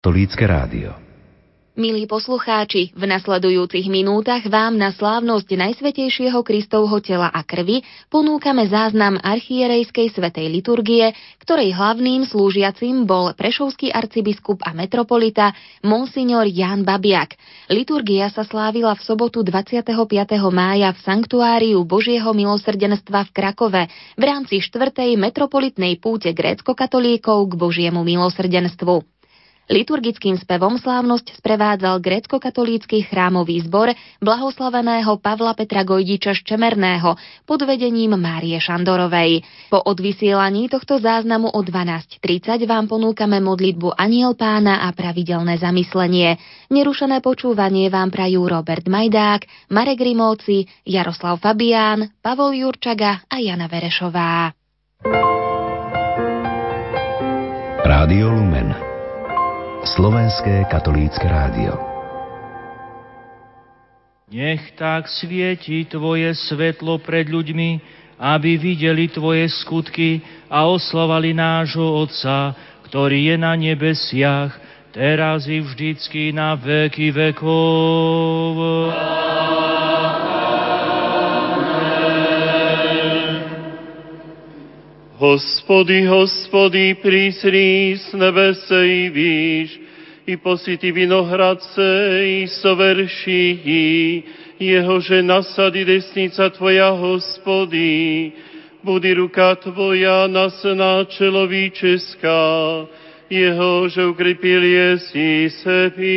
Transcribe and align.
Katolícke 0.00 0.48
rádio. 0.48 0.96
Milí 1.76 2.08
poslucháči, 2.08 2.88
v 2.96 3.04
nasledujúcich 3.04 3.84
minútach 3.92 4.40
vám 4.48 4.80
na 4.80 4.96
slávnosť 4.96 5.60
Najsvetejšieho 5.60 6.40
Kristovho 6.40 7.04
tela 7.04 7.28
a 7.28 7.44
krvi 7.44 7.84
ponúkame 8.08 8.64
záznam 8.64 9.20
archierejskej 9.20 10.08
svetej 10.16 10.48
liturgie, 10.48 11.12
ktorej 11.44 11.76
hlavným 11.76 12.24
slúžiacim 12.24 13.04
bol 13.04 13.36
prešovský 13.36 13.92
arcibiskup 13.92 14.64
a 14.64 14.72
metropolita 14.72 15.52
Monsignor 15.84 16.48
Jan 16.48 16.80
Babiak. 16.80 17.36
Liturgia 17.68 18.32
sa 18.32 18.40
slávila 18.48 18.96
v 18.96 19.04
sobotu 19.04 19.44
25. 19.44 19.84
mája 20.48 20.96
v 20.96 21.00
Sanktuáriu 21.04 21.84
Božieho 21.84 22.32
milosrdenstva 22.32 23.28
v 23.28 23.30
Krakove 23.36 23.82
v 24.16 24.22
rámci 24.24 24.64
4. 24.64 24.96
metropolitnej 25.20 26.00
púte 26.00 26.32
grécko-katolíkov 26.32 27.52
k 27.52 27.52
Božiemu 27.52 28.00
milosrdenstvu. 28.00 29.19
Liturgickým 29.70 30.34
spevom 30.34 30.82
slávnosť 30.82 31.38
sprevádzal 31.38 32.02
grécko-katolícky 32.02 33.06
chrámový 33.06 33.62
zbor 33.62 33.94
blahoslaveného 34.18 35.14
Pavla 35.22 35.54
Petra 35.54 35.86
Gojdiča 35.86 36.34
Ščemerného 36.34 37.14
pod 37.46 37.62
vedením 37.62 38.18
Márie 38.18 38.58
Šandorovej. 38.58 39.46
Po 39.70 39.78
odvysielaní 39.78 40.66
tohto 40.66 40.98
záznamu 40.98 41.54
o 41.54 41.60
12.30 41.62 42.66
vám 42.66 42.90
ponúkame 42.90 43.38
modlitbu 43.38 43.94
Aniel 43.94 44.34
pána 44.34 44.82
a 44.82 44.90
pravidelné 44.90 45.62
zamyslenie. 45.62 46.34
Nerušené 46.74 47.22
počúvanie 47.22 47.94
vám 47.94 48.10
prajú 48.10 48.50
Robert 48.50 48.90
Majdák, 48.90 49.70
Marek 49.70 50.02
Rimovci, 50.02 50.66
Jaroslav 50.82 51.38
Fabián, 51.38 52.10
Pavol 52.18 52.58
Jurčaga 52.58 53.22
a 53.30 53.38
Jana 53.38 53.70
Verešová. 53.70 54.50
Rádio 57.86 58.34
Lumen 58.34 58.89
Slovenské 59.80 60.68
katolícke 60.68 61.24
rádio. 61.24 61.72
Nech 64.28 64.76
tak 64.76 65.08
svieti 65.08 65.88
Tvoje 65.88 66.36
svetlo 66.36 67.00
pred 67.00 67.24
ľuďmi, 67.24 67.70
aby 68.20 68.60
videli 68.60 69.08
Tvoje 69.08 69.48
skutky 69.48 70.20
a 70.52 70.68
oslovali 70.68 71.32
nášho 71.32 71.96
Otca, 71.96 72.52
ktorý 72.92 73.32
je 73.32 73.36
na 73.40 73.56
nebesiach, 73.56 74.52
teraz 74.92 75.48
i 75.48 75.64
vždycky 75.64 76.28
na 76.36 76.60
veky 76.60 77.16
vekov. 77.16 78.52
Hospody, 85.20 86.08
hospody, 86.08 86.96
prísri 86.96 87.92
z 87.92 88.16
nebese 88.16 88.72
i 88.88 89.12
výš, 89.12 89.76
i 90.24 90.36
posity 90.40 90.92
vinohradce 90.96 91.84
i 92.24 92.48
soverší, 92.48 94.24
jehože 94.56 95.20
nasady 95.20 95.84
desnica 95.84 96.48
Tvoja, 96.48 96.96
hospody, 96.96 98.32
budi 98.80 99.12
ruka 99.12 99.60
Tvoja 99.60 100.24
nasná 100.24 101.04
čelovíčeská, 101.04 102.40
jehože 103.28 104.00
ukrepil 104.08 104.64
jesi 104.64 105.52
sebi. 105.52 106.16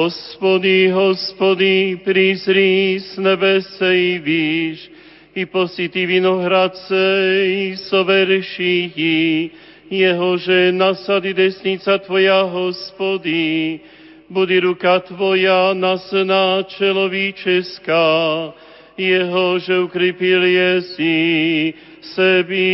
Hospody, 0.00 0.88
hospody, 0.88 2.00
prizri 2.00 2.96
z 2.96 3.20
nebese 3.20 3.84
i 3.84 4.16
výš, 4.16 4.88
i 5.36 5.44
posity 5.44 6.06
vinohradce 6.06 6.96
i 7.44 7.76
soverší, 7.76 9.52
jehože 9.90 10.72
nasady 10.72 11.36
desnica 11.36 11.98
Tvoja, 12.00 12.48
hospody, 12.48 13.80
budi 14.32 14.60
ruka 14.64 15.04
Tvoja 15.04 15.76
nasná 15.76 16.64
čelovíčeská, 16.64 18.08
jehože 18.96 19.84
ukrepil 19.84 20.42
jesi 20.48 21.74
sebi. 22.00 22.72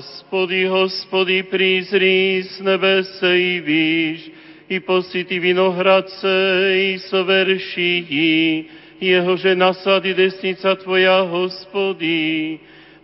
Hospody, 0.00 0.64
hospody, 0.64 1.42
prizri 1.44 2.40
z 2.40 2.64
nebese 2.64 3.28
i 3.36 3.60
výš, 3.60 4.30
i 4.68 4.80
posity 4.80 5.36
vinohradce 5.36 6.32
i 6.72 6.96
soverší, 6.98 8.64
jehože 9.00 9.52
nasady 9.52 10.14
desnica 10.16 10.72
Tvoja, 10.80 11.20
hospody, 11.28 12.56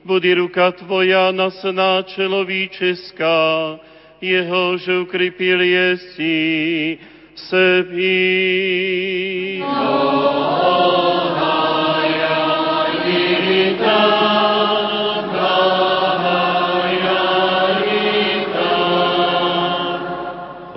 budi 0.08 0.40
ruka 0.40 0.72
Tvoja 0.72 1.36
nasná 1.36 2.00
čelovíčeská, 2.00 3.76
jehože 4.24 5.04
ukrepil 5.04 5.60
jesi 5.60 6.96
sebi. 7.36 8.16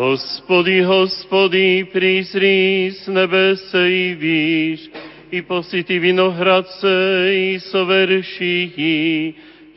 Hospody, 0.09 0.81
hospody, 0.81 1.85
prizri 1.93 2.89
z 2.89 3.13
nebese 3.13 3.77
i 3.77 4.17
výš, 4.17 4.89
i 5.29 5.41
posity 5.45 5.99
vinohradce 6.01 6.89
i 7.29 7.59
soverší, 7.61 8.73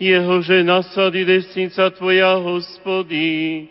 jehože 0.01 0.65
nasady 0.65 1.25
desnica 1.29 1.91
Tvoja, 1.91 2.41
hospody, 2.41 3.69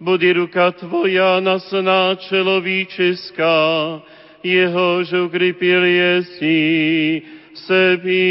budi 0.00 0.32
ruka 0.32 0.72
Tvoja 0.72 1.44
nasná 1.44 2.16
čelovíčeská, 2.16 4.00
jehože 4.40 5.20
ukrepil 5.28 5.84
jesi 5.84 7.20
sebi. 7.52 8.24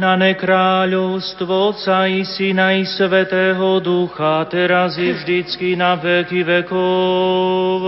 Požehnané 0.00 0.32
kráľovstvo 0.32 1.76
Otca 1.76 2.08
i 2.08 2.24
Syna 2.24 2.72
i 2.72 2.88
Svetého 2.88 3.84
Ducha, 3.84 4.48
teraz 4.48 4.96
i 4.96 5.12
vždycky 5.12 5.76
na 5.76 5.92
veky 5.92 6.40
vekov. 6.40 7.84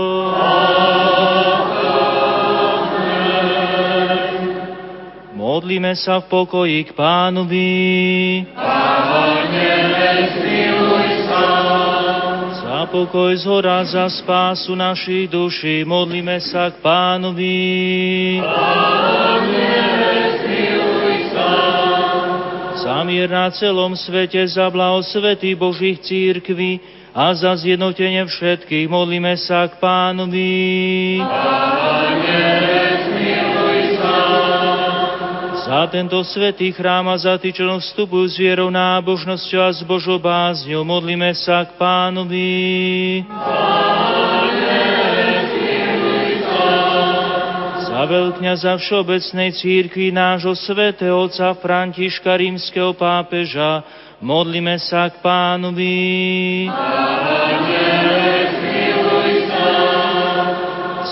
Modlíme 5.33 5.97
sa 5.97 6.21
v 6.21 6.29
pokoji 6.29 6.85
k 6.85 6.93
Pánovi. 6.93 7.73
Za 12.61 12.79
pokoj 12.93 13.33
z 13.33 13.43
hora, 13.49 13.81
za 13.89 14.05
spásu 14.05 14.77
našich 14.77 15.33
duší, 15.33 15.81
modlíme 15.81 16.37
sa 16.45 16.69
k 16.69 16.77
Pánovi. 16.77 18.37
za 18.37 19.82
mier 23.13 23.29
na 23.29 23.45
celom 23.53 23.93
svete, 23.93 24.41
za 24.49 24.65
blaho 24.73 25.05
svety 25.05 25.53
Božích 25.53 26.01
církví 26.01 26.81
a 27.13 27.29
za 27.37 27.53
zjednotenie 27.53 28.25
všetkých. 28.25 28.89
Modlíme 28.89 29.37
sa 29.37 29.69
k 29.69 29.77
Pánovi. 29.77 31.21
Za 35.63 35.85
tento 35.93 36.17
svetý 36.25 36.73
chrám 36.73 37.05
a 37.13 37.15
za 37.21 37.37
tí, 37.37 37.53
čo 37.53 37.69
vstupujú 37.69 38.25
s 38.33 38.35
vierou, 38.41 38.73
nábožnosťou 38.73 39.61
a 39.61 39.69
s 39.69 39.85
Božou 39.85 40.17
bázňou, 40.17 40.81
modlíme 40.81 41.37
sa 41.37 41.69
k 41.69 41.77
Pánovi. 41.77 42.49
Pane, 43.29 44.62
a 48.03 48.11
veľkňaza 48.11 48.83
Všeobecnej 48.83 49.55
církvy 49.55 50.11
nášho 50.11 50.51
svätého 50.59 51.15
otca 51.15 51.55
Františka 51.55 52.35
rímskeho 52.35 52.91
pápeža, 52.99 53.79
modlíme 54.19 54.75
sa 54.75 55.07
k 55.07 55.23
pánovi. 55.23 56.67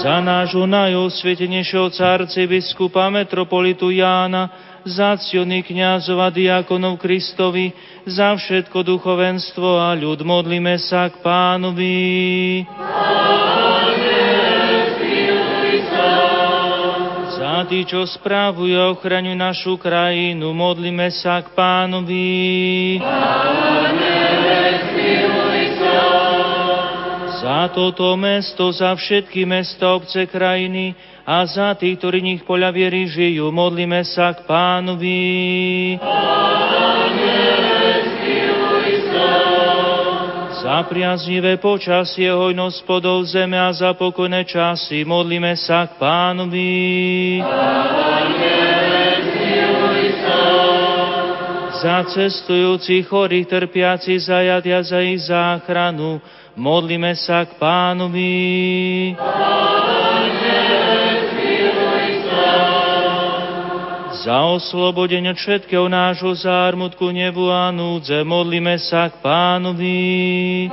Za 0.03 0.19
nášho 0.19 0.67
najosvietenejšieho 0.67 1.95
cárce 1.95 2.43
biskupa 2.43 3.07
metropolitu 3.07 3.87
Jána, 3.87 4.51
za 4.83 5.15
ciony 5.15 5.63
kniazov 5.63 6.19
a 6.19 6.27
diakonov 6.27 6.99
Kristovi, 6.99 7.71
za 8.03 8.35
všetko 8.35 8.83
duchovenstvo 8.83 9.79
a 9.79 9.95
ľud 9.95 10.27
modlíme 10.27 10.75
sa 10.75 11.07
k 11.07 11.23
pánovi. 11.23 12.67
Za 12.67 14.20
čo 17.85 18.05
správujú 18.05 18.75
a 18.77 18.91
ochraňujú 18.93 19.37
našu 19.37 19.73
krajinu, 19.77 20.53
modlíme 20.53 21.09
sa 21.13 21.41
k 21.41 21.53
pánovi. 21.53 22.99
za 27.41 27.73
toto 27.73 28.13
mesto, 28.13 28.69
za 28.69 28.93
všetky 28.93 29.49
mesta, 29.49 29.97
obce, 29.97 30.29
krajiny, 30.29 30.93
a 31.25 31.45
za 31.45 31.73
tých, 31.77 31.97
ktorí 31.97 32.21
nich 32.21 32.41
poľa 32.45 32.73
viery 32.73 33.09
žijú. 33.09 33.49
Modlíme 33.49 34.01
sa 34.05 34.33
k 34.33 34.45
pánovi. 34.45 35.21
Za 40.71 40.87
priaznivé 40.87 41.59
počasie, 41.59 42.31
hojnosť 42.31 42.87
podov 42.87 43.27
zeme 43.27 43.59
a 43.59 43.75
za 43.75 43.91
pokojné 43.91 44.47
časy 44.47 45.03
modlíme 45.03 45.51
sa 45.59 45.83
k 45.83 45.99
pánovi. 45.99 47.43
Za 51.75 52.07
cestujúcich, 52.07 53.03
chorých, 53.03 53.51
trpiacich, 53.51 54.23
zajadia 54.23 54.79
za 54.79 55.03
ich 55.03 55.27
záchranu, 55.27 56.23
modlíme 56.55 57.19
sa 57.19 57.43
k 57.43 57.51
pánovi. 57.59 59.11
Za 64.21 64.37
oslobodenie 64.53 65.33
všetkého 65.33 65.89
nášho 65.89 66.29
zármutku, 66.37 67.09
nebu 67.09 67.49
a 67.49 67.73
núdze 67.73 68.21
modlíme 68.21 68.77
sa 68.77 69.09
k 69.09 69.17
pánovi. 69.17 70.69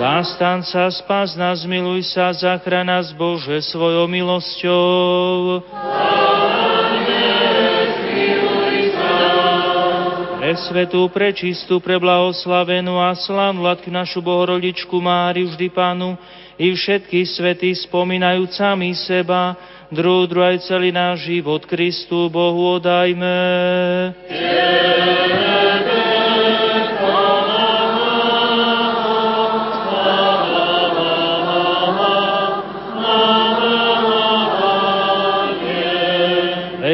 Zastan 0.00 0.64
sa, 0.64 0.88
spas 0.88 1.36
nás, 1.36 1.68
miluj 1.68 2.08
sa, 2.08 2.32
zachrana 2.32 3.04
nás 3.04 3.12
Bože 3.12 3.60
svojou 3.68 4.08
milosťou. 4.08 5.60
Pre 10.40 10.52
svetú, 10.72 11.04
prečistú, 11.12 11.84
preblahoslavenú 11.84 12.96
a 12.96 13.12
slávnu 13.12 13.60
latku 13.60 13.92
našu 13.92 14.24
Bohorodičku 14.24 14.96
Máriu, 15.04 15.52
vždy 15.52 15.68
Pánu, 15.68 16.16
i 16.56 16.72
všetky 16.72 17.28
svety 17.28 17.76
spomínajúc 17.76 18.56
sami 18.56 18.96
seba, 18.96 19.56
druh, 19.92 20.24
aj 20.26 20.64
celý 20.64 20.90
náš 20.90 21.28
život 21.28 21.62
Kristu 21.68 22.32
Bohu 22.32 22.80
odajme. 22.80 23.36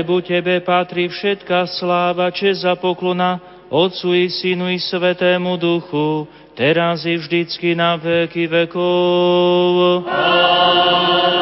Lebo 0.03 0.19
Tebe 0.19 0.59
patrí 0.67 1.07
všetká 1.07 1.63
sláva, 1.79 2.35
čest 2.35 2.67
a 2.67 2.75
poklona, 2.75 3.39
Otcu 3.71 4.13
i 4.13 4.27
Synu 4.27 4.69
i 4.69 4.77
Svetému 4.77 5.55
Duchu, 5.55 6.27
teraz 6.55 7.05
i 7.07 7.17
vždycky 7.17 7.75
na 7.75 7.97
veky 7.97 8.47
vekov. 8.47 10.05
Amen. 10.09 11.42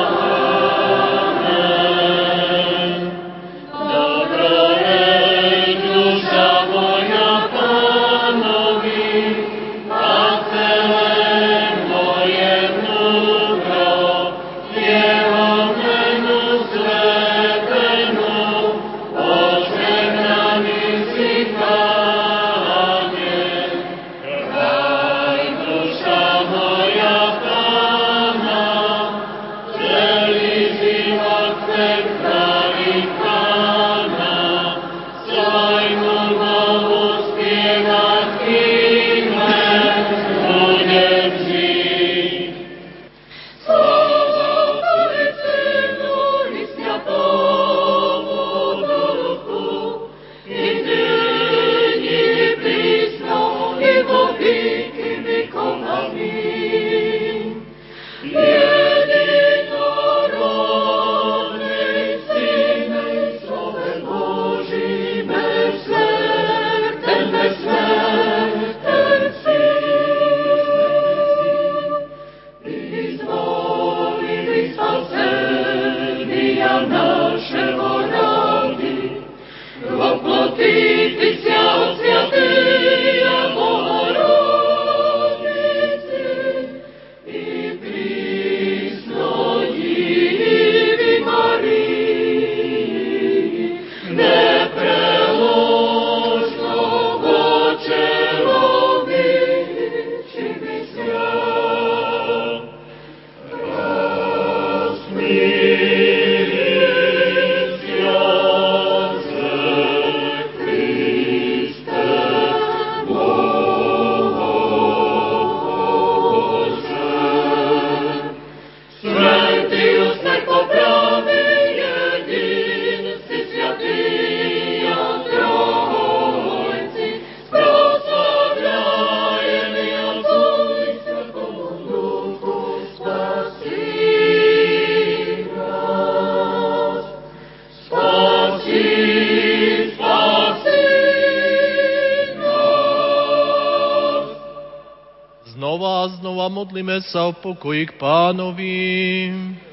Sa 147.11 147.27
o 147.27 147.35
pokoj 147.35 147.75
k 147.75 147.93
pánovi. 147.99 149.27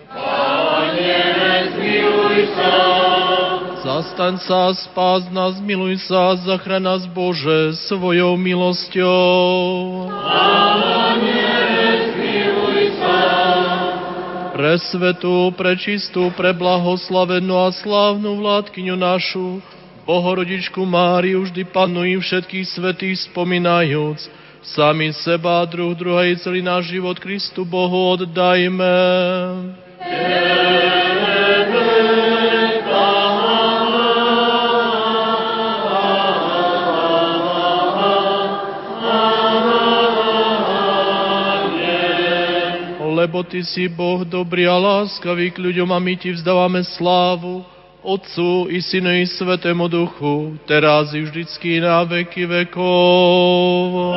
Pane, 0.10 1.22
zmiluj 1.78 2.38
sa. 2.58 2.74
Zastaň 3.86 4.42
sa, 4.42 4.74
spás 4.74 5.30
nás, 5.30 5.62
miluj 5.62 6.02
sa, 6.10 6.34
zachraň 6.42 6.82
nás 6.82 7.04
Bože 7.06 7.78
svojou 7.86 8.34
milosťou. 8.42 10.10
Pane, 10.10 11.46
zmiluj 12.18 12.86
sa. 12.98 13.22
presvetú, 14.58 15.54
prečistú, 15.54 16.34
preblahoslavenú 16.34 17.54
a 17.54 17.70
slávnu 17.70 18.42
vládkyňu 18.42 18.98
našu, 18.98 19.62
Bohorodičku 20.10 20.82
Máriu, 20.88 21.46
vždy 21.46 21.70
panujú 21.70 22.18
všetkých 22.18 22.66
svetých 22.66 23.30
spomínajúc, 23.30 24.47
sami 24.68 25.16
seba, 25.16 25.64
druh 25.64 25.96
druhej 25.96 26.44
celý 26.44 26.60
náš 26.60 26.92
život 26.92 27.16
Kristu 27.20 27.64
Bohu 27.64 28.20
oddajme. 28.20 28.96
Lebo 43.18 43.44
Ty 43.44 43.60
si 43.66 43.92
Boh 43.92 44.24
dobrý 44.24 44.70
a 44.70 44.78
láskavý 44.78 45.52
k 45.52 45.60
ľuďom 45.60 45.90
a 45.92 46.00
my 46.00 46.16
Ti 46.16 46.38
vzdávame 46.38 46.86
slávu, 46.86 47.66
Otcu 48.04 48.68
i 48.70 48.82
Synu 48.82 49.10
i 49.22 49.28
Svetému 49.28 49.88
Duchu, 49.88 50.58
teraz 50.66 51.14
i 51.14 51.22
vždycky 51.22 51.82
na 51.82 52.04
veky 52.04 52.46
vekov. 52.46 54.14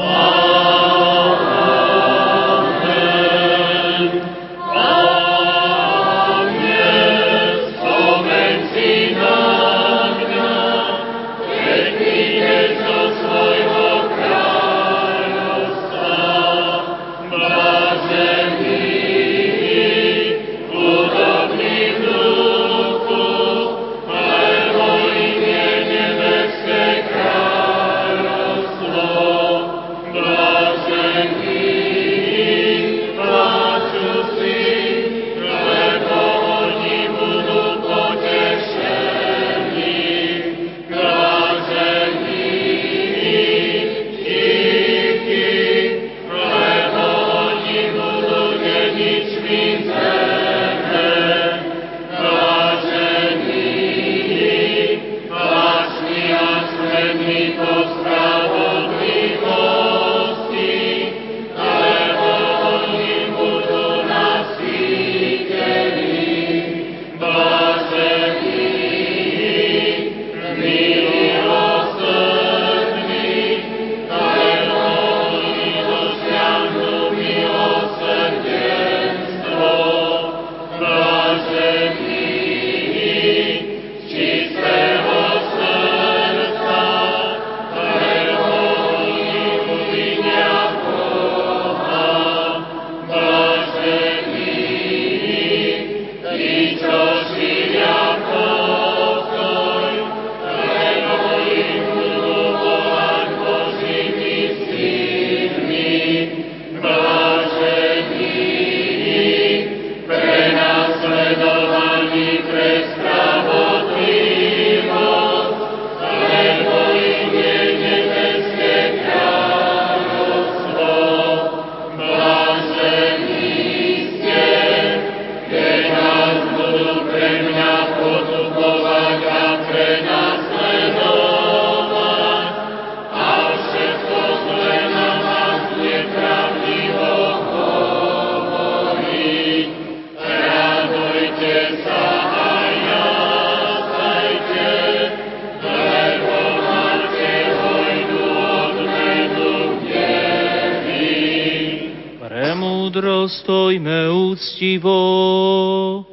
život. 154.70 156.06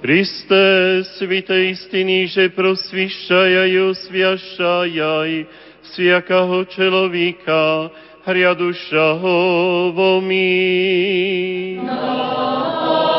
Kriste, 0.00 1.04
svite 1.18 1.70
istini, 1.70 2.26
že 2.26 2.48
prosvišćajaj, 2.50 3.78
osvjašajaj 3.78 5.44
svijakaho 5.82 6.64
čelovika, 6.64 7.88
hrjadušahovo 8.24 10.20
mi. 10.20 11.78
No. 11.86 13.09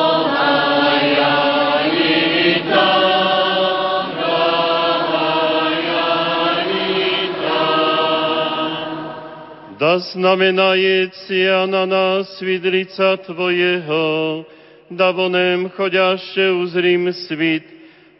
Mi. 9.81 9.87
Da 9.87 9.99
znamenajecia 9.99 11.65
na 11.65 11.85
nás 11.85 12.41
vidlica 12.41 13.17
Tvojeho, 13.17 14.45
da 14.89 15.11
vonem 15.11 15.69
choďaše 15.69 16.51
uzrím 16.51 17.13
svit, 17.13 17.65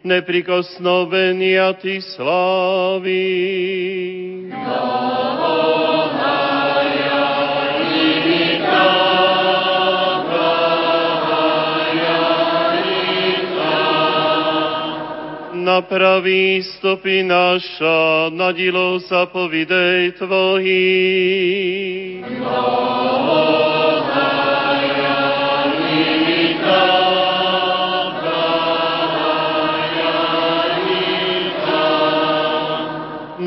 neprikosnovenia 0.04 1.74
Ty 1.74 2.02
slávy. 2.02 3.22
Napraví 4.50 5.81
stopy 16.62 17.24
naša, 17.24 18.30
na 18.34 18.52
dilo 18.52 19.00
zapovidej 19.00 20.12
Tvojich. 20.18 22.26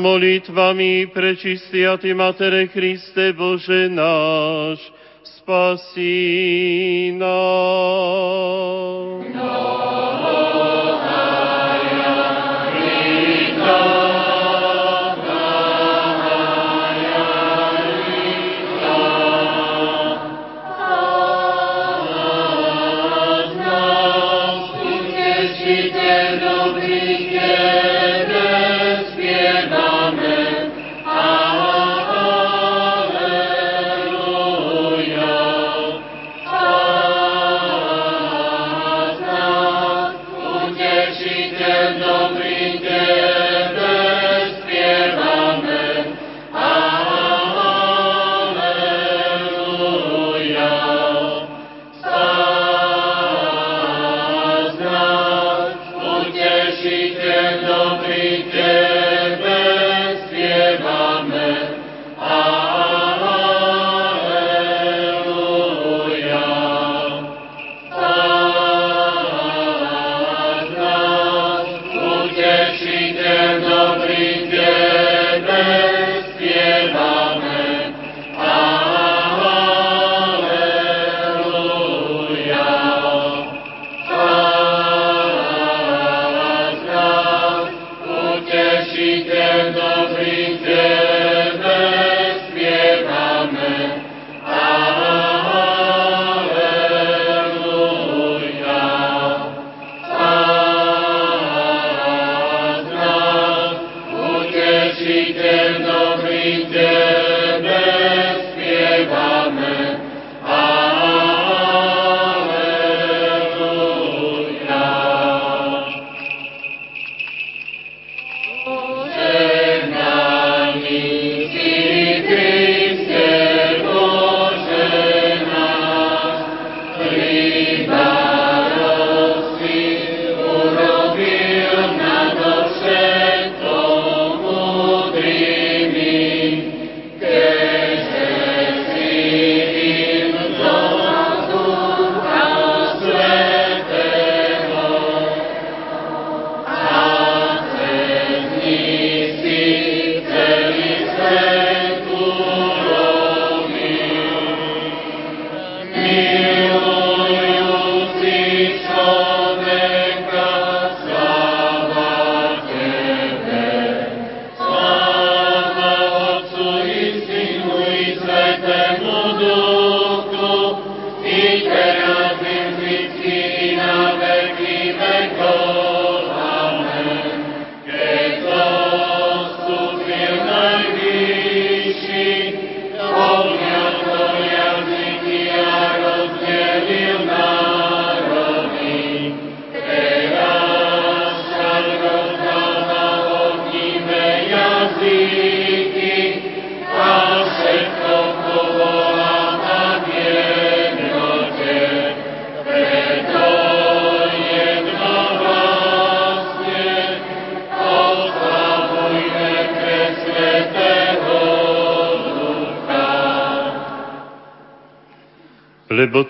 molitvami 0.05 1.09
prečistý 1.11 1.83
a 1.89 1.97
Ty, 1.99 2.13
Matere 2.15 2.67
Kriste 2.71 3.33
Bože 3.35 3.91
náš, 3.91 4.79
spasí 5.25 7.11
nás. 7.17 9.25
Dobrý 9.35 10.14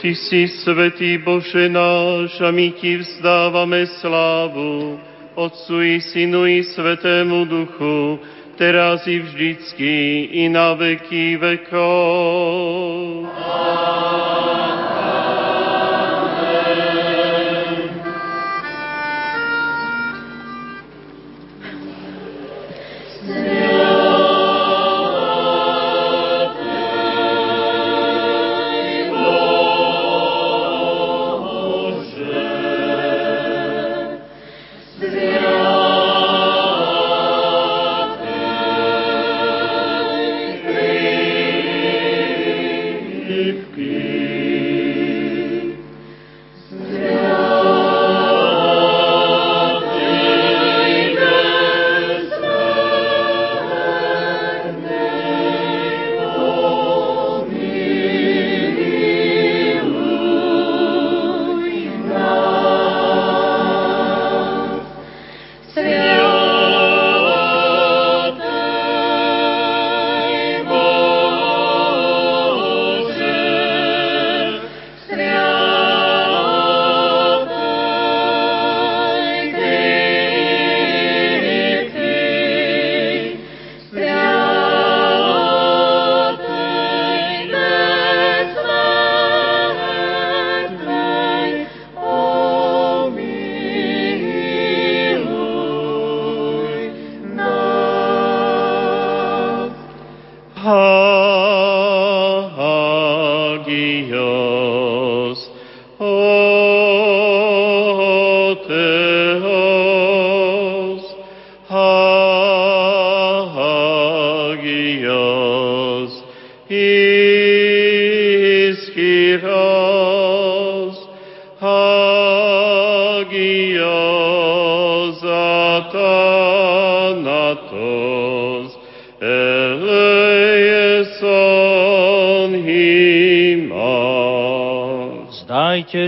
Ty 0.05 0.13
si 0.13 0.45
svetý 0.61 1.17
Bože 1.17 1.65
náš 1.65 2.37
a 2.37 2.53
my 2.53 2.77
Ti 2.77 3.01
vzdávame 3.01 3.89
slávu, 3.89 5.01
Otcu 5.33 5.81
i 5.81 5.97
Synu 5.97 6.45
i 6.45 6.61
Svetému 6.61 7.49
Duchu, 7.49 8.21
teraz 8.53 9.01
i 9.09 9.17
vždycky 9.17 10.29
i 10.29 10.45
na 10.45 10.77
veky 10.77 11.41
vekov. 11.41 12.44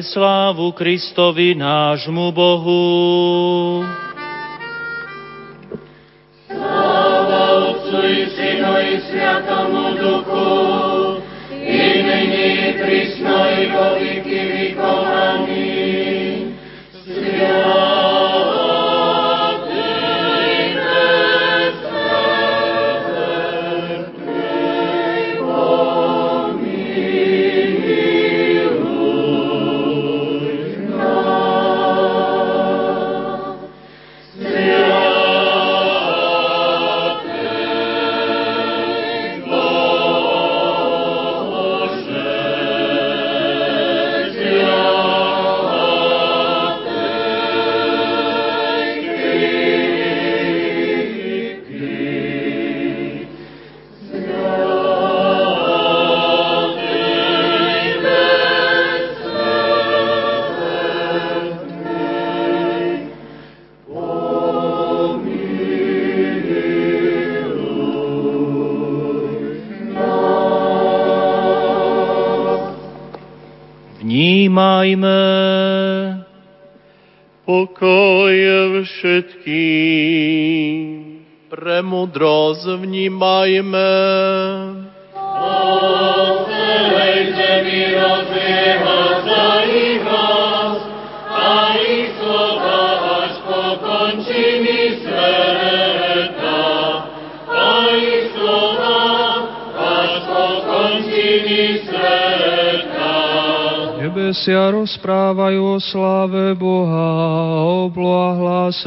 Slávu 0.03 0.71
Kristovi 0.71 1.55
nášmu 1.55 2.31
Bohu. 2.31 3.36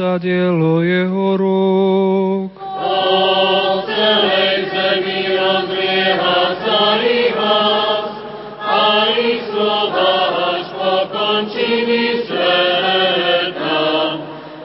sa 0.01 0.17
dielo 0.17 0.81
jeho 0.81 1.37
rúk. 1.37 2.57
Po 2.57 3.85
celej 3.85 4.65
zemi 4.73 5.29
rozlieha 5.37 6.57
celý 6.65 7.29
hlas, 7.37 8.09
a 8.57 9.13
ich 9.13 9.45
slova 9.53 10.17
až 10.57 10.65
po 10.73 11.05
končiny 11.05 12.25
sveta. 12.25 13.85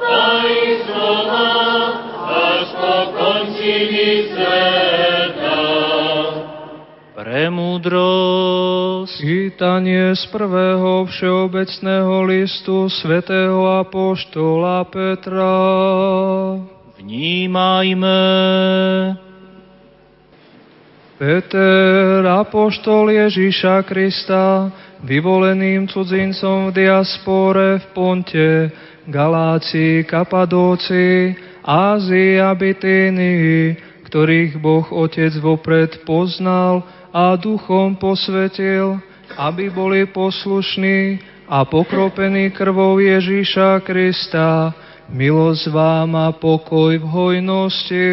A 0.01 0.25
ich 0.49 0.81
slova 0.88 1.53
až 2.25 2.68
po 2.81 2.96
končiny 3.12 4.33
sveta. 4.33 5.61
Pre 7.12 7.44
Čítanie 9.07 10.19
z 10.19 10.27
prvého 10.35 11.07
všeobecného 11.07 12.27
listu 12.27 12.90
svätého 12.90 13.79
Apoštola 13.79 14.83
Petra. 14.90 15.55
Vnímajme. 16.99 18.19
Peter, 21.23 22.27
apoštol 22.27 23.14
Ježíša 23.14 23.87
Krista, 23.87 24.75
vyvoleným 25.07 25.87
cudzincom 25.87 26.75
v 26.75 26.75
diaspore 26.75 27.79
v 27.79 27.87
Ponte, 27.95 28.51
Galácii, 29.07 30.03
Kapadócii, 30.03 31.38
Ázii 31.62 32.42
a 32.42 32.51
Bitínii, 32.59 33.79
ktorých 34.11 34.59
Boh 34.59 34.90
Otec 34.90 35.31
vopred 35.38 36.03
poznal 36.03 36.83
a 37.16 37.33
duchom 37.40 37.96
posvetil, 37.96 39.00
aby 39.40 39.72
boli 39.72 40.05
poslušní 40.05 41.16
a 41.48 41.64
pokropení 41.64 42.52
krvou 42.52 43.00
Ježíša 43.00 43.81
Krista, 43.81 44.76
milosť 45.09 45.72
vám 45.72 46.12
a 46.12 46.29
pokoj 46.37 46.92
v 46.92 47.07
hojnosti. 47.09 48.09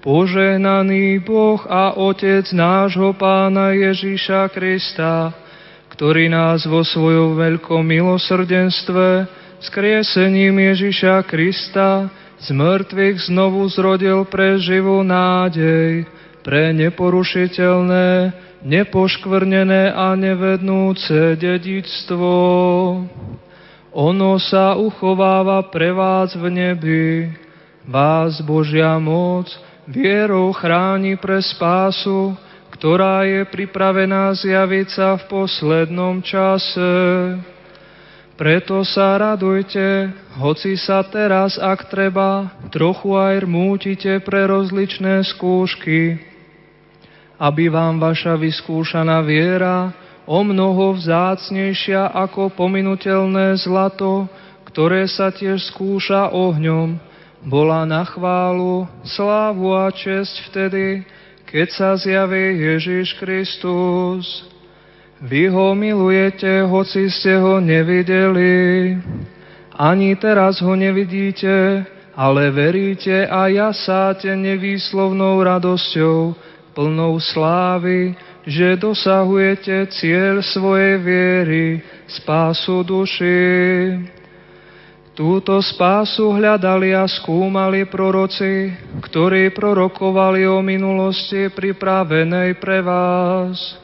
Požehnaný 0.00 1.20
Boh 1.20 1.60
a 1.68 1.92
Otec 1.92 2.48
nášho 2.56 3.12
Pána 3.12 3.76
Ježíša 3.76 4.48
Krista, 4.48 5.36
ktorý 5.92 6.32
nás 6.32 6.64
vo 6.64 6.80
svojom 6.80 7.36
veľkom 7.36 7.84
milosrdenstve 7.84 9.28
skriesením 9.60 10.56
Ježíša 10.72 11.20
Krista 11.28 12.08
z 12.40 12.48
mŕtvych 12.50 13.28
znovu 13.28 13.62
zrodil 13.68 14.24
pre 14.26 14.56
živú 14.58 15.04
nádej, 15.04 16.08
pre 16.42 16.74
neporušiteľné, 16.74 18.34
nepoškvrnené 18.66 19.94
a 19.94 20.14
nevednúce 20.18 21.38
dedictvo. 21.38 22.34
Ono 23.92 24.32
sa 24.42 24.74
uchováva 24.78 25.62
pre 25.70 25.94
vás 25.94 26.34
v 26.34 26.44
nebi, 26.50 27.30
vás 27.86 28.42
Božia 28.42 28.98
moc, 28.98 29.50
vierou 29.86 30.50
chráni 30.54 31.18
pre 31.18 31.42
spásu, 31.42 32.34
ktorá 32.72 33.22
je 33.28 33.46
pripravená 33.46 34.32
zjaviť 34.34 34.88
sa 34.90 35.08
v 35.20 35.22
poslednom 35.28 36.24
čase. 36.24 36.90
Preto 38.32 38.80
sa 38.82 39.20
radujte, 39.20 40.08
hoci 40.40 40.74
sa 40.80 41.04
teraz, 41.04 41.60
ak 41.60 41.92
treba, 41.92 42.48
trochu 42.72 43.12
aj 43.12 43.44
rmútite 43.44 44.24
pre 44.24 44.48
rozličné 44.48 45.20
skúšky, 45.36 46.31
aby 47.42 47.66
vám 47.66 47.98
vaša 47.98 48.38
vyskúšaná 48.38 49.18
viera, 49.26 49.90
o 50.22 50.46
mnoho 50.46 50.94
vzácnejšia 50.94 52.14
ako 52.14 52.54
pominutelné 52.54 53.58
zlato, 53.58 54.30
ktoré 54.70 55.10
sa 55.10 55.34
tiež 55.34 55.74
skúša 55.74 56.30
ohňom, 56.30 56.94
bola 57.42 57.82
na 57.82 58.06
chválu, 58.06 58.86
slávu 59.02 59.74
a 59.74 59.90
česť 59.90 60.46
vtedy, 60.46 61.02
keď 61.50 61.68
sa 61.74 61.90
zjaví 61.98 62.62
Ježiš 62.62 63.18
Kristus. 63.18 64.46
Vy 65.18 65.50
ho 65.50 65.74
milujete, 65.74 66.62
hoci 66.62 67.10
ste 67.10 67.42
ho 67.42 67.58
nevideli. 67.58 68.94
Ani 69.74 70.14
teraz 70.14 70.62
ho 70.62 70.78
nevidíte, 70.78 71.82
ale 72.14 72.54
veríte 72.54 73.26
a 73.26 73.50
jasáte 73.50 74.30
nevýslovnou 74.38 75.42
radosťou, 75.42 76.38
plnou 76.72 77.20
slávy, 77.20 78.16
že 78.42 78.74
dosahujete 78.74 79.86
cieľ 79.94 80.42
svojej 80.42 80.96
viery, 80.98 81.64
spásu 82.10 82.82
duši. 82.82 83.40
Túto 85.12 85.60
spásu 85.60 86.32
hľadali 86.32 86.96
a 86.96 87.04
skúmali 87.04 87.84
proroci, 87.84 88.72
ktorí 89.04 89.52
prorokovali 89.52 90.48
o 90.48 90.64
minulosti 90.64 91.52
pripravenej 91.52 92.56
pre 92.56 92.80
vás. 92.80 93.76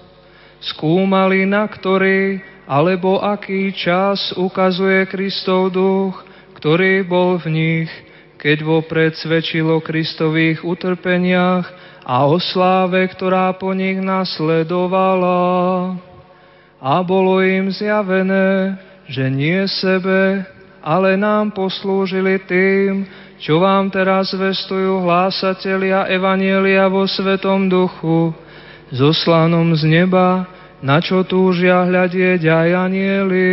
Skúmali, 0.58 1.44
na 1.44 1.68
ktorý 1.68 2.40
alebo 2.68 3.20
aký 3.24 3.72
čas 3.72 4.32
ukazuje 4.36 5.08
Kristov 5.08 5.72
duch, 5.72 6.20
ktorý 6.60 7.00
bol 7.00 7.40
v 7.40 7.46
nich, 7.48 7.90
keď 8.36 8.60
vopred 8.60 9.16
svedčilo 9.16 9.80
Kristových 9.80 10.60
utrpeniach 10.60 11.64
a 12.08 12.24
o 12.24 12.40
sláve, 12.40 13.04
ktorá 13.12 13.52
po 13.52 13.76
nich 13.76 14.00
nasledovala. 14.00 15.92
A 16.80 17.04
bolo 17.04 17.44
im 17.44 17.68
zjavené, 17.68 18.80
že 19.04 19.28
nie 19.28 19.60
sebe, 19.68 20.40
ale 20.80 21.20
nám 21.20 21.52
poslúžili 21.52 22.40
tým, 22.48 23.04
čo 23.36 23.60
vám 23.60 23.92
teraz 23.92 24.32
vestujú 24.32 25.04
hlásatelia 25.04 26.08
Evanielia 26.08 26.88
vo 26.88 27.04
Svetom 27.04 27.68
Duchu, 27.68 28.32
zoslanom 28.88 29.76
z 29.76 29.84
neba, 30.00 30.48
na 30.80 31.04
čo 31.04 31.20
túžia 31.28 31.84
hľadieť 31.84 32.40
aj 32.40 32.68
anieli. 32.88 33.50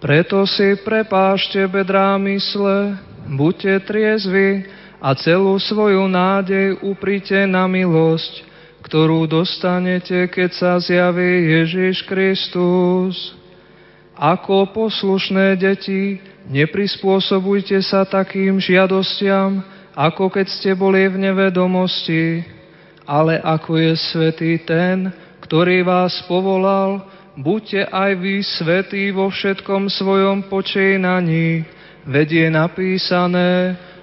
Preto 0.00 0.48
si 0.48 0.80
prepášte 0.80 1.68
bedrá 1.68 2.16
mysle, 2.16 2.96
buďte 3.28 3.84
triezvi 3.84 4.80
a 5.02 5.18
celú 5.18 5.58
svoju 5.58 6.06
nádej 6.06 6.78
uprite 6.78 7.42
na 7.50 7.66
milosť, 7.66 8.46
ktorú 8.86 9.26
dostanete, 9.26 10.30
keď 10.30 10.50
sa 10.54 10.72
zjaví 10.78 11.50
Ježiš 11.58 12.06
Kristus. 12.06 13.34
Ako 14.14 14.70
poslušné 14.70 15.58
deti, 15.58 16.22
neprispôsobujte 16.46 17.82
sa 17.82 18.06
takým 18.06 18.62
žiadostiam, 18.62 19.66
ako 19.98 20.30
keď 20.30 20.46
ste 20.46 20.70
boli 20.78 21.10
v 21.10 21.18
nevedomosti, 21.18 22.46
ale 23.02 23.42
ako 23.42 23.82
je 23.82 23.92
svetý 23.98 24.52
ten, 24.62 25.10
ktorý 25.42 25.82
vás 25.82 26.22
povolal, 26.30 27.02
buďte 27.34 27.90
aj 27.90 28.10
vy 28.22 28.38
svetí 28.46 29.10
vo 29.10 29.26
všetkom 29.34 29.90
svojom 29.90 30.46
počínaní, 30.46 31.66
veď 32.06 32.28
je 32.30 32.48
napísané, 32.54 33.50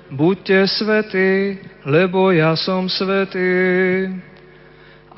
buďte 0.09 0.59
svetí, 0.67 1.61
lebo 1.85 2.33
ja 2.33 2.57
som 2.57 2.89
svetý. 2.89 3.49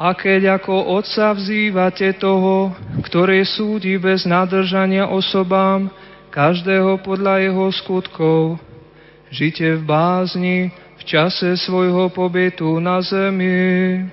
A 0.01 0.17
keď 0.17 0.61
ako 0.61 0.97
Otca 0.97 1.31
vzývate 1.37 2.17
toho, 2.17 2.73
ktorý 3.05 3.45
súdi 3.45 4.01
bez 4.01 4.25
nadržania 4.25 5.05
osobám, 5.07 5.93
každého 6.31 7.03
podľa 7.03 7.43
jeho 7.43 7.67
skutkov, 7.75 8.57
žite 9.29 9.77
v 9.77 9.83
bázni 9.83 10.57
v 10.97 11.03
čase 11.03 11.59
svojho 11.59 12.09
pobytu 12.09 12.79
na 12.79 13.03
zemi. 13.03 14.05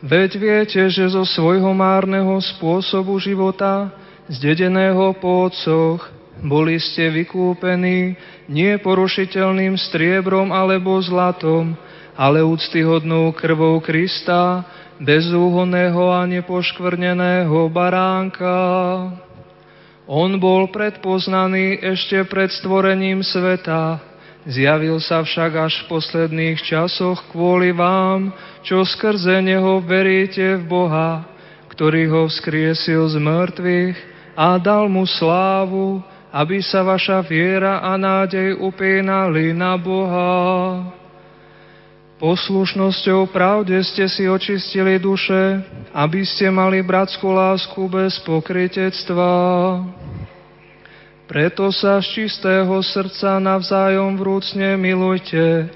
Veď 0.00 0.30
viete, 0.40 0.82
že 0.88 1.12
zo 1.12 1.24
svojho 1.28 1.76
márneho 1.76 2.40
spôsobu 2.40 3.20
života, 3.20 3.92
zdedeného 4.28 5.12
po 5.20 5.48
otcoch, 5.48 6.19
boli 6.40 6.80
ste 6.80 7.12
vykúpení 7.12 8.16
nie 8.48 8.72
porušiteľným 8.80 9.76
striebrom 9.76 10.50
alebo 10.50 10.96
zlatom, 11.04 11.76
ale 12.16 12.44
úctyhodnou 12.44 13.32
krvou 13.36 13.80
Krista, 13.80 14.64
bezúhonného 15.00 16.12
a 16.12 16.28
nepoškvrneného 16.28 17.72
baránka. 17.72 18.56
On 20.10 20.30
bol 20.36 20.68
predpoznaný 20.68 21.80
ešte 21.80 22.20
pred 22.28 22.50
stvorením 22.52 23.24
sveta, 23.24 24.02
zjavil 24.44 25.00
sa 25.00 25.24
však 25.24 25.52
až 25.56 25.74
v 25.80 25.96
posledných 25.96 26.58
časoch 26.60 27.30
kvôli 27.32 27.72
vám, 27.72 28.34
čo 28.66 28.84
skrze 28.84 29.40
Neho 29.40 29.80
veríte 29.80 30.60
v 30.60 30.64
Boha, 30.66 31.24
ktorý 31.72 32.10
ho 32.10 32.22
vzkriesil 32.28 33.08
z 33.08 33.16
mŕtvych 33.16 33.96
a 34.36 34.58
dal 34.60 34.90
mu 34.90 35.06
slávu, 35.08 36.02
aby 36.30 36.62
sa 36.62 36.86
vaša 36.86 37.26
viera 37.26 37.82
a 37.82 37.98
nádej 37.98 38.54
upínali 38.62 39.50
na 39.50 39.74
Boha. 39.74 40.30
Poslušnosťou 42.20 43.32
pravde 43.32 43.80
ste 43.80 44.04
si 44.06 44.28
očistili 44.28 45.00
duše, 45.00 45.64
aby 45.90 46.20
ste 46.22 46.52
mali 46.52 46.84
bratskú 46.84 47.32
lásku 47.32 47.80
bez 47.88 48.20
pokrytectva. 48.22 49.32
Preto 51.24 51.72
sa 51.72 51.96
z 52.02 52.06
čistého 52.10 52.74
srdca 52.82 53.40
navzájom 53.40 54.20
vrúcne 54.20 54.76
milujte, 54.76 55.70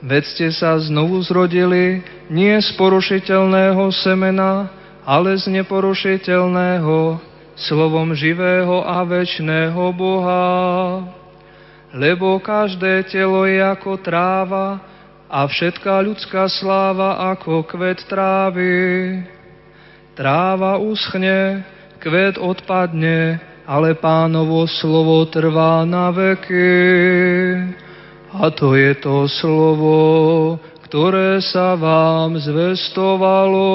veď 0.00 0.22
ste 0.24 0.48
sa 0.54 0.78
znovu 0.80 1.20
zrodili 1.20 2.00
nie 2.32 2.54
z 2.56 2.70
porušiteľného 2.80 3.90
semena, 3.92 4.72
ale 5.04 5.36
z 5.36 5.52
neporušiteľného, 5.52 7.20
slovom 7.64 8.16
živého 8.16 8.80
a 8.84 9.04
väčšného 9.04 9.82
Boha. 9.92 10.44
Lebo 11.92 12.38
každé 12.38 13.08
telo 13.10 13.44
je 13.44 13.58
ako 13.60 13.98
tráva, 14.00 14.90
a 15.30 15.46
všetká 15.46 16.02
ľudská 16.02 16.50
sláva 16.50 17.30
ako 17.30 17.62
kvet 17.62 18.02
trávy. 18.10 19.22
Tráva 20.18 20.82
uschne, 20.82 21.62
kvet 22.02 22.34
odpadne, 22.34 23.38
ale 23.62 23.94
pánovo 23.94 24.66
slovo 24.66 25.22
trvá 25.30 25.86
na 25.86 26.10
veky. 26.10 26.82
A 28.34 28.50
to 28.50 28.74
je 28.74 28.90
to 28.98 29.30
slovo, 29.30 30.58
ktoré 30.90 31.38
sa 31.38 31.78
vám 31.78 32.34
zvestovalo. 32.34 33.70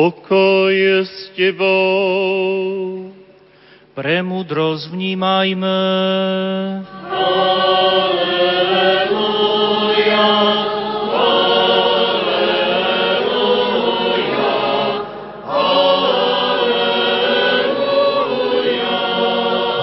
Pokoj 0.00 1.04
s 1.04 1.28
tebou. 1.36 3.12
Premudrosť 3.92 4.96
vnímajme. 4.96 5.76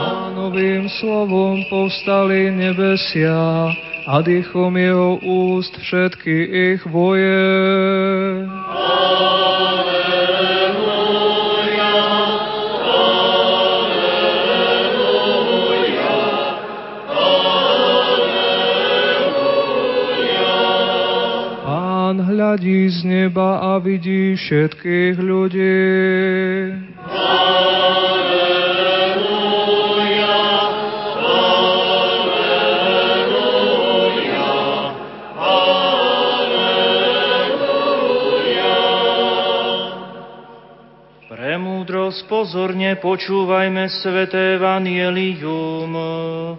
Pánovým 0.02 0.90
slovom 0.98 1.62
povstali 1.70 2.50
nebesia 2.58 3.70
a 4.10 4.26
dýchom 4.26 4.74
jeho 4.82 5.22
úst 5.22 5.78
všetky 5.78 6.38
ich 6.74 6.82
boje. 6.90 7.54
Pán 8.50 9.97
hľadí 22.48 22.88
z 22.88 23.04
neba 23.04 23.60
a 23.60 23.76
vidí 23.84 24.40
všetkých 24.40 25.20
ľudí. 25.20 25.84
Premúdrosť 27.04 28.18
pozorne 42.28 43.00
počúvajme 43.00 43.88
sveté 43.88 44.60
Evangelium. 44.60 45.96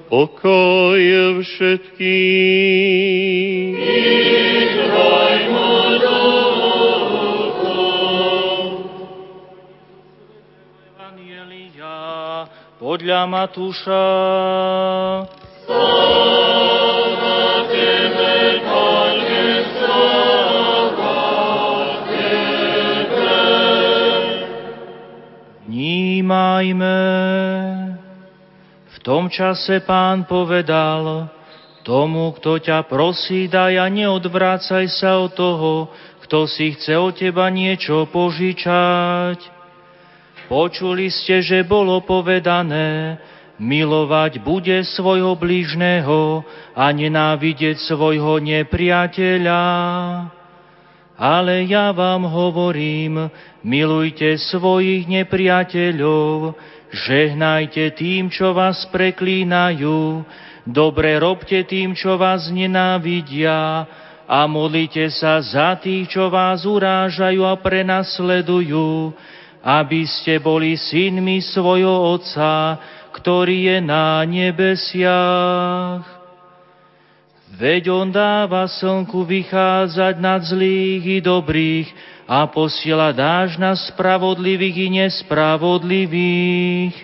Pokoj 0.08 0.98
všetkým. 1.44 2.96
Podľa 12.78 13.28
Matúša. 13.28 14.06
Vnímajme. 25.78 26.98
V 28.82 28.96
tom 29.06 29.30
čase 29.30 29.78
pán 29.86 30.26
povedal, 30.26 31.30
tomu, 31.86 32.34
kto 32.34 32.58
ťa 32.58 32.82
prosí, 32.90 33.46
daj 33.46 33.78
a 33.78 33.86
neodvrácaj 33.86 34.90
sa 34.90 35.22
od 35.22 35.38
toho, 35.38 35.86
kto 36.26 36.50
si 36.50 36.74
chce 36.74 36.98
od 36.98 37.14
teba 37.14 37.46
niečo 37.46 38.10
požičať. 38.10 39.38
Počuli 40.50 41.14
ste, 41.14 41.46
že 41.46 41.62
bolo 41.62 42.02
povedané, 42.02 43.22
milovať 43.62 44.42
bude 44.42 44.82
svojho 44.82 45.38
blížneho 45.38 46.42
a 46.74 46.90
nenávidieť 46.90 47.78
svojho 47.86 48.42
nepriateľa. 48.42 49.62
Ale 51.18 51.66
ja 51.66 51.90
vám 51.90 52.30
hovorím, 52.30 53.26
milujte 53.66 54.38
svojich 54.38 55.10
nepriateľov, 55.10 56.54
žehnajte 56.94 57.90
tým, 57.98 58.30
čo 58.30 58.54
vás 58.54 58.86
preklínajú, 58.94 60.22
dobre 60.62 61.18
robte 61.18 61.66
tým, 61.66 61.98
čo 61.98 62.14
vás 62.14 62.54
nenávidia 62.54 63.82
a 64.30 64.46
modlite 64.46 65.10
sa 65.10 65.42
za 65.42 65.74
tých, 65.82 66.06
čo 66.06 66.30
vás 66.30 66.62
urážajú 66.62 67.42
a 67.42 67.58
prenasledujú, 67.58 69.10
aby 69.58 70.06
ste 70.06 70.38
boli 70.38 70.78
synmi 70.78 71.42
svojho 71.42 72.14
Otca, 72.14 72.78
ktorý 73.10 73.74
je 73.74 73.78
na 73.82 74.22
nebesiach. 74.22 76.17
Veď 77.58 77.90
on 77.90 78.14
dáva 78.14 78.70
slnku 78.70 79.26
vychádzať 79.26 80.14
nad 80.22 80.46
zlých 80.46 81.02
i 81.02 81.18
dobrých 81.18 81.90
a 82.30 82.46
posiela 82.46 83.10
dáž 83.10 83.58
na 83.58 83.74
spravodlivých 83.74 84.76
i 84.86 84.88
nespravodlivých. 85.02 86.94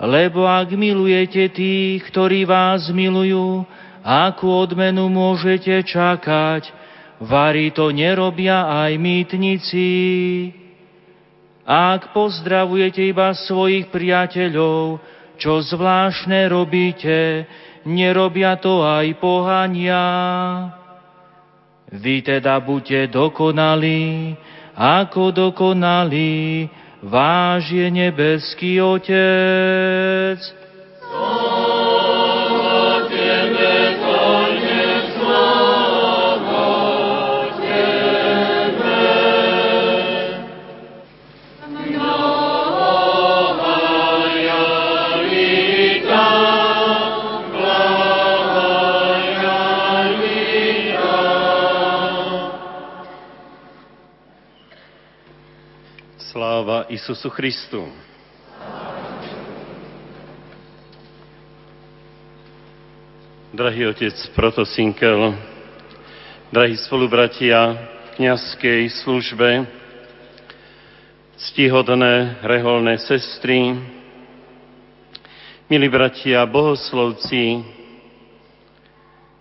Lebo 0.00 0.48
ak 0.48 0.72
milujete 0.72 1.52
tých, 1.52 2.00
ktorí 2.08 2.48
vás 2.48 2.88
milujú, 2.88 3.68
akú 4.00 4.48
odmenu 4.48 5.12
môžete 5.12 5.76
čakať? 5.92 6.72
Vari 7.20 7.68
to 7.76 7.92
nerobia 7.92 8.64
aj 8.64 8.96
mýtnici. 8.96 9.92
Ak 11.68 12.16
pozdravujete 12.16 13.04
iba 13.12 13.36
svojich 13.36 13.92
priateľov, 13.92 15.04
čo 15.36 15.60
zvláštne 15.60 16.48
robíte, 16.48 17.44
nerobia 17.88 18.56
to 18.60 18.84
aj 18.84 19.06
pohania. 19.20 20.04
Vy 21.94 22.26
teda 22.26 22.58
buďte 22.58 23.12
dokonalí, 23.14 24.34
ako 24.74 25.30
dokonalí 25.30 26.66
váš 27.04 27.70
je 27.70 27.86
nebeský 27.92 28.80
Otec. 28.80 30.40
Sláva 56.84 56.92
Isusu 56.92 57.30
Christu. 57.30 57.88
Drahý 63.54 63.86
otec 63.86 64.12
Protosinkel, 64.34 65.38
drahí 66.52 66.76
spolubratia 66.76 67.72
v 67.72 68.08
kniazkej 68.20 68.90
službe, 69.00 69.64
ctihodné 71.38 72.42
reholné 72.42 72.98
sestry, 72.98 73.78
milí 75.70 75.88
bratia 75.88 76.44
bohoslovci, 76.44 77.64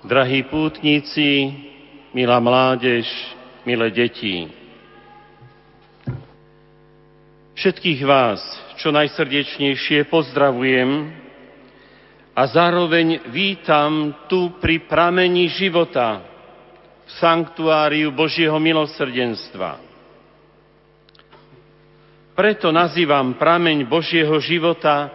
drahí 0.06 0.48
pútnici, 0.48 1.52
milá 2.14 2.40
mládež, 2.40 3.10
milé 3.66 3.90
deti. 3.90 4.63
Všetkých 7.54 8.02
vás, 8.10 8.42
čo 8.82 8.90
najsrdečnejšie 8.90 10.10
pozdravujem 10.10 10.90
a 12.34 12.42
zároveň 12.50 13.30
vítam 13.30 14.10
tu 14.26 14.58
pri 14.58 14.82
pramení 14.90 15.54
života 15.54 16.26
v 17.06 17.12
sanktuáriu 17.22 18.10
Božieho 18.10 18.58
milosrdenstva. 18.58 19.78
Preto 22.34 22.74
nazývam 22.74 23.38
prameň 23.38 23.86
Božieho 23.86 24.34
života, 24.42 25.14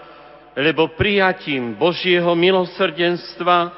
lebo 0.55 0.95
prijatím 0.95 1.75
Božieho 1.75 2.39
milosrdenstva 2.39 3.75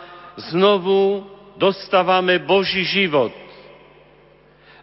znovu 0.53 1.25
dostávame 1.57 2.37
Boží 2.44 2.85
život. 2.85 3.33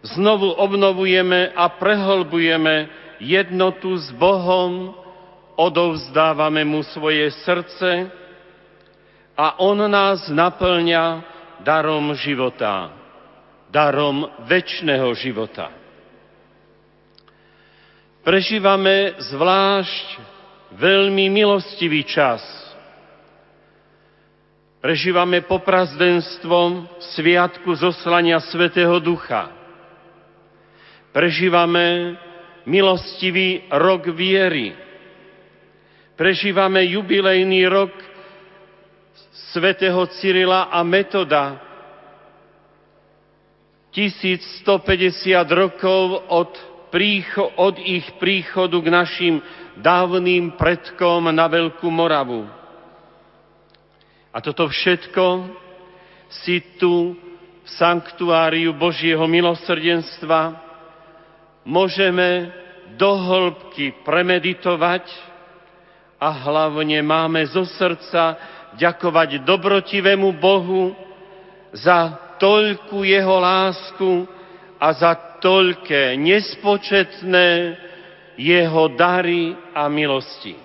Znovu 0.02 0.50
obnovujeme 0.50 1.54
a 1.54 1.70
prehlbujeme 1.70 3.06
jednotu 3.20 3.98
s 3.98 4.10
Bohom, 4.14 4.94
odovzdávame 5.58 6.62
mu 6.62 6.86
svoje 6.86 7.30
srdce 7.42 8.10
a 9.34 9.58
On 9.58 9.78
nás 9.90 10.30
naplňa 10.30 11.22
darom 11.66 12.14
života, 12.14 12.94
darom 13.70 14.26
väčšného 14.46 15.10
života. 15.18 15.74
Prežívame 18.22 19.18
zvlášť 19.18 20.06
veľmi 20.78 21.32
milostivý 21.32 22.04
čas. 22.04 22.44
Prežívame 24.78 25.42
poprazdenstvo 25.42 26.86
sviatku 27.18 27.74
zoslania 27.74 28.38
Svetého 28.46 29.00
Ducha. 29.02 29.50
Prežívame 31.10 32.14
milostivý 32.68 33.64
rok 33.72 34.12
viery. 34.12 34.76
Prežívame 36.14 36.84
jubilejný 36.84 37.64
rok 37.64 37.90
svätého 39.56 40.04
Cyrila 40.20 40.68
a 40.68 40.84
Metoda. 40.84 41.64
1150 43.96 44.84
rokov 45.48 46.28
od, 46.28 46.52
prícho, 46.92 47.48
od 47.56 47.80
ich 47.80 48.04
príchodu 48.20 48.76
k 48.84 48.88
našim 48.92 49.34
dávnym 49.80 50.54
predkom 50.60 51.32
na 51.32 51.48
Veľkú 51.48 51.88
Moravu. 51.88 52.44
A 54.28 54.38
toto 54.44 54.68
všetko 54.68 55.48
si 56.28 56.60
tu 56.76 57.16
v 57.64 57.68
sanktuáriu 57.80 58.76
Božieho 58.76 59.24
milosrdenstva 59.24 60.67
môžeme 61.68 62.48
do 62.96 63.12
hĺbky 63.12 64.00
premeditovať 64.00 65.04
a 66.16 66.32
hlavne 66.32 67.04
máme 67.04 67.44
zo 67.52 67.68
srdca 67.68 68.40
ďakovať 68.80 69.44
dobrotivému 69.44 70.32
Bohu 70.40 70.96
za 71.76 72.16
toľkú 72.40 73.04
jeho 73.04 73.36
lásku 73.36 74.24
a 74.80 74.88
za 74.96 75.12
toľké 75.44 76.16
nespočetné 76.16 77.76
jeho 78.40 78.84
dary 78.96 79.52
a 79.76 79.86
milosti. 79.92 80.56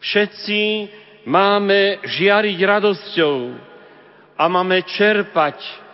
Všetci 0.00 0.60
máme 1.26 2.06
žiariť 2.06 2.58
radosťou 2.62 3.36
a 4.38 4.44
máme 4.46 4.84
čerpať 4.86 5.85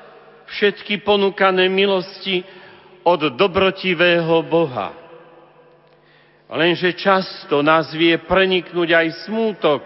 všetky 0.52 1.00
ponúkané 1.00 1.66
milosti 1.72 2.44
od 3.02 3.34
dobrotivého 3.34 4.44
Boha. 4.46 4.94
Lenže 6.52 6.92
často 6.92 7.64
nás 7.64 7.88
vie 7.96 8.12
preniknúť 8.20 8.88
aj 8.92 9.08
smútok, 9.24 9.82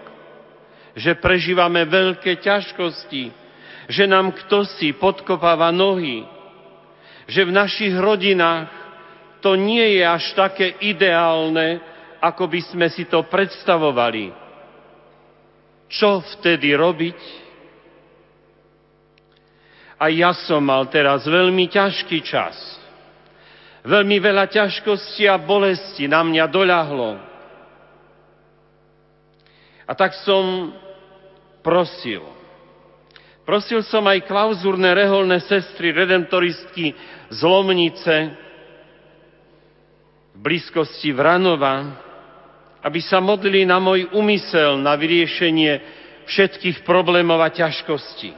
že 0.99 1.15
prežívame 1.15 1.87
veľké 1.87 2.43
ťažkosti, 2.43 3.31
že 3.87 4.03
nám 4.03 4.35
kto 4.35 4.67
si 4.75 4.91
podkopáva 4.91 5.71
nohy, 5.71 6.27
že 7.31 7.47
v 7.47 7.55
našich 7.55 7.95
rodinách 7.95 8.67
to 9.39 9.55
nie 9.55 10.01
je 10.01 10.03
až 10.03 10.35
také 10.35 10.75
ideálne, 10.83 11.79
ako 12.19 12.51
by 12.51 12.59
sme 12.67 12.87
si 12.91 13.07
to 13.07 13.23
predstavovali. 13.31 14.33
Čo 15.87 16.19
vtedy 16.35 16.75
robiť? 16.75 17.46
A 19.97 20.13
ja 20.13 20.33
som 20.33 20.61
mal 20.61 20.85
teraz 20.93 21.25
veľmi 21.25 21.65
ťažký 21.69 22.21
čas– 22.21 22.55
Veľmi 23.87 24.19
veľa 24.19 24.51
ťažkostí 24.51 25.31
a 25.31 25.39
bolesti 25.39 26.11
na 26.11 26.19
mňa 26.19 26.43
doľahlo. 26.51 27.23
A 29.87 29.91
tak 29.95 30.11
som 30.27 30.75
prosil. 31.63 32.19
Prosil 33.47 33.79
som 33.87 34.03
aj 34.03 34.27
klauzúrne 34.27 34.91
reholné 34.91 35.39
sestry, 35.47 35.95
redemptoristky 35.95 36.91
z 37.31 37.39
Lomnice 37.47 38.35
v 40.35 40.37
blízkosti 40.43 41.15
Vranova, 41.15 42.03
aby 42.83 42.99
sa 42.99 43.23
modlili 43.23 43.63
na 43.63 43.79
môj 43.79 44.11
úmysel 44.11 44.83
na 44.83 44.99
vyriešenie 44.99 45.79
všetkých 46.27 46.83
problémov 46.83 47.39
a 47.39 47.47
ťažkostí. 47.47 48.35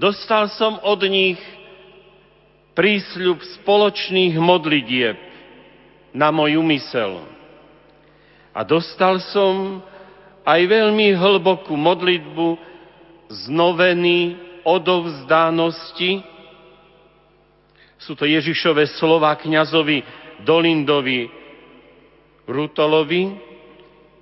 Dostal 0.00 0.48
som 0.56 0.80
od 0.80 1.04
nich 1.04 1.36
prísľub 2.72 3.44
spoločných 3.60 4.32
modlitieb 4.40 5.12
na 6.16 6.32
môj 6.32 6.56
úmysel. 6.56 7.20
A 8.56 8.64
dostal 8.64 9.20
som 9.28 9.84
aj 10.48 10.60
veľmi 10.64 11.12
hlbokú 11.12 11.76
modlitbu 11.76 12.56
znovený 13.28 14.40
odovzdánosti. 14.64 16.24
Sú 18.00 18.16
to 18.16 18.24
Ježišové 18.24 18.88
slova 18.96 19.36
kňazovi 19.36 20.00
Dolindovi 20.48 21.28
Rutolovi, 22.48 23.36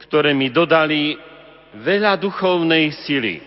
ktoré 0.03 0.35
mi 0.35 0.51
dodali 0.51 1.15
veľa 1.79 2.19
duchovnej 2.19 2.91
sily. 3.07 3.39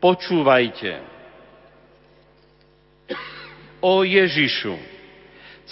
Počúvajte. 0.00 1.09
O 3.80 4.04
Ježišu, 4.04 4.76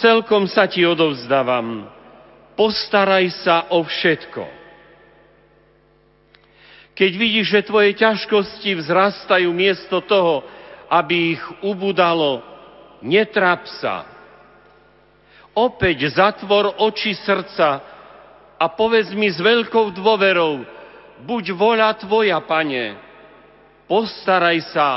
celkom 0.01 0.49
sa 0.49 0.65
ti 0.65 0.81
odovzdávam, 0.81 1.85
postaraj 2.57 3.29
sa 3.45 3.69
o 3.69 3.85
všetko. 3.85 4.45
Keď 6.97 7.13
vidíš, 7.15 7.47
že 7.53 7.69
tvoje 7.69 7.95
ťažkosti 7.95 8.81
vzrastajú 8.81 9.53
miesto 9.53 10.03
toho, 10.03 10.43
aby 10.89 11.37
ich 11.37 11.45
ubudalo, 11.63 12.43
netrap 13.05 13.69
sa. 13.79 14.09
Opäť 15.55 16.11
zatvor 16.11 16.81
oči 16.81 17.13
srdca 17.13 17.85
a 18.59 18.65
povedz 18.73 19.13
mi 19.15 19.31
s 19.31 19.39
veľkou 19.39 19.95
dôverou, 19.95 20.65
buď 21.23 21.45
voľa 21.55 21.93
tvoja, 22.03 22.41
pane, 22.43 22.99
postaraj 23.87 24.59
sa 24.75 24.89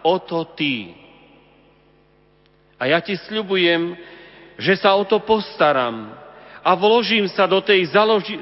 o 0.00 0.16
to 0.22 0.46
ty. 0.56 1.01
A 2.82 2.90
ja 2.90 2.98
ti 2.98 3.14
sľubujem, 3.14 3.94
že 4.58 4.74
sa 4.74 4.98
o 4.98 5.06
to 5.06 5.22
postaram 5.22 6.10
a 6.66 6.74
vložím 6.74 7.30
sa 7.30 7.46
do 7.46 7.62
tej 7.62 7.86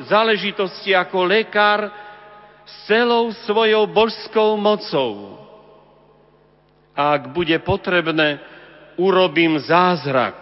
záležitosti 0.08 0.96
ako 0.96 1.28
lekár 1.28 1.92
s 2.64 2.88
celou 2.88 3.28
svojou 3.44 3.84
božskou 3.84 4.56
mocou. 4.56 5.36
A 6.96 7.20
ak 7.20 7.36
bude 7.36 7.52
potrebné, 7.60 8.40
urobím 8.96 9.60
zázrak. 9.60 10.40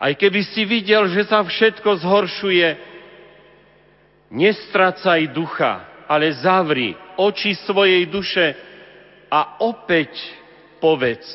Aj 0.00 0.12
keby 0.16 0.40
si 0.56 0.64
videl, 0.64 1.04
že 1.12 1.28
sa 1.28 1.44
všetko 1.44 2.00
zhoršuje, 2.00 2.68
nestracaj 4.32 5.28
ducha, 5.36 5.84
ale 6.08 6.32
zavri 6.32 6.96
oči 7.20 7.52
svojej 7.68 8.08
duše 8.08 8.56
a 9.28 9.60
opäť 9.60 10.39
povedz, 10.80 11.28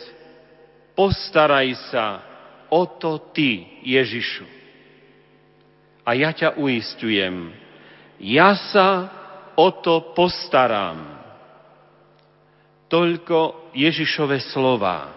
postaraj 0.98 1.78
sa 1.94 2.06
o 2.68 2.84
to 2.98 3.32
ty, 3.32 3.80
Ježišu. 3.86 4.44
A 6.06 6.14
ja 6.18 6.34
ťa 6.34 6.58
uistujem, 6.58 7.54
ja 8.22 8.58
sa 8.74 9.10
o 9.58 9.68
to 9.82 10.14
postarám. 10.18 11.16
Toľko 12.86 13.72
Ježišove 13.74 14.38
slova, 14.54 15.10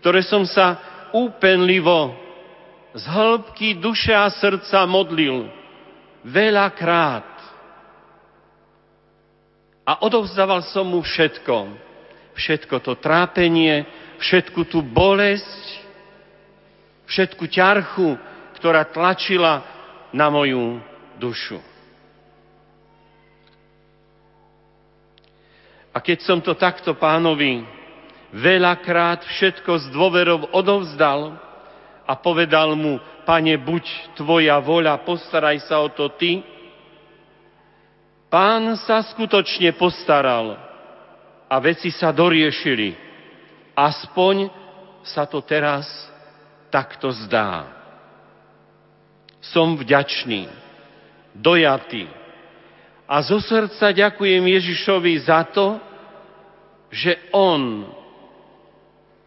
ktoré 0.00 0.24
som 0.24 0.48
sa 0.48 0.80
úpenlivo 1.12 2.16
z 2.96 3.04
hĺbky 3.04 3.76
duše 3.76 4.16
a 4.16 4.26
srdca 4.32 4.88
modlil 4.88 5.46
veľakrát. 6.24 7.28
A 9.84 9.92
odovzdával 10.00 10.64
som 10.70 10.88
mu 10.88 11.04
všetko 11.04 11.89
všetko 12.34 12.76
to 12.82 12.92
trápenie, 12.98 13.86
všetku 14.20 14.68
tú 14.68 14.84
bolesť, 14.84 15.80
všetku 17.08 17.44
ťarchu, 17.50 18.08
ktorá 18.60 18.86
tlačila 18.86 19.64
na 20.12 20.28
moju 20.28 20.78
dušu. 21.16 21.58
A 25.90 25.98
keď 25.98 26.22
som 26.22 26.38
to 26.38 26.54
takto 26.54 26.94
pánovi 26.94 27.66
veľakrát 28.30 29.26
všetko 29.26 29.72
s 29.74 29.84
dôverou 29.90 30.46
odovzdal 30.54 31.34
a 32.06 32.12
povedal 32.14 32.78
mu, 32.78 33.02
pane, 33.26 33.58
buď 33.58 34.14
tvoja 34.14 34.62
voľa, 34.62 35.02
postaraj 35.02 35.66
sa 35.66 35.82
o 35.82 35.90
to 35.90 36.14
ty, 36.14 36.46
pán 38.30 38.78
sa 38.86 39.02
skutočne 39.02 39.74
postaral 39.74 40.69
a 41.50 41.58
veci 41.58 41.90
sa 41.90 42.14
doriešili. 42.14 42.94
Aspoň 43.74 44.46
sa 45.02 45.26
to 45.26 45.42
teraz 45.42 45.90
takto 46.70 47.10
zdá. 47.26 47.66
som 49.40 49.72
vďačný, 49.72 50.52
dojatý. 51.32 52.06
A 53.08 53.24
zo 53.24 53.40
srdca 53.40 53.90
ďakujem 53.90 54.44
Ježišovi 54.44 55.12
za 55.24 55.48
to, 55.48 55.80
že 56.92 57.16
on 57.32 57.88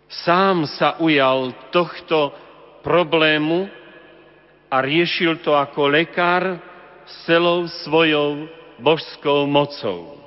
sám 0.08 0.70
sa 0.70 1.02
ujal 1.02 1.52
tohto 1.74 2.32
problému 2.86 3.68
a 4.70 4.78
riešil 4.86 5.42
to 5.42 5.58
ako 5.58 5.90
lekár 5.90 6.62
s 7.10 7.26
celou 7.26 7.66
svojou 7.84 8.48
božskou 8.78 9.50
mocou. 9.50 10.23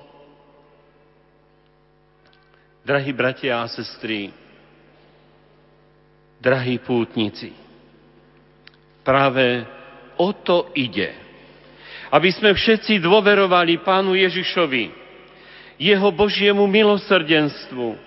Drahí 2.86 3.10
bratia 3.10 3.66
a 3.66 3.66
sestry, 3.66 4.30
drahí 6.38 6.78
pútnici, 6.78 7.50
práve 9.02 9.66
o 10.14 10.30
to 10.30 10.70
ide. 10.78 11.10
Aby 12.14 12.30
sme 12.30 12.54
všetci 12.54 13.02
dôverovali 13.02 13.82
Pánu 13.82 14.14
Ježišovi, 14.14 14.94
Jeho 15.82 16.14
Božiemu 16.14 16.62
milosrdenstvu, 16.70 17.98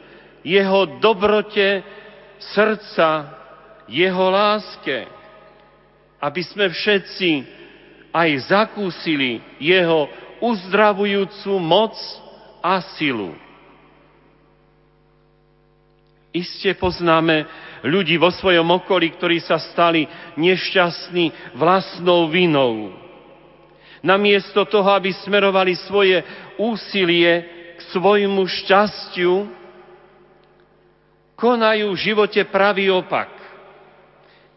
Jeho 0.47 0.81
dobrote 1.03 1.83
srdca, 2.55 3.35
Jeho 3.91 4.25
láske. 4.31 5.11
Aby 6.23 6.39
sme 6.47 6.71
všetci 6.71 7.43
aj 8.15 8.29
zakúsili 8.47 9.43
Jeho 9.59 10.07
uzdravujúcu 10.39 11.51
moc 11.59 11.99
a 12.63 12.79
silu. 12.95 13.48
Iste 16.29 16.77
poznáme 16.77 17.49
ľudí 17.81 18.21
vo 18.21 18.29
svojom 18.29 18.69
okolí, 18.69 19.17
ktorí 19.17 19.41
sa 19.41 19.57
stali 19.57 20.05
nešťastní 20.37 21.57
vlastnou 21.57 22.29
vinou. 22.29 22.93
Namiesto 24.05 24.63
toho, 24.69 24.93
aby 24.93 25.09
smerovali 25.25 25.73
svoje 25.89 26.21
úsilie 26.61 27.33
k 27.75 27.79
svojmu 27.89 28.45
šťastiu, 28.45 29.49
konajú 31.33 31.95
v 31.95 32.01
živote 32.03 32.41
pravý 32.47 32.93
opak. 32.93 33.31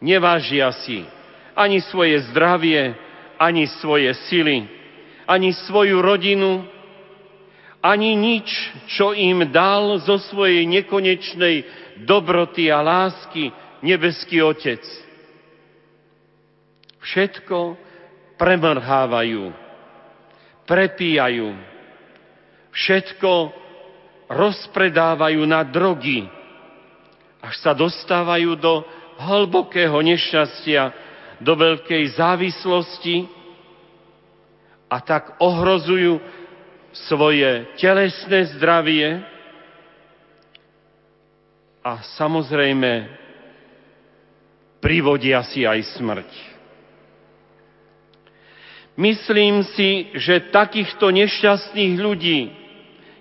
Nevážia 0.02 0.68
si 0.82 1.06
ani 1.54 1.80
svoje 1.84 2.20
zdravie, 2.32 2.96
ani 3.38 3.70
svoje 3.80 4.12
sily, 4.28 4.66
ani 5.24 5.54
svoju 5.54 6.02
rodinu, 6.02 6.66
ani 7.82 8.14
nič, 8.14 8.48
čo 8.94 9.10
im 9.10 9.50
dal 9.50 9.98
zo 10.06 10.22
svojej 10.30 10.62
nekonečnej 10.70 11.66
dobroty 12.06 12.70
a 12.70 12.78
lásky 12.78 13.50
nebeský 13.82 14.38
Otec. 14.38 14.80
Všetko 17.02 17.74
premrhávajú, 18.38 19.50
prepíjajú, 20.70 21.50
všetko 22.70 23.32
rozpredávajú 24.30 25.42
na 25.42 25.66
drogy, 25.66 26.24
až 27.42 27.54
sa 27.58 27.74
dostávajú 27.74 28.54
do 28.54 28.86
hlbokého 29.18 29.98
nešťastia, 29.98 30.94
do 31.42 31.58
veľkej 31.58 32.14
závislosti 32.14 33.26
a 34.86 35.02
tak 35.02 35.42
ohrozujú 35.42 36.22
svoje 36.92 37.66
telesné 37.80 38.52
zdravie 38.56 39.24
a 41.82 41.98
samozrejme 42.20 43.08
privodia 44.78 45.42
si 45.48 45.64
aj 45.64 45.98
smrť. 45.98 46.30
Myslím 48.92 49.64
si, 49.72 50.12
že 50.12 50.52
takýchto 50.52 51.08
nešťastných 51.08 51.94
ľudí 51.96 52.40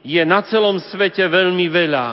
je 0.03 0.21
na 0.27 0.43
celom 0.43 0.81
svete 0.91 1.23
veľmi 1.23 1.67
veľa. 1.71 2.07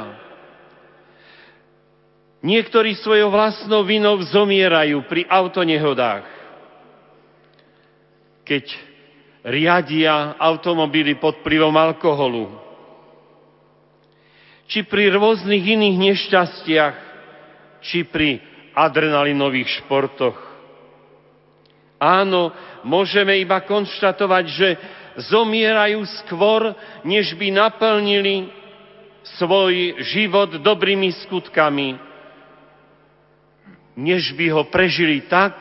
Niektorí 2.39 2.95
svojou 3.03 3.35
vlastnou 3.35 3.83
vinou 3.83 4.15
zomierajú 4.23 5.03
pri 5.11 5.27
autonehodách. 5.27 6.23
Keď 8.47 8.88
riadia 9.49 10.37
automobily 10.37 11.17
pod 11.17 11.41
vplyvom 11.41 11.73
alkoholu. 11.73 12.53
Či 14.69 14.85
pri 14.85 15.09
rôznych 15.17 15.65
iných 15.65 15.97
nešťastiach, 15.97 16.97
či 17.81 18.05
pri 18.05 18.45
adrenalinových 18.77 19.81
športoch. 19.81 20.37
Áno, 21.99 22.55
môžeme 22.87 23.35
iba 23.41 23.59
konštatovať, 23.65 24.45
že 24.47 24.69
zomierajú 25.33 26.05
skôr, 26.23 26.77
než 27.03 27.35
by 27.35 27.51
naplnili 27.51 28.53
svoj 29.41 29.99
život 30.15 30.63
dobrými 30.63 31.11
skutkami, 31.27 31.99
než 33.99 34.31
by 34.39 34.47
ho 34.55 34.63
prežili 34.71 35.27
tak, 35.27 35.59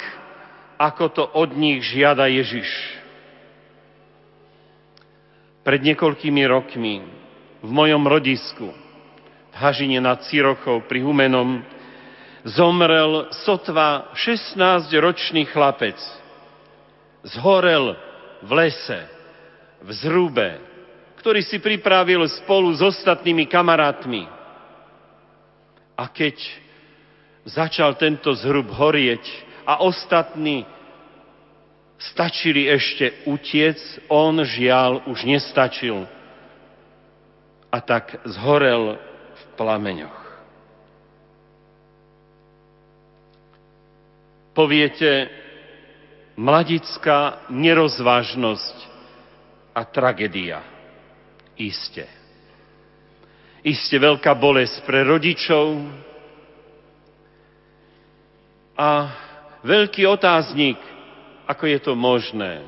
ako 0.78 1.04
to 1.10 1.24
od 1.26 1.58
nich 1.58 1.82
žiada 1.90 2.30
Ježiš. 2.30 2.70
Pred 5.68 5.84
niekoľkými 5.84 6.48
rokmi 6.48 7.04
v 7.60 7.70
mojom 7.76 8.08
rodisku 8.08 8.72
v 9.52 9.56
Hažine 9.60 10.00
nad 10.00 10.24
Cirochou 10.24 10.88
pri 10.88 11.04
Humenom 11.04 11.60
zomrel 12.48 13.28
sotva 13.44 14.16
16-ročný 14.16 15.44
chlapec. 15.52 16.00
Zhorel 17.28 18.00
v 18.48 18.52
lese, 18.56 19.12
v 19.84 19.90
zrube, 19.92 20.56
ktorý 21.20 21.44
si 21.44 21.60
pripravil 21.60 22.24
spolu 22.32 22.72
s 22.72 22.80
ostatnými 22.80 23.44
kamarátmi. 23.52 24.24
A 26.00 26.08
keď 26.08 26.40
začal 27.44 28.00
tento 28.00 28.32
zhrub 28.40 28.72
horieť 28.72 29.28
a 29.68 29.84
ostatní 29.84 30.64
stačili 31.98 32.70
ešte 32.70 33.26
utiec, 33.26 33.78
on 34.10 34.38
žiaľ 34.46 35.10
už 35.10 35.26
nestačil 35.26 36.06
a 37.74 37.78
tak 37.82 38.22
zhorel 38.26 39.02
v 39.34 39.44
plameňoch. 39.58 40.20
Poviete, 44.54 45.30
mladická 46.34 47.46
nerozvážnosť 47.54 48.78
a 49.78 49.82
tragédia. 49.86 50.66
Iste. 51.58 52.10
Iste 53.62 53.98
veľká 53.98 54.34
bolesť 54.38 54.82
pre 54.86 55.06
rodičov 55.06 55.82
a 58.78 58.90
veľký 59.66 60.06
otáznik– 60.06 60.78
ako 61.48 61.64
je 61.64 61.80
to 61.80 61.96
možné, 61.96 62.68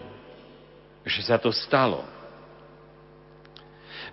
že 1.04 1.28
sa 1.28 1.36
to 1.36 1.52
stalo? 1.52 2.08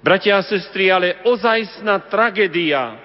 Bratia 0.02 0.42
a 0.42 0.44
sestry, 0.44 0.90
ale 0.90 1.22
ozajstná 1.22 2.10
tragédia, 2.10 2.98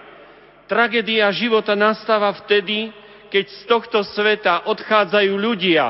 tragédia 0.65 1.29
života 1.31 1.77
nastáva 1.77 2.33
vtedy, 2.43 2.89
keď 3.31 3.45
z 3.47 3.61
tohto 3.69 3.99
sveta 4.03 4.67
odchádzajú 4.67 5.33
ľudia. 5.37 5.87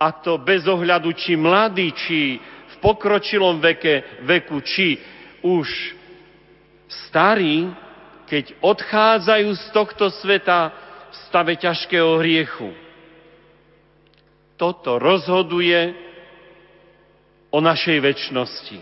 A 0.00 0.08
to 0.24 0.40
bez 0.40 0.64
ohľadu, 0.64 1.12
či 1.14 1.36
mladí, 1.36 1.92
či 1.94 2.40
v 2.42 2.74
pokročilom 2.80 3.60
veke, 3.60 4.24
veku, 4.24 4.58
či 4.64 4.98
už 5.44 5.68
starí, 7.10 7.68
keď 8.26 8.56
odchádzajú 8.64 9.50
z 9.52 9.64
tohto 9.76 10.08
sveta 10.08 10.72
v 11.12 11.16
stave 11.28 11.52
ťažkého 11.60 12.18
hriechu 12.24 12.72
toto 14.56 14.96
rozhoduje 15.00 15.94
o 17.52 17.58
našej 17.60 17.98
väčšnosti. 18.00 18.78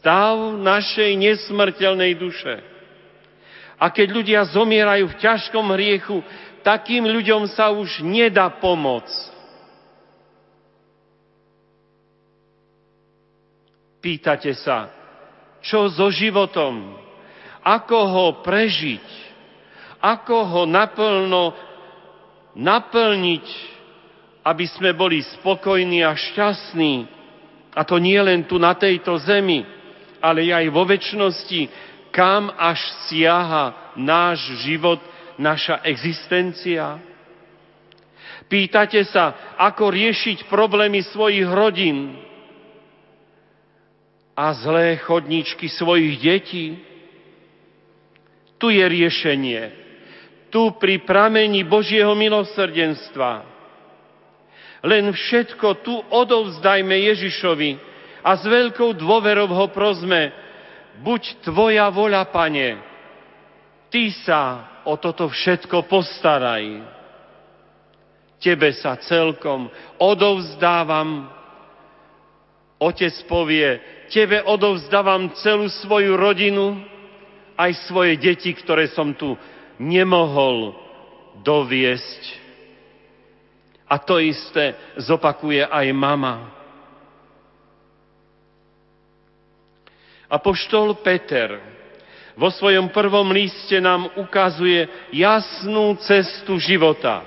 Stav 0.00 0.60
našej 0.60 1.16
nesmrteľnej 1.16 2.12
duše. 2.20 2.60
A 3.80 3.88
keď 3.88 4.08
ľudia 4.12 4.40
zomierajú 4.44 5.08
v 5.08 5.18
ťažkom 5.24 5.72
hriechu, 5.72 6.20
takým 6.60 7.08
ľuďom 7.08 7.48
sa 7.48 7.72
už 7.72 8.04
nedá 8.04 8.52
pomôcť. 8.60 9.32
Pýtate 14.00 14.52
sa, 14.56 14.92
čo 15.60 15.88
so 15.92 16.08
životom? 16.08 16.96
Ako 17.60 17.98
ho 18.08 18.26
prežiť? 18.40 19.04
Ako 20.00 20.36
ho 20.48 20.62
naplno 20.64 21.52
naplniť 22.56 23.46
aby 24.44 24.64
sme 24.66 24.96
boli 24.96 25.20
spokojní 25.40 26.04
a 26.04 26.16
šťastní. 26.16 27.08
A 27.76 27.80
to 27.84 28.00
nie 28.00 28.18
len 28.18 28.44
tu 28.48 28.56
na 28.58 28.74
tejto 28.74 29.20
zemi, 29.22 29.62
ale 30.18 30.48
aj 30.50 30.66
vo 30.72 30.82
väčšnosti, 30.88 31.60
kam 32.10 32.50
až 32.58 32.82
siaha 33.06 33.94
náš 33.94 34.42
život, 34.66 34.98
naša 35.38 35.80
existencia. 35.86 36.98
Pýtate 38.50 39.06
sa, 39.06 39.54
ako 39.54 39.94
riešiť 39.94 40.50
problémy 40.50 41.06
svojich 41.06 41.46
rodín 41.46 42.18
a 44.34 44.50
zlé 44.58 44.98
chodničky 44.98 45.70
svojich 45.70 46.18
detí. 46.18 46.66
Tu 48.58 48.66
je 48.74 48.84
riešenie. 48.84 49.62
Tu 50.50 50.62
pri 50.82 50.98
pramení 51.06 51.62
Božieho 51.62 52.12
milosrdenstva. 52.18 53.49
Len 54.80 55.12
všetko 55.12 55.84
tu 55.84 55.92
odovzdajme 56.08 56.96
Ježišovi 57.12 57.70
a 58.24 58.30
s 58.36 58.44
veľkou 58.44 58.96
dôverou 58.96 59.48
ho 59.48 59.66
prosme, 59.68 60.32
buď 61.04 61.44
tvoja 61.44 61.88
voľa, 61.92 62.24
pane, 62.32 62.80
ty 63.92 64.12
sa 64.24 64.68
o 64.88 64.96
toto 64.96 65.28
všetko 65.28 65.84
postaraj. 65.84 66.64
Tebe 68.40 68.72
sa 68.72 68.96
celkom 68.96 69.68
odovzdávam. 70.00 71.28
Otec 72.80 73.12
povie, 73.28 73.76
tebe 74.08 74.40
odovzdávam 74.40 75.36
celú 75.36 75.68
svoju 75.68 76.16
rodinu, 76.16 76.80
aj 77.60 77.84
svoje 77.84 78.16
deti, 78.16 78.56
ktoré 78.56 78.88
som 78.88 79.12
tu 79.12 79.36
nemohol 79.76 80.72
doviesť. 81.44 82.39
A 83.90 83.98
to 83.98 84.22
isté 84.22 84.78
zopakuje 84.94 85.66
aj 85.66 85.86
mama. 85.90 86.54
Apoštol 90.30 91.02
Peter 91.02 91.58
vo 92.38 92.54
svojom 92.54 92.94
prvom 92.94 93.34
liste 93.34 93.82
nám 93.82 94.14
ukazuje 94.14 94.86
jasnú 95.10 95.98
cestu 95.98 96.54
života. 96.62 97.26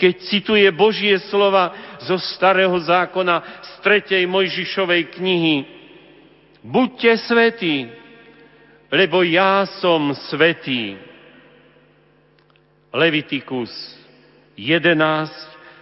Keď 0.00 0.14
cituje 0.26 0.66
Božie 0.72 1.20
slova 1.30 1.70
zo 2.02 2.16
starého 2.18 2.74
zákona 2.80 3.62
z 3.62 3.72
tretej 3.84 4.24
Mojžišovej 4.26 5.02
knihy. 5.20 5.56
Buďte 6.64 7.12
svetí, 7.28 7.92
lebo 8.88 9.22
ja 9.22 9.68
som 9.78 10.16
svetý. 10.32 10.98
Levitikus 12.90 13.70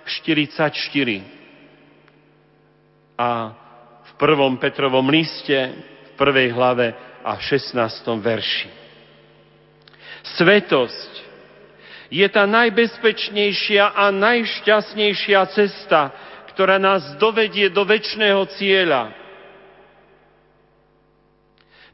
11.44 0.07 1.22
A 3.18 3.55
v 4.03 4.12
prvom 4.18 4.59
Petrovom 4.59 5.07
liste, 5.11 5.55
v 5.55 6.11
prvej 6.18 6.50
hlave 6.50 6.94
a 7.22 7.38
16. 7.38 7.78
verši. 8.18 8.68
Svetosť 10.22 11.12
je 12.12 12.26
tá 12.28 12.44
najbezpečnejšia 12.46 13.94
a 13.94 14.11
najšťastnejšia 14.11 15.40
cesta, 15.55 16.12
ktorá 16.53 16.76
nás 16.76 17.16
dovedie 17.16 17.72
do 17.72 17.86
väčšného 17.86 18.42
cieľa. 18.59 19.14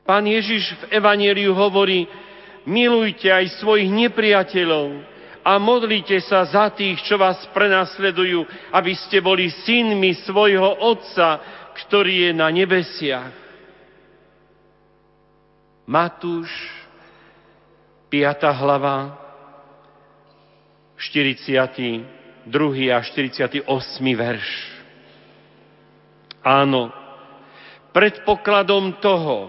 Pán 0.02 0.24
Ježiš 0.24 0.72
v 0.80 0.96
Evangeliu 0.96 1.52
hovorí, 1.52 2.08
milujte 2.64 3.28
aj 3.28 3.60
svojich 3.60 3.92
nepriateľov 3.92 5.17
a 5.48 5.56
modlite 5.56 6.20
sa 6.20 6.44
za 6.44 6.68
tých, 6.76 7.00
čo 7.08 7.16
vás 7.16 7.40
prenasledujú, 7.56 8.44
aby 8.68 8.92
ste 8.92 9.24
boli 9.24 9.48
synmi 9.48 10.12
svojho 10.28 10.76
Otca, 10.84 11.40
ktorý 11.72 12.28
je 12.28 12.32
na 12.36 12.52
nebesiach. 12.52 13.32
Matúš, 15.88 16.52
5. 18.12 18.44
hlava, 18.60 19.16
42. 21.00 22.04
a 22.92 23.00
48. 23.00 23.64
verš. 24.04 24.48
Áno, 26.44 26.92
predpokladom 27.96 29.00
toho, 29.00 29.48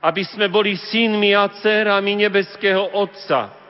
aby 0.00 0.24
sme 0.24 0.48
boli 0.48 0.80
synmi 0.80 1.36
a 1.36 1.52
dcerami 1.52 2.16
nebeského 2.16 2.96
Otca, 2.96 3.63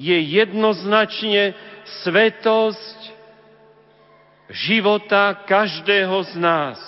je 0.00 0.16
jednoznačne 0.16 1.52
svetosť 2.00 2.98
života 4.48 5.44
každého 5.44 6.24
z 6.24 6.32
nás. 6.40 6.80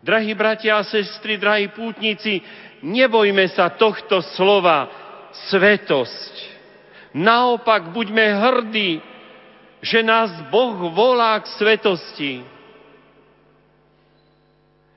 Drahí 0.00 0.32
bratia 0.32 0.80
a 0.80 0.88
sestry, 0.88 1.36
drahí 1.36 1.68
pútnici, 1.68 2.40
nebojme 2.80 3.44
sa 3.52 3.68
tohto 3.76 4.24
slova 4.40 4.88
svetosť. 5.52 6.56
Naopak 7.12 7.92
buďme 7.92 8.24
hrdí, 8.24 9.02
že 9.84 10.00
nás 10.00 10.32
Boh 10.48 10.88
volá 10.96 11.36
k 11.44 11.50
svetosti. 11.60 12.40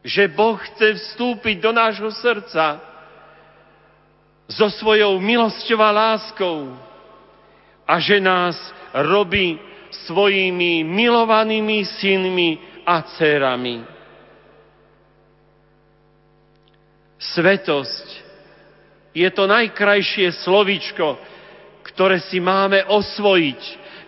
Že 0.01 0.23
Boh 0.31 0.55
chce 0.55 0.95
vstúpiť 0.95 1.59
do 1.59 1.75
nášho 1.75 2.09
srdca 2.13 2.90
so 4.51 4.67
svojou 4.67 5.17
milosťou 5.23 5.79
a 5.79 5.91
láskou 5.91 6.75
a 7.87 7.95
že 7.99 8.19
nás 8.19 8.55
robí 8.91 9.55
svojimi 10.07 10.83
milovanými 10.83 11.83
synmi 11.99 12.59
a 12.87 13.03
dcerami. 13.03 13.83
Svetosť 17.21 18.07
je 19.11 19.29
to 19.29 19.43
najkrajšie 19.45 20.31
slovičko, 20.41 21.19
ktoré 21.91 22.23
si 22.23 22.39
máme 22.39 22.81
osvojiť, 22.87 23.61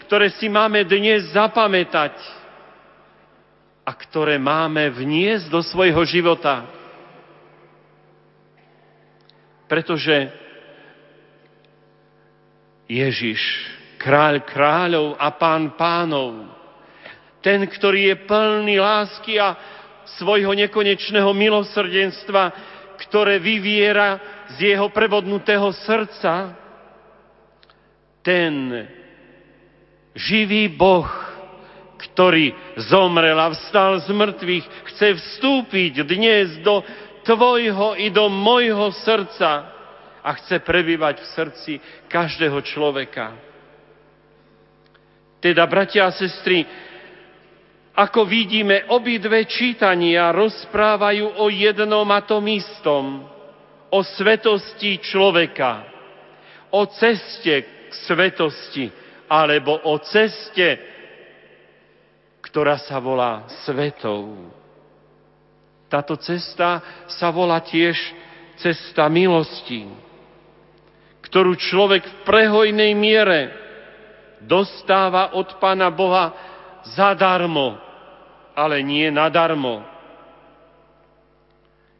ktoré 0.08 0.32
si 0.34 0.48
máme 0.48 0.88
dnes 0.88 1.36
zapamätať 1.36 2.16
a 3.84 3.92
ktoré 3.92 4.40
máme 4.40 4.88
vniesť 4.96 5.52
do 5.52 5.60
svojho 5.60 6.02
života. 6.08 6.83
Pretože 9.74 10.30
Ježiš, 12.86 13.42
kráľ 13.98 14.46
kráľov 14.46 15.18
a 15.18 15.34
pán 15.34 15.74
pánov, 15.74 16.46
ten, 17.42 17.66
ktorý 17.66 18.14
je 18.14 18.16
plný 18.22 18.78
lásky 18.78 19.42
a 19.42 19.58
svojho 20.22 20.54
nekonečného 20.54 21.26
milosrdenstva, 21.34 22.54
ktoré 23.02 23.42
vyviera 23.42 24.22
z 24.54 24.78
jeho 24.78 24.94
prevodnutého 24.94 25.74
srdca, 25.74 26.54
ten 28.22 28.54
živý 30.14 30.70
Boh, 30.70 31.10
ktorý 31.98 32.54
zomrel 32.94 33.42
a 33.42 33.50
vstal 33.50 34.06
z 34.06 34.14
mŕtvych, 34.14 34.66
chce 34.94 35.18
vstúpiť 35.18 36.06
dnes 36.06 36.62
do 36.62 36.86
tvojho 37.24 37.96
i 37.98 38.12
do 38.12 38.30
mojho 38.30 38.92
srdca 38.92 39.74
a 40.24 40.30
chce 40.40 40.60
prebývať 40.64 41.20
v 41.20 41.32
srdci 41.36 41.74
každého 42.08 42.60
človeka. 42.64 43.36
Teda, 45.44 45.68
bratia 45.68 46.08
a 46.08 46.16
sestry, 46.16 46.64
ako 47.94 48.24
vidíme, 48.24 48.88
obidve 48.96 49.44
čítania 49.44 50.32
rozprávajú 50.32 51.44
o 51.44 51.52
jednom 51.52 52.08
a 52.08 52.24
tom 52.24 52.48
istom, 52.48 53.28
o 53.92 54.00
svetosti 54.02 55.04
človeka, 55.04 55.84
o 56.72 56.88
ceste 56.88 57.54
k 57.92 57.92
svetosti, 58.08 58.88
alebo 59.28 59.78
o 59.84 60.00
ceste, 60.00 60.80
ktorá 62.42 62.80
sa 62.80 63.04
volá 63.04 63.46
svetou. 63.68 64.63
Táto 65.94 66.18
cesta 66.18 66.82
sa 67.06 67.30
volá 67.30 67.62
tiež 67.62 67.94
cesta 68.58 69.06
milosti, 69.06 69.86
ktorú 71.22 71.54
človek 71.54 72.02
v 72.02 72.16
prehojnej 72.26 72.98
miere 72.98 73.54
dostáva 74.42 75.38
od 75.38 75.62
Pána 75.62 75.94
Boha 75.94 76.34
zadarmo 76.98 77.78
ale 78.54 78.86
nie 78.86 79.10
nadarmo. 79.10 79.82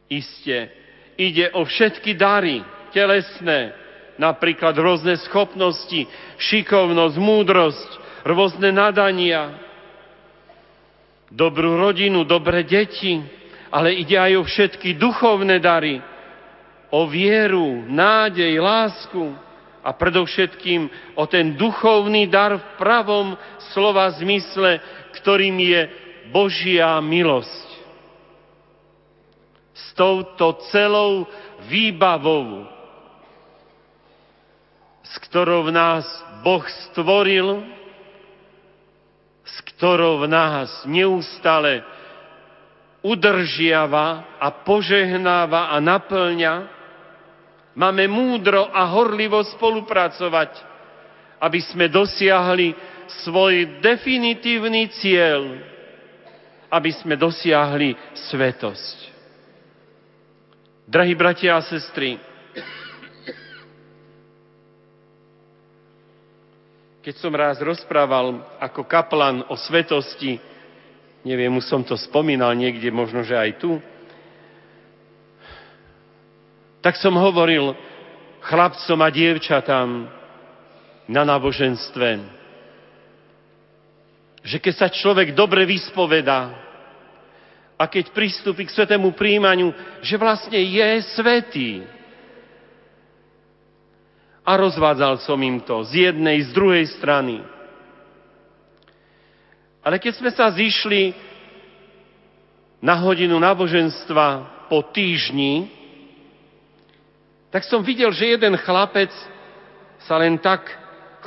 Isté, 0.06 0.70
ide 1.18 1.50
o 1.54 1.66
všetky 1.66 2.14
dary 2.14 2.62
telesné, 2.94 3.74
napríklad 4.14 4.78
rôzne 4.78 5.18
schopnosti, 5.26 6.06
šikovnosť, 6.38 7.16
múdrosť, 7.18 7.90
rôzne 8.22 8.70
nadania, 8.70 9.58
dobrú 11.34 11.74
rodinu, 11.74 12.22
dobré 12.22 12.62
deti, 12.62 13.18
ale 13.74 13.98
ide 13.98 14.14
aj 14.14 14.32
o 14.38 14.44
všetky 14.46 14.94
duchovné 14.94 15.58
dary, 15.58 15.98
o 16.94 17.10
vieru, 17.10 17.82
nádej, 17.90 18.54
lásku 18.62 19.34
a 19.82 19.90
predovšetkým 19.90 20.86
o 21.18 21.26
ten 21.26 21.58
duchovný 21.58 22.30
dar 22.30 22.54
v 22.54 22.66
pravom 22.78 23.34
slova 23.74 24.14
zmysle, 24.14 24.78
ktorým 25.18 25.58
je 25.58 25.80
Božia 26.30 27.02
milosť. 27.02 27.66
S 29.74 29.90
touto 29.98 30.62
celou 30.70 31.26
výbavou 31.66 32.70
s 35.14 35.14
ktorou 35.30 35.70
nás 35.70 36.02
Boh 36.42 36.66
stvoril, 36.90 37.62
s 39.46 39.56
ktorou 39.70 40.26
nás 40.26 40.72
neustále 40.90 41.86
udržiava 43.04 44.40
a 44.40 44.48
požehnáva 44.64 45.68
a 45.68 45.76
naplňa. 45.76 46.54
Máme 47.76 48.08
múdro 48.08 48.64
a 48.72 48.88
horlivo 48.88 49.44
spolupracovať, 49.44 50.56
aby 51.36 51.60
sme 51.60 51.92
dosiahli 51.92 52.72
svoj 53.28 53.84
definitívny 53.84 54.88
cieľ, 54.96 55.60
aby 56.72 56.90
sme 56.96 57.20
dosiahli 57.20 57.92
svetosť. 58.32 59.12
Drahí 60.88 61.12
bratia 61.12 61.60
a 61.60 61.64
sestry, 61.64 62.16
keď 67.04 67.14
som 67.20 67.36
raz 67.36 67.60
rozprával 67.60 68.40
ako 68.56 68.80
kaplan 68.88 69.44
o 69.52 69.60
svetosti, 69.60 70.40
neviem, 71.24 71.50
už 71.56 71.64
som 71.66 71.82
to 71.82 71.96
spomínal 71.96 72.52
niekde, 72.52 72.92
možno, 72.92 73.24
že 73.24 73.34
aj 73.34 73.50
tu, 73.58 73.80
tak 76.84 77.00
som 77.00 77.16
hovoril 77.16 77.72
chlapcom 78.44 79.00
a 79.00 79.08
dievčatám 79.08 79.88
na 81.08 81.22
náboženstve, 81.24 82.08
že 84.44 84.56
keď 84.60 84.74
sa 84.76 84.88
človek 84.92 85.32
dobre 85.32 85.64
vyspovedá, 85.64 86.64
a 87.74 87.90
keď 87.90 88.14
pristúpi 88.14 88.64
k 88.64 88.74
svetému 88.74 89.12
príjmaniu, 89.18 89.74
že 89.98 90.14
vlastne 90.14 90.58
je 90.58 90.88
svetý. 91.18 91.70
A 94.44 94.54
rozvádzal 94.54 95.24
som 95.24 95.40
im 95.40 95.58
to 95.64 95.82
z 95.88 96.10
jednej, 96.10 96.44
z 96.44 96.50
druhej 96.54 96.86
strany. 96.94 97.42
Ale 99.84 100.00
keď 100.00 100.12
sme 100.16 100.30
sa 100.32 100.48
zišli 100.48 101.12
na 102.80 102.96
hodinu 102.96 103.36
náboženstva 103.36 104.26
po 104.72 104.80
týždni, 104.88 105.68
tak 107.52 107.68
som 107.68 107.84
videl, 107.84 108.08
že 108.10 108.32
jeden 108.32 108.56
chlapec 108.56 109.12
sa 110.08 110.16
len 110.16 110.40
tak 110.40 110.64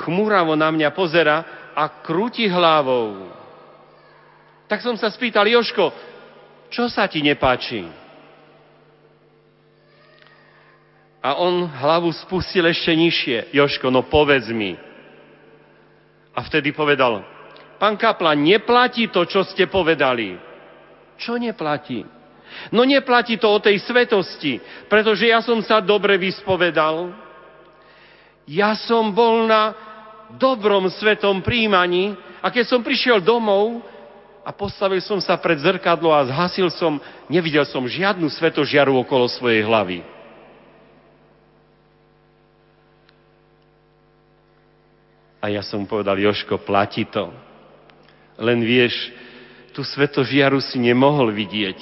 chmúravo 0.02 0.58
na 0.58 0.74
mňa 0.74 0.90
pozera 0.90 1.70
a 1.72 1.86
krúti 2.02 2.50
hlavou. 2.50 3.30
Tak 4.66 4.82
som 4.82 4.98
sa 4.98 5.08
spýtal, 5.08 5.46
Joško, 5.46 5.94
čo 6.68 6.90
sa 6.90 7.08
ti 7.08 7.22
nepáči? 7.22 7.86
A 11.22 11.38
on 11.38 11.66
hlavu 11.66 12.10
spustil 12.14 12.66
ešte 12.66 12.94
nižšie. 12.94 13.54
Joško, 13.54 13.90
no 13.90 14.06
povedz 14.06 14.50
mi. 14.50 14.78
A 16.36 16.38
vtedy 16.46 16.70
povedal, 16.70 17.37
pán 17.78 17.96
Kapla, 17.96 18.34
neplatí 18.34 19.08
to, 19.08 19.24
čo 19.24 19.46
ste 19.46 19.70
povedali. 19.70 20.36
Čo 21.18 21.38
neplatí? 21.38 22.04
No 22.74 22.82
neplatí 22.82 23.38
to 23.38 23.48
o 23.48 23.62
tej 23.62 23.78
svetosti, 23.82 24.58
pretože 24.90 25.30
ja 25.30 25.38
som 25.40 25.62
sa 25.62 25.78
dobre 25.78 26.18
vyspovedal. 26.18 27.14
Ja 28.48 28.74
som 28.74 29.14
bol 29.14 29.46
na 29.46 29.72
dobrom 30.36 30.90
svetom 30.90 31.40
príjmaní 31.40 32.16
a 32.42 32.50
keď 32.52 32.64
som 32.66 32.80
prišiel 32.84 33.20
domov, 33.22 33.80
a 34.48 34.50
postavil 34.56 35.04
som 35.04 35.20
sa 35.20 35.36
pred 35.36 35.60
zrkadlo 35.60 36.08
a 36.08 36.24
zhasil 36.24 36.72
som, 36.72 36.96
nevidel 37.28 37.68
som 37.68 37.84
žiadnu 37.84 38.32
svetožiaru 38.32 38.96
okolo 39.04 39.28
svojej 39.28 39.60
hlavy. 39.60 40.00
A 45.44 45.52
ja 45.52 45.60
som 45.60 45.84
povedal, 45.84 46.16
Joško, 46.16 46.64
platí 46.64 47.04
to. 47.04 47.28
Len 48.38 48.62
vieš, 48.62 48.94
tú 49.74 49.82
svetožiaru 49.82 50.62
si 50.62 50.78
nemohol 50.78 51.34
vidieť, 51.34 51.78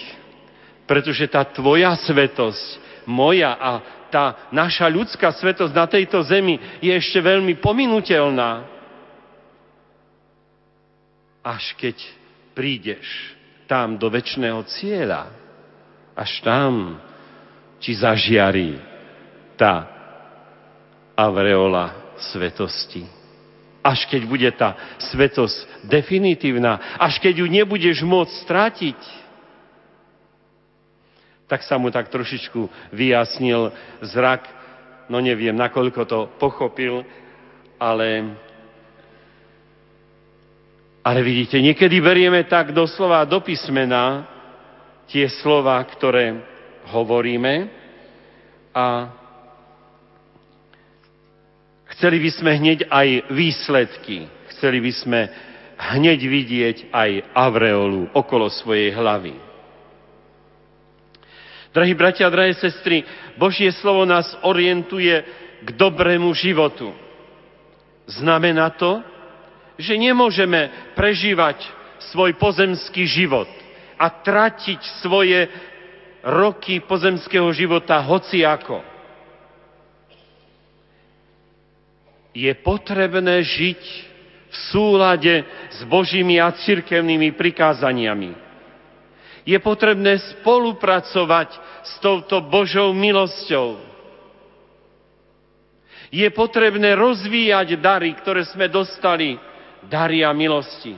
pretože 0.89 1.29
tá 1.29 1.45
tvoja 1.45 1.93
svetosť, 1.97 2.85
moja 3.09 3.55
a 3.57 3.81
tá 4.09 4.49
naša 4.53 4.89
ľudská 4.89 5.33
svetosť 5.33 5.73
na 5.73 5.87
tejto 5.87 6.23
zemi 6.25 6.61
je 6.81 6.93
ešte 6.93 7.21
veľmi 7.21 7.59
pominutelná. 7.61 8.65
Až 11.47 11.77
keď 11.79 11.97
prídeš 12.57 13.07
tam 13.71 13.99
do 13.99 14.11
väčšného 14.11 14.61
cieľa, 14.67 15.31
až 16.17 16.43
tam 16.43 16.99
ti 17.79 17.93
zažiari 17.95 18.79
tá 19.55 19.89
avreola 21.17 22.17
svetosti. 22.19 23.16
Až 23.87 24.11
keď 24.11 24.23
bude 24.27 24.51
tá 24.51 24.75
svetosť 24.99 25.87
definitívna, 25.87 26.99
až 26.99 27.23
keď 27.23 27.39
ju 27.39 27.47
nebudeš 27.47 28.03
môcť 28.03 28.35
stratiť, 28.43 29.01
tak 31.47 31.63
sa 31.63 31.79
mu 31.79 31.95
tak 31.95 32.11
trošičku 32.11 32.67
vyjasnil 32.91 33.71
zrak, 34.03 34.43
no 35.07 35.23
neviem, 35.23 35.55
nakoľko 35.55 36.03
to 36.03 36.19
pochopil, 36.43 37.07
ale 37.79 38.35
ale 41.07 41.23
vidíte, 41.23 41.63
niekedy 41.63 42.03
berieme 42.03 42.43
tak 42.51 42.75
doslova 42.75 43.23
do 43.23 43.39
písmena 43.39 44.27
tie 45.07 45.31
slova, 45.39 45.79
ktoré 45.87 46.35
hovoríme 46.91 47.71
a 48.75 49.15
chceli 51.97 52.21
by 52.21 52.31
sme 52.31 52.51
hneď 52.61 52.79
aj 52.93 53.09
výsledky, 53.33 54.29
chceli 54.53 54.79
by 54.85 54.93
sme 54.93 55.21
hneď 55.77 56.21
vidieť 56.21 56.77
aj 56.93 57.11
avreolu 57.33 58.13
okolo 58.13 58.49
svojej 58.53 58.93
hlavy. 58.93 59.37
Drahí 61.73 61.93
bratia 61.93 62.29
a 62.29 62.33
drahé 62.33 62.57
sestry, 62.57 63.05
Božie 63.37 63.69
slovo 63.69 64.09
nás 64.09 64.33
orientuje 64.41 65.13
k 65.61 65.69
dobrému 65.77 66.33
životu. 66.33 66.89
Znamená 68.09 68.73
to, 68.81 69.05
že 69.77 69.93
nemôžeme 69.93 70.93
prežívať 70.97 71.61
svoj 72.13 72.33
pozemský 72.41 73.05
život 73.05 73.49
a 74.01 74.09
tratiť 74.09 74.81
svoje 75.05 75.53
roky 76.25 76.81
pozemského 76.81 77.53
života 77.53 78.01
hociako. 78.01 78.96
Je 82.37 82.53
potrebné 82.61 83.41
žiť 83.41 83.81
v 84.53 84.57
súlade 84.69 85.41
s 85.73 85.81
Božími 85.89 86.37
a 86.37 86.53
cirkevnými 86.53 87.33
prikázaniami. 87.33 88.37
Je 89.49 89.57
potrebné 89.57 90.21
spolupracovať 90.37 91.57
s 91.81 91.93
touto 92.05 92.45
Božou 92.45 92.93
milosťou. 92.93 93.81
Je 96.13 96.29
potrebné 96.29 96.93
rozvíjať 96.93 97.81
dary, 97.81 98.13
ktoré 98.21 98.45
sme 98.45 98.69
dostali 98.69 99.41
dary 99.89 100.21
a 100.21 100.37
milosti. 100.37 100.93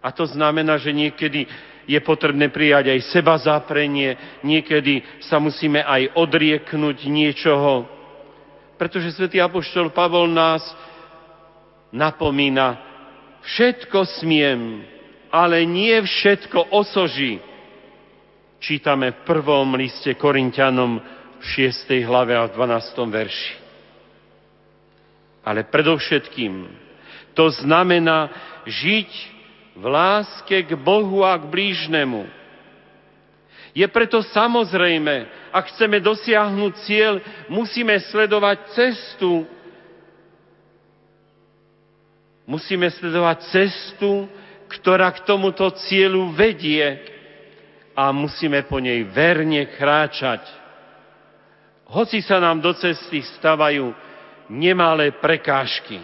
A 0.00 0.08
to 0.08 0.24
znamená, 0.24 0.80
že 0.80 0.94
niekedy 0.94 1.44
je 1.84 2.00
potrebné 2.00 2.48
prijať 2.48 2.96
aj 2.96 3.00
seba 3.12 3.36
záprenie, 3.36 4.40
niekedy 4.40 5.04
sa 5.20 5.36
musíme 5.36 5.84
aj 5.84 6.16
odrieknúť 6.16 6.96
niečoho. 7.12 7.97
Pretože 8.78 9.12
svätý 9.12 9.42
Apoštol 9.42 9.90
Pavol 9.90 10.30
nás 10.30 10.62
napomína, 11.90 12.78
všetko 13.42 14.06
smiem, 14.22 14.86
ale 15.34 15.66
nie 15.66 15.98
všetko 15.98 16.72
osoží. 16.72 17.42
Čítame 18.62 19.12
v 19.12 19.18
prvom 19.26 19.74
liste 19.74 20.14
Korintianom 20.14 21.02
v 21.38 21.44
6. 21.44 21.90
hlave 22.06 22.34
a 22.34 22.46
v 22.46 22.54
12. 22.54 23.02
verši 23.10 23.68
ale 25.48 25.64
predovšetkým 25.64 26.68
to 27.32 27.48
znamená 27.64 28.28
žiť 28.68 29.10
v 29.80 29.84
láske 29.88 30.60
k 30.60 30.76
Bohu 30.76 31.24
a 31.24 31.40
k 31.40 31.48
blížnemu. 31.48 32.28
Je 33.72 33.86
preto 33.88 34.20
samozrejme, 34.20 35.24
ak 35.52 35.74
chceme 35.74 36.00
dosiahnuť 36.00 36.72
cieľ, 36.84 37.14
musíme 37.48 37.96
sledovať 38.12 38.58
cestu. 38.76 39.44
Musíme 42.48 42.88
sledovať 42.88 43.38
cestu, 43.52 44.24
ktorá 44.68 45.12
k 45.12 45.24
tomuto 45.24 45.68
cieľu 45.88 46.32
vedie 46.32 46.84
a 47.92 48.12
musíme 48.12 48.64
po 48.68 48.80
nej 48.80 49.04
verne 49.08 49.68
kráčať. 49.74 50.44
Hoci 51.88 52.20
sa 52.20 52.36
nám 52.36 52.60
do 52.60 52.72
cesty 52.76 53.24
stavajú 53.40 53.92
nemalé 54.52 55.12
prekážky. 55.16 56.00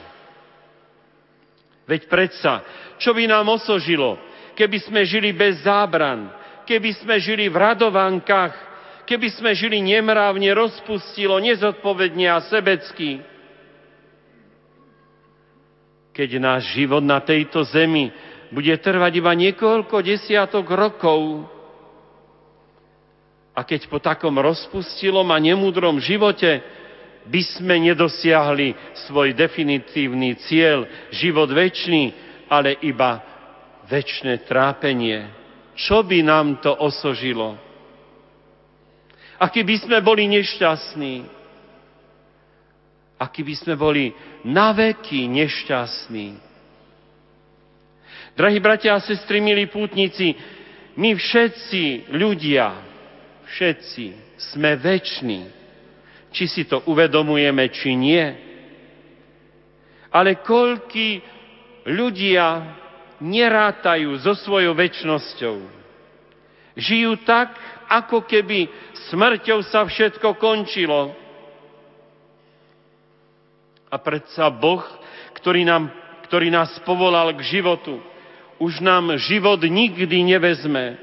Veď 1.85 2.09
predsa, 2.09 2.65
čo 2.97 3.13
by 3.13 3.29
nám 3.29 3.45
osožilo, 3.53 4.17
keby 4.57 4.81
sme 4.81 5.05
žili 5.05 5.37
bez 5.37 5.61
zábran, 5.61 6.33
keby 6.65 6.97
sme 6.97 7.21
žili 7.21 7.53
v 7.53 7.57
radovankách, 7.61 8.74
keby 9.05 9.29
sme 9.33 9.51
žili 9.53 9.81
nemrávne, 9.81 10.51
rozpustilo, 10.57 11.37
nezodpovedne 11.41 12.27
a 12.29 12.43
sebecky. 12.45 13.21
Keď 16.15 16.31
náš 16.41 16.73
život 16.75 17.03
na 17.03 17.21
tejto 17.21 17.63
zemi 17.69 18.11
bude 18.51 18.73
trvať 18.79 19.13
iba 19.19 19.33
niekoľko 19.35 19.97
desiatok 20.05 20.67
rokov, 20.73 21.51
a 23.55 23.63
keď 23.63 23.87
po 23.87 24.03
takom 24.03 24.35
rozpustilom 24.35 25.31
a 25.31 25.39
nemúdrom 25.39 26.03
živote 26.03 26.59
by 27.31 27.41
sme 27.57 27.79
nedosiahli 27.87 28.75
svoj 29.07 29.33
definitívny 29.33 30.37
cieľ, 30.45 30.85
život 31.15 31.49
väčší, 31.49 32.13
ale 32.51 32.77
iba 32.83 33.23
väčšie 33.87 34.45
trápenie. 34.45 35.31
Čo 35.79 36.03
by 36.03 36.19
nám 36.27 36.61
to 36.61 36.75
osožilo? 36.75 37.64
Aký 39.41 39.67
by 39.67 39.77
sme 39.81 39.99
boli 40.05 40.27
nešťastní? 40.31 41.15
Aký 43.19 43.41
by 43.47 43.55
sme 43.55 43.75
boli 43.75 44.11
naveky 44.47 45.27
nešťastní? 45.31 46.29
Drahí 48.35 48.59
bratia 48.59 48.99
a 48.99 49.05
sestry, 49.05 49.39
milí 49.39 49.71
pútnici, 49.71 50.35
my 50.99 51.15
všetci 51.15 52.11
ľudia, 52.15 52.67
všetci 53.47 54.05
sme 54.39 54.75
väčší 54.75 55.63
či 56.35 56.51
si 56.51 56.67
to 56.67 56.83
uvedomujeme, 56.91 57.71
či 57.71 57.95
nie. 57.95 58.27
Ale 60.11 60.43
koľky 60.43 61.23
ľudia 61.87 62.75
nerátajú 63.23 64.19
so 64.19 64.35
svojou 64.35 64.75
väčšnosťou. 64.75 65.57
Žijú 66.75 67.23
tak, 67.23 67.55
ako 67.87 68.27
keby 68.27 68.67
smrťou 69.11 69.59
sa 69.69 69.85
všetko 69.85 70.39
končilo. 70.39 71.13
A 73.91 73.97
predsa 74.01 74.51
Boh, 74.51 74.83
ktorý, 75.39 75.63
nám, 75.63 75.93
ktorý 76.27 76.51
nás 76.51 76.71
povolal 76.83 77.31
k 77.37 77.47
životu, 77.47 78.03
už 78.59 78.83
nám 78.83 79.19
život 79.19 79.61
nikdy 79.63 80.35
nevezme. 80.35 80.99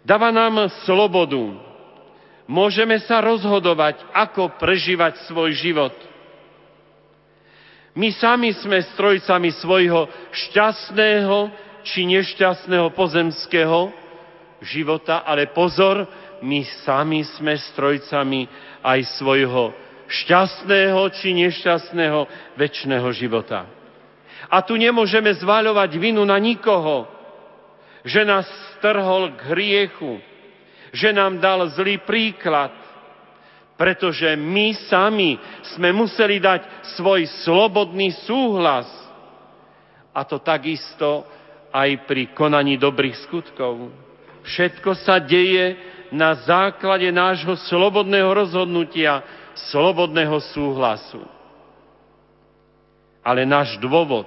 Dáva 0.00 0.32
nám 0.32 0.72
slobodu, 0.88 1.60
môžeme 2.48 2.96
sa 3.04 3.20
rozhodovať, 3.20 4.00
ako 4.16 4.56
prežívať 4.56 5.28
svoj 5.28 5.52
život. 5.56 5.92
My 7.92 8.14
sami 8.16 8.54
sme 8.56 8.80
strojcami 8.96 9.50
svojho 9.60 10.08
šťastného 10.32 11.38
či 11.84 12.06
nešťastného 12.06 12.92
pozemského 12.96 13.92
života, 14.64 15.24
ale 15.24 15.50
pozor, 15.50 16.04
my 16.40 16.60
sami 16.84 17.24
sme 17.38 17.56
strojcami 17.56 18.48
aj 18.80 19.00
svojho 19.20 19.72
šťastného 20.10 21.00
či 21.14 21.36
nešťastného 21.36 22.20
väčšného 22.58 23.08
života. 23.14 23.68
A 24.50 24.64
tu 24.66 24.74
nemôžeme 24.74 25.30
zváľovať 25.30 25.90
vinu 26.00 26.26
na 26.26 26.40
nikoho, 26.40 27.06
že 28.02 28.26
nás 28.26 28.48
strhol 28.80 29.36
k 29.36 29.40
hriechu, 29.54 30.18
že 30.90 31.14
nám 31.14 31.38
dal 31.38 31.68
zlý 31.70 32.02
príklad, 32.02 32.74
pretože 33.78 34.26
my 34.36 34.74
sami 34.90 35.38
sme 35.76 35.94
museli 35.94 36.42
dať 36.42 36.92
svoj 36.98 37.24
slobodný 37.46 38.12
súhlas. 38.26 38.88
A 40.10 40.26
to 40.26 40.42
takisto 40.42 41.22
aj 41.70 42.04
pri 42.04 42.34
konaní 42.34 42.74
dobrých 42.74 43.16
skutkov. 43.30 43.94
Všetko 44.42 44.90
sa 45.06 45.22
deje 45.22 45.78
na 46.10 46.34
základe 46.42 47.06
nášho 47.10 47.54
slobodného 47.70 48.30
rozhodnutia, 48.34 49.22
slobodného 49.70 50.38
súhlasu. 50.54 51.22
Ale 53.22 53.46
náš 53.46 53.78
dôvod 53.78 54.26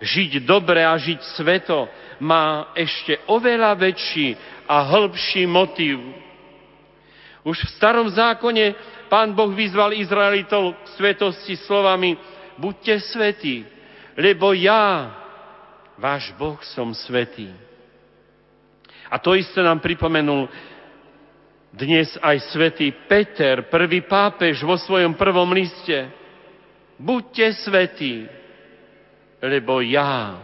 žiť 0.00 0.42
dobre 0.42 0.80
a 0.80 0.96
žiť 0.96 1.20
sveto 1.36 1.86
má 2.20 2.72
ešte 2.72 3.20
oveľa 3.28 3.76
väčší 3.76 4.36
a 4.64 4.80
hĺbší 4.84 5.44
motív. 5.44 6.00
Už 7.44 7.56
v 7.56 7.72
starom 7.76 8.08
zákone 8.08 8.76
pán 9.08 9.32
Boh 9.32 9.52
vyzval 9.52 9.96
Izraelitov 9.96 10.76
k 10.76 10.86
svetosti 10.96 11.56
slovami 11.64 12.16
buďte 12.60 12.94
svetí, 13.12 13.64
lebo 14.16 14.52
ja, 14.52 15.08
váš 15.96 16.32
Boh, 16.36 16.60
som 16.76 16.92
svetý. 16.92 17.48
A 19.10 19.16
to 19.18 19.34
isté 19.34 19.64
nám 19.64 19.80
pripomenul 19.80 20.46
dnes 21.70 22.18
aj 22.18 22.50
svätý 22.50 22.90
Peter, 23.06 23.70
prvý 23.70 24.02
pápež 24.02 24.66
vo 24.66 24.74
svojom 24.74 25.14
prvom 25.14 25.54
liste. 25.54 26.10
Buďte 26.98 27.46
svetí, 27.62 28.26
lebo 29.38 29.78
ja 29.78 30.42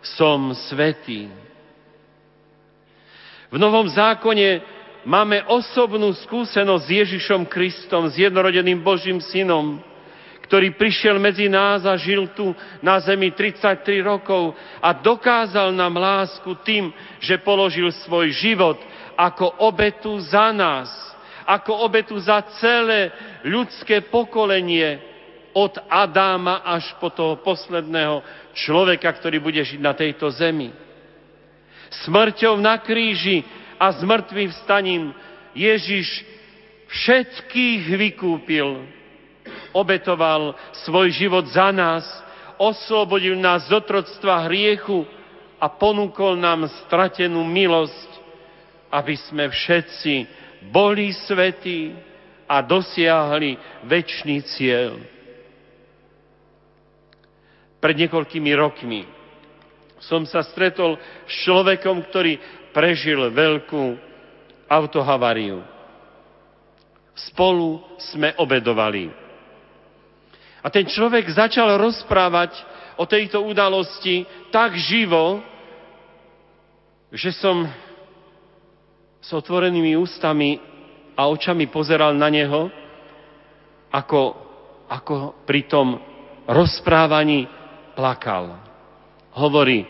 som 0.00 0.54
svetý. 0.70 1.28
V 3.50 3.58
Novom 3.58 3.90
zákone 3.90 4.62
máme 5.02 5.42
osobnú 5.50 6.14
skúsenosť 6.14 6.84
s 6.86 6.96
Ježišom 7.02 7.50
Kristom, 7.50 8.06
s 8.06 8.14
jednorodeným 8.22 8.78
Božím 8.78 9.18
synom, 9.18 9.82
ktorý 10.46 10.70
prišiel 10.78 11.18
medzi 11.18 11.50
nás 11.50 11.82
a 11.82 11.98
žil 11.98 12.30
tu 12.30 12.54
na 12.78 13.02
zemi 13.02 13.34
33 13.34 14.06
rokov 14.06 14.54
a 14.78 14.94
dokázal 14.94 15.74
nám 15.74 15.98
lásku 15.98 16.54
tým, 16.62 16.94
že 17.18 17.42
položil 17.42 17.90
svoj 18.06 18.30
život 18.30 18.78
ako 19.20 19.68
obetu 19.68 20.16
za 20.24 20.48
nás, 20.48 20.88
ako 21.44 21.84
obetu 21.84 22.16
za 22.16 22.40
celé 22.56 23.12
ľudské 23.44 24.00
pokolenie 24.08 24.96
od 25.52 25.76
Adáma 25.90 26.64
až 26.64 26.96
po 26.96 27.12
toho 27.12 27.36
posledného 27.44 28.24
človeka, 28.56 29.12
ktorý 29.12 29.42
bude 29.42 29.60
žiť 29.60 29.80
na 29.82 29.92
tejto 29.92 30.30
zemi 30.32 30.72
smrťou 31.90 32.54
na 32.62 32.78
kríži 32.78 33.42
a 33.76 33.90
zmrtvým 33.98 34.50
vstaním 34.54 35.10
Ježiš 35.52 36.22
všetkých 36.90 37.82
vykúpil. 37.98 38.86
Obetoval 39.74 40.54
svoj 40.86 41.10
život 41.10 41.46
za 41.50 41.74
nás, 41.74 42.06
oslobodil 42.58 43.34
nás 43.38 43.66
z 43.66 43.74
otroctva 43.74 44.46
hriechu 44.46 45.06
a 45.58 45.66
ponúkol 45.66 46.38
nám 46.38 46.70
stratenú 46.86 47.42
milosť, 47.42 48.09
aby 48.90 49.14
sme 49.30 49.46
všetci 49.48 50.14
boli 50.68 51.14
svetí 51.14 51.94
a 52.50 52.58
dosiahli 52.60 53.54
väčší 53.86 54.36
cieľ. 54.44 54.98
Pred 57.80 57.96
niekoľkými 57.96 58.52
rokmi 58.58 59.06
som 60.02 60.26
sa 60.26 60.44
stretol 60.44 60.98
s 61.24 61.32
človekom, 61.46 62.02
ktorý 62.10 62.36
prežil 62.74 63.30
veľkú 63.30 63.96
autohavariu. 64.68 65.62
Spolu 67.14 67.80
sme 68.12 68.32
obedovali. 68.36 69.12
A 70.60 70.68
ten 70.68 70.84
človek 70.84 71.24
začal 71.32 71.80
rozprávať 71.80 72.52
o 73.00 73.08
tejto 73.08 73.40
udalosti 73.44 74.28
tak 74.52 74.76
živo, 74.76 75.40
že 77.12 77.32
som 77.32 77.64
s 79.20 79.28
otvorenými 79.32 79.96
ústami 80.00 80.56
a 81.16 81.28
očami 81.28 81.68
pozeral 81.68 82.16
na 82.16 82.32
neho, 82.32 82.72
ako, 83.92 84.22
ako 84.88 85.44
pri 85.44 85.68
tom 85.68 86.00
rozprávaní 86.48 87.44
plakal 87.92 88.56
hovorí, 89.36 89.86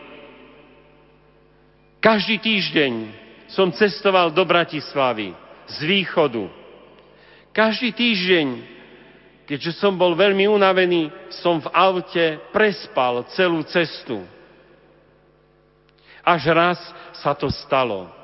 každý 2.00 2.40
týždeň 2.40 2.92
som 3.52 3.68
cestoval 3.74 4.32
do 4.32 4.40
Bratislavy 4.46 5.36
z 5.68 5.76
východu. 5.84 6.48
Každý 7.52 7.92
týždeň, 7.92 8.46
keďže 9.44 9.76
som 9.76 9.98
bol 9.98 10.16
veľmi 10.16 10.48
unavený, 10.48 11.12
som 11.42 11.60
v 11.60 11.68
aute 11.74 12.40
prespal 12.54 13.26
celú 13.36 13.60
cestu. 13.68 14.22
Až 16.24 16.42
raz 16.56 16.78
sa 17.20 17.36
to 17.36 17.52
stalo. 17.52 18.19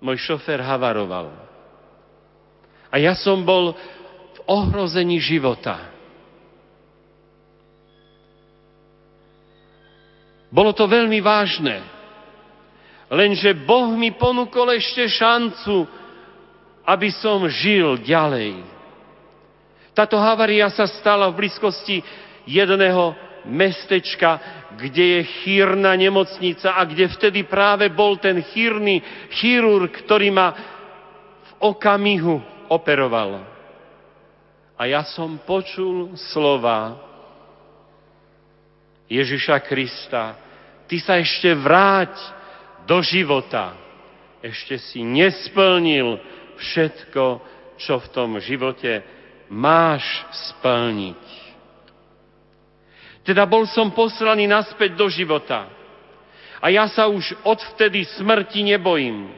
Môj 0.00 0.16
šofér 0.16 0.64
havaroval. 0.64 1.28
A 2.90 2.96
ja 2.96 3.14
som 3.14 3.44
bol 3.44 3.76
v 4.34 4.38
ohrození 4.48 5.20
života. 5.20 5.92
Bolo 10.50 10.74
to 10.74 10.90
veľmi 10.90 11.22
vážne. 11.22 11.78
Lenže 13.06 13.54
Boh 13.62 13.94
mi 13.94 14.10
ponúkol 14.10 14.74
ešte 14.74 15.06
šancu, 15.06 15.86
aby 16.82 17.08
som 17.14 17.46
žil 17.46 18.02
ďalej. 18.02 18.66
Táto 19.94 20.18
havária 20.18 20.66
sa 20.74 20.90
stala 20.90 21.30
v 21.30 21.46
blízkosti 21.46 22.02
jedného 22.46 23.14
mestečka, 23.48 24.40
kde 24.76 25.04
je 25.18 25.20
chýrna 25.44 25.96
nemocnica 25.96 26.76
a 26.76 26.84
kde 26.84 27.08
vtedy 27.08 27.44
práve 27.44 27.88
bol 27.92 28.16
ten 28.16 28.40
chýrny 28.40 29.00
chirurg, 29.36 29.92
ktorý 30.04 30.28
ma 30.32 30.48
okamihu 31.60 32.40
operoval. 32.72 33.44
A 34.80 34.82
ja 34.88 35.04
som 35.04 35.36
počul 35.44 36.16
slova 36.16 36.96
Ježiša 39.10 39.60
Krista. 39.66 40.38
Ty 40.88 40.96
sa 41.02 41.14
ešte 41.20 41.52
vráť 41.52 42.16
do 42.88 43.04
života. 43.04 43.76
Ešte 44.40 44.80
si 44.80 45.04
nesplnil 45.04 46.16
všetko, 46.56 47.24
čo 47.76 48.00
v 48.00 48.06
tom 48.08 48.40
živote 48.40 49.04
máš 49.52 50.06
splniť. 50.32 51.24
Teda 53.20 53.44
bol 53.44 53.68
som 53.68 53.92
poslaný 53.92 54.48
naspäť 54.48 54.96
do 54.96 55.06
života. 55.12 55.68
A 56.60 56.68
ja 56.68 56.88
sa 56.88 57.08
už 57.08 57.36
odvtedy 57.44 58.04
smrti 58.20 58.64
nebojím. 58.64 59.32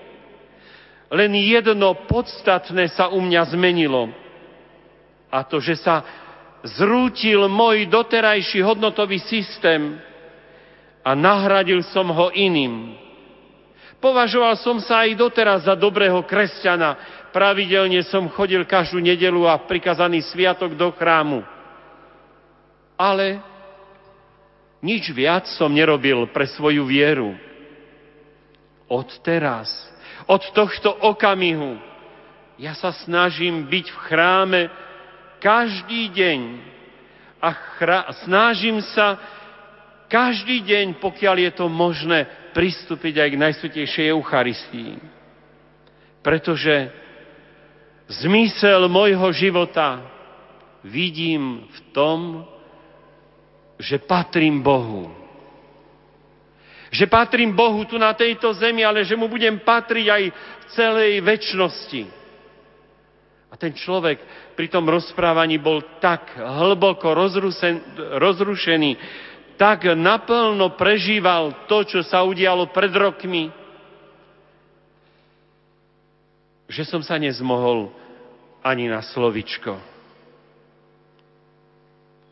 Len 1.13 1.33
jedno 1.39 1.95
podstatné 2.09 2.91
sa 2.95 3.13
u 3.13 3.21
mňa 3.21 3.43
zmenilo. 3.53 4.11
A 5.31 5.45
to, 5.47 5.61
že 5.61 5.79
sa 5.79 6.03
zrútil 6.63 7.47
môj 7.51 7.91
doterajší 7.91 8.63
hodnotový 8.63 9.19
systém 9.23 9.99
a 11.03 11.11
nahradil 11.19 11.83
som 11.91 12.07
ho 12.11 12.31
iným. 12.31 12.95
Považoval 14.03 14.59
som 14.59 14.83
sa 14.83 15.07
aj 15.07 15.15
doteraz 15.15 15.61
za 15.67 15.79
dobrého 15.79 16.27
kresťana. 16.27 16.99
Pravidelne 17.31 18.03
som 18.03 18.27
chodil 18.31 18.67
každú 18.67 18.99
nedelu 18.99 19.47
a 19.47 19.63
prikazaný 19.63 20.27
sviatok 20.27 20.75
do 20.75 20.91
chrámu. 20.91 21.47
Ale 22.99 23.52
nič 24.83 25.15
viac 25.15 25.47
som 25.55 25.71
nerobil 25.71 26.27
pre 26.35 26.45
svoju 26.51 26.83
vieru. 26.85 27.39
Od 28.91 29.09
teraz, 29.23 29.71
od 30.27 30.43
tohto 30.53 30.91
okamihu, 30.91 31.79
ja 32.61 32.77
sa 32.77 32.93
snažím 32.93 33.65
byť 33.65 33.87
v 33.89 33.99
chráme 34.11 34.61
každý 35.41 36.13
deň 36.13 36.41
a 37.41 37.49
chra- 37.79 38.07
snažím 38.27 38.85
sa 38.93 39.17
každý 40.13 40.61
deň, 40.61 41.01
pokiaľ 41.01 41.37
je 41.49 41.53
to 41.57 41.67
možné, 41.73 42.29
pristúpiť 42.53 43.17
aj 43.17 43.29
k 43.33 43.41
Najsvetejšej 43.41 44.07
Eucharistii. 44.13 45.01
Pretože 46.21 46.93
zmysel 48.21 48.87
môjho 48.93 49.33
života 49.33 50.05
vidím 50.85 51.65
v 51.65 51.79
tom, 51.97 52.45
že 53.79 54.01
patrím 54.03 54.61
Bohu. 54.61 55.11
Že 56.93 57.09
patrím 57.09 57.57
Bohu 57.57 57.85
tu 57.89 57.97
na 57.97 58.13
tejto 58.13 58.53
zemi, 58.53 58.85
ale 58.85 59.05
že 59.05 59.17
mu 59.17 59.29
budem 59.29 59.61
patriť 59.61 60.07
aj 60.09 60.23
v 60.29 60.65
celej 60.77 61.13
väčšnosti. 61.25 62.03
A 63.53 63.55
ten 63.57 63.73
človek 63.77 64.21
pri 64.57 64.69
tom 64.69 64.89
rozprávaní 64.89 65.61
bol 65.61 65.85
tak 66.01 66.37
hlboko 66.37 67.13
rozrušený, 68.17 68.91
tak 69.61 69.93
naplno 69.93 70.73
prežíval 70.77 71.69
to, 71.69 71.85
čo 71.85 72.01
sa 72.01 72.25
udialo 72.25 72.73
pred 72.73 72.93
rokmi, 72.97 73.53
že 76.73 76.89
som 76.89 77.05
sa 77.05 77.21
nezmohol 77.21 77.93
ani 78.65 78.89
na 78.89 79.05
slovičko. 79.05 79.92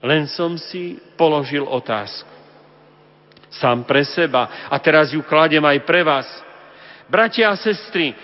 Len 0.01 0.25
som 0.33 0.57
si 0.57 0.97
položil 1.21 1.65
otázku. 1.65 2.29
Sám 3.53 3.85
pre 3.85 4.07
seba. 4.07 4.69
A 4.73 4.77
teraz 4.81 5.13
ju 5.13 5.21
kladem 5.21 5.61
aj 5.61 5.79
pre 5.85 6.01
vás. 6.01 6.29
Bratia 7.11 7.51
a 7.53 7.59
sestry, 7.59 8.15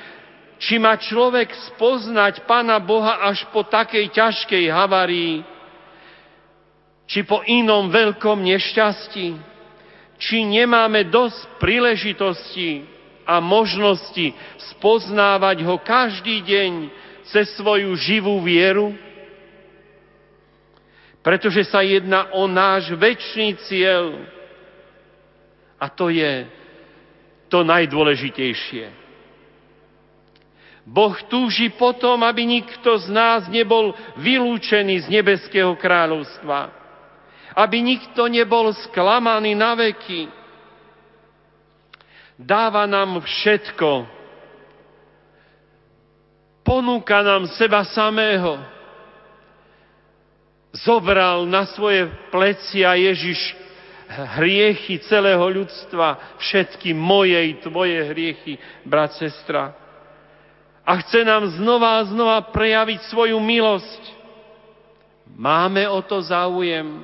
či 0.57 0.81
má 0.81 0.97
človek 0.97 1.53
spoznať 1.75 2.47
Pána 2.49 2.81
Boha 2.81 3.21
až 3.29 3.45
po 3.53 3.67
takej 3.67 4.09
ťažkej 4.15 4.65
havárii, 4.71 5.43
či 7.11 7.27
po 7.27 7.43
inom 7.45 7.91
veľkom 7.91 8.41
nešťastí, 8.41 9.29
či 10.17 10.37
nemáme 10.47 11.07
dosť 11.13 11.61
príležitostí 11.61 12.87
a 13.27 13.43
možnosti 13.43 14.33
spoznávať 14.73 15.67
ho 15.67 15.77
každý 15.83 16.41
deň 16.47 16.73
cez 17.27 17.51
svoju 17.59 17.91
živú 17.99 18.39
vieru? 18.41 18.95
Pretože 21.27 21.67
sa 21.67 21.83
jedná 21.83 22.31
o 22.31 22.47
náš 22.47 22.95
väčší 22.95 23.59
cieľ. 23.67 24.15
A 25.83 25.91
to 25.91 26.07
je 26.15 26.47
to 27.51 27.67
najdôležitejšie. 27.67 28.95
Boh 30.87 31.19
túži 31.27 31.75
potom, 31.75 32.23
aby 32.23 32.47
nikto 32.47 32.95
z 33.03 33.11
nás 33.11 33.51
nebol 33.51 33.91
vylúčený 34.15 35.03
z 35.03 35.07
nebeského 35.11 35.75
kráľovstva 35.75 36.87
aby 37.57 37.81
nikto 37.81 38.29
nebol 38.29 38.69
sklamaný 38.77 39.57
na 39.57 39.73
veky. 39.73 40.29
Dáva 42.37 42.85
nám 42.85 43.25
všetko. 43.25 44.05
Ponúka 46.61 47.25
nám 47.25 47.49
seba 47.57 47.81
samého. 47.89 48.61
Zobral 50.85 51.47
na 51.49 51.65
svoje 51.73 52.05
plecia 52.29 52.93
Ježiš 52.93 53.57
hriechy 54.37 55.03
celého 55.09 55.43
ľudstva, 55.43 56.37
všetky 56.39 56.95
moje 56.95 57.37
i 57.37 57.53
tvoje 57.59 57.97
hriechy, 58.13 58.59
brat, 58.87 59.17
sestra. 59.19 59.75
A 60.87 60.93
chce 61.03 61.27
nám 61.27 61.51
znova 61.59 61.99
a 61.99 62.07
znova 62.07 62.39
prejaviť 62.55 63.11
svoju 63.11 63.41
milosť. 63.43 64.03
Máme 65.35 65.83
o 65.91 65.99
to 66.07 66.23
záujem. 66.23 67.03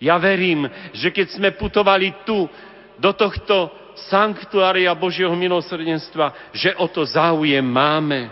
Ja 0.00 0.20
verím, 0.20 0.68
že 0.92 1.08
keď 1.08 1.26
sme 1.32 1.48
putovali 1.56 2.12
tu, 2.24 2.48
do 3.00 3.16
tohto 3.16 3.72
sanktuária 4.12 4.92
Božieho 4.92 5.32
milosrdenstva, 5.32 6.52
že 6.52 6.76
o 6.76 6.84
to 6.84 7.08
záujem 7.08 7.64
máme. 7.64 8.28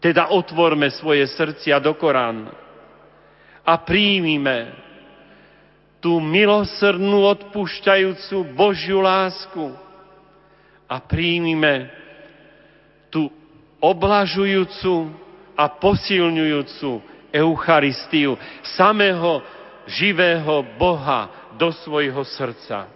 Teda 0.00 0.32
otvorme 0.32 0.88
svoje 0.96 1.28
srdcia 1.28 1.76
do 1.76 1.92
Korán 1.92 2.48
a 3.60 3.74
príjmime 3.84 4.72
tú 6.00 6.16
milosrdnú, 6.16 7.28
odpúšťajúcu 7.28 8.56
Božiu 8.56 9.04
lásku 9.04 9.76
a 10.88 10.96
príjmime 11.04 11.92
tú 13.12 13.28
oblažujúcu 13.76 15.12
a 15.52 15.68
posilňujúcu 15.68 17.04
Eucharistiu 17.30 18.40
samého 18.64 19.44
živého 19.84 20.64
Boha 20.80 21.52
do 21.60 21.68
svojho 21.84 22.24
srdca. 22.24 22.88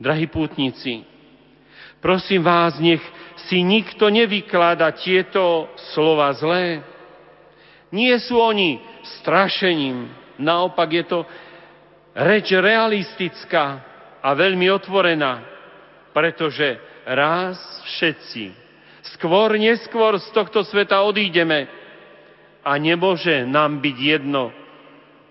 Drahí 0.00 0.24
pútnici, 0.28 1.04
prosím 2.00 2.40
vás, 2.40 2.80
nech 2.80 3.00
si 3.46 3.62
nikto 3.62 4.10
nevykláda 4.10 4.90
tieto 4.98 5.70
slova 5.94 6.34
zlé. 6.34 6.82
Nie 7.94 8.18
sú 8.18 8.38
oni 8.42 8.82
strašením, 9.22 10.10
naopak 10.42 10.90
je 10.90 11.04
to 11.06 11.18
reč 12.16 12.50
realistická 12.50 13.82
a 14.18 14.28
veľmi 14.34 14.66
otvorená, 14.74 15.46
pretože 16.10 16.80
raz 17.06 17.54
všetci, 17.86 18.50
skôr, 19.14 19.54
neskôr 19.54 20.18
z 20.18 20.28
tohto 20.34 20.66
sveta 20.66 20.98
odídeme 21.06 21.70
a 22.66 22.74
nemôže 22.82 23.46
nám 23.46 23.78
byť 23.78 23.96
jedno, 24.02 24.50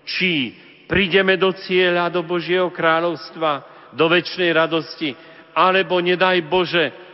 či 0.08 0.56
prídeme 0.88 1.36
do 1.36 1.52
cieľa, 1.52 2.08
do 2.08 2.24
Božieho 2.24 2.72
kráľovstva, 2.72 3.76
do 3.92 4.08
väčšnej 4.08 4.50
radosti, 4.56 5.12
alebo 5.52 6.00
nedaj 6.00 6.40
Bože, 6.48 7.05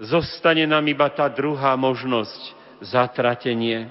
zostane 0.00 0.68
nám 0.68 0.84
iba 0.88 1.08
tá 1.08 1.28
druhá 1.28 1.72
možnosť, 1.76 2.56
zatratenie. 2.84 3.88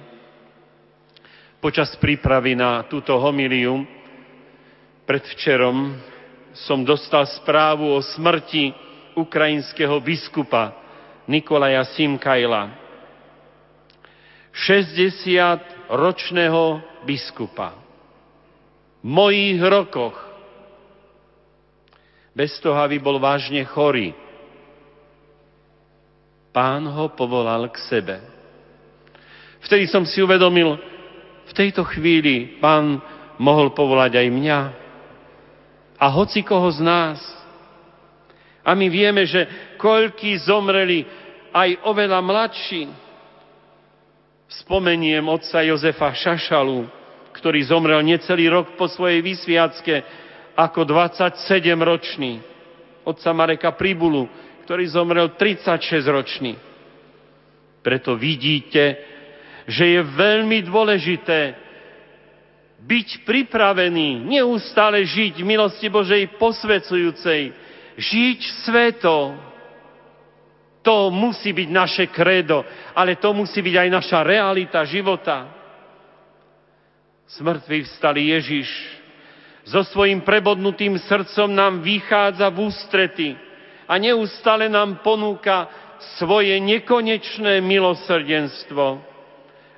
Počas 1.58 1.90
prípravy 1.98 2.54
na 2.54 2.86
túto 2.86 3.16
homiliu 3.18 3.82
predvčerom 5.08 5.98
som 6.54 6.86
dostal 6.86 7.26
správu 7.26 7.90
o 7.90 8.00
smrti 8.00 8.70
ukrajinského 9.18 9.98
biskupa 9.98 10.72
Nikolaja 11.26 11.82
Simkajla. 11.90 12.70
60 14.54 15.90
ročného 15.90 16.80
biskupa. 17.04 17.74
V 19.02 19.06
mojich 19.06 19.58
rokoch, 19.60 20.16
bez 22.32 22.56
toho, 22.62 22.78
aby 22.78 22.96
bol 23.02 23.20
vážne 23.20 23.66
chorý, 23.68 24.14
pán 26.56 26.88
ho 26.88 27.12
povolal 27.12 27.68
k 27.68 27.76
sebe. 27.84 28.16
Vtedy 29.60 29.84
som 29.92 30.08
si 30.08 30.24
uvedomil, 30.24 30.80
v 31.44 31.52
tejto 31.52 31.84
chvíli 31.84 32.56
pán 32.64 32.96
mohol 33.36 33.76
povolať 33.76 34.24
aj 34.24 34.28
mňa 34.32 34.60
a 36.00 36.06
hoci 36.08 36.40
koho 36.40 36.72
z 36.72 36.80
nás. 36.80 37.20
A 38.64 38.72
my 38.72 38.88
vieme, 38.88 39.28
že 39.28 39.44
koľky 39.76 40.32
zomreli 40.40 41.04
aj 41.52 41.76
oveľa 41.84 42.24
mladší. 42.24 42.88
Spomeniem 44.64 45.28
otca 45.28 45.60
Jozefa 45.60 46.16
Šašalu, 46.16 46.88
ktorý 47.36 47.60
zomrel 47.68 48.00
necelý 48.00 48.48
rok 48.48 48.80
po 48.80 48.88
svojej 48.88 49.20
vysviacke 49.20 50.02
ako 50.56 50.88
27-ročný. 50.88 52.40
Otca 53.06 53.30
Mareka 53.30 53.70
Pribulu, 53.76 54.26
ktorý 54.66 54.84
zomrel 54.90 55.38
36-ročný. 55.38 56.58
Preto 57.86 58.18
vidíte, 58.18 58.98
že 59.70 59.94
je 59.94 60.00
veľmi 60.02 60.66
dôležité 60.66 61.54
byť 62.82 63.22
pripravený, 63.22 64.26
neustále 64.26 65.06
žiť 65.06 65.38
v 65.38 65.46
milosti 65.46 65.86
Božej 65.86 66.34
posvecujúcej, 66.34 67.54
žiť 67.94 68.40
sveto. 68.66 69.38
To 70.82 71.14
musí 71.14 71.54
byť 71.54 71.68
naše 71.70 72.04
kredo, 72.10 72.66
ale 72.90 73.22
to 73.22 73.30
musí 73.30 73.62
byť 73.62 73.74
aj 73.86 73.88
naša 73.90 74.18
realita 74.26 74.82
života. 74.82 75.46
Smrtvý 77.38 77.86
vstali 77.86 78.34
Ježiš 78.34 78.70
so 79.66 79.82
svojím 79.82 80.26
prebodnutým 80.26 80.98
srdcom 80.98 81.50
nám 81.54 81.82
vychádza 81.82 82.50
v 82.50 82.58
ústrety 82.66 83.45
a 83.86 83.94
neustále 83.98 84.66
nám 84.66 85.00
ponúka 85.00 85.70
svoje 86.18 86.58
nekonečné 86.60 87.62
milosrdenstvo, 87.62 89.00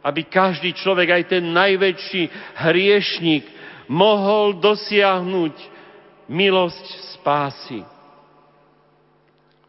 aby 0.02 0.20
každý 0.26 0.72
človek, 0.72 1.08
aj 1.12 1.24
ten 1.28 1.44
najväčší 1.52 2.22
hriešnik, 2.64 3.44
mohol 3.88 4.56
dosiahnuť 4.60 5.54
milosť 6.28 6.86
spásy. 7.16 7.80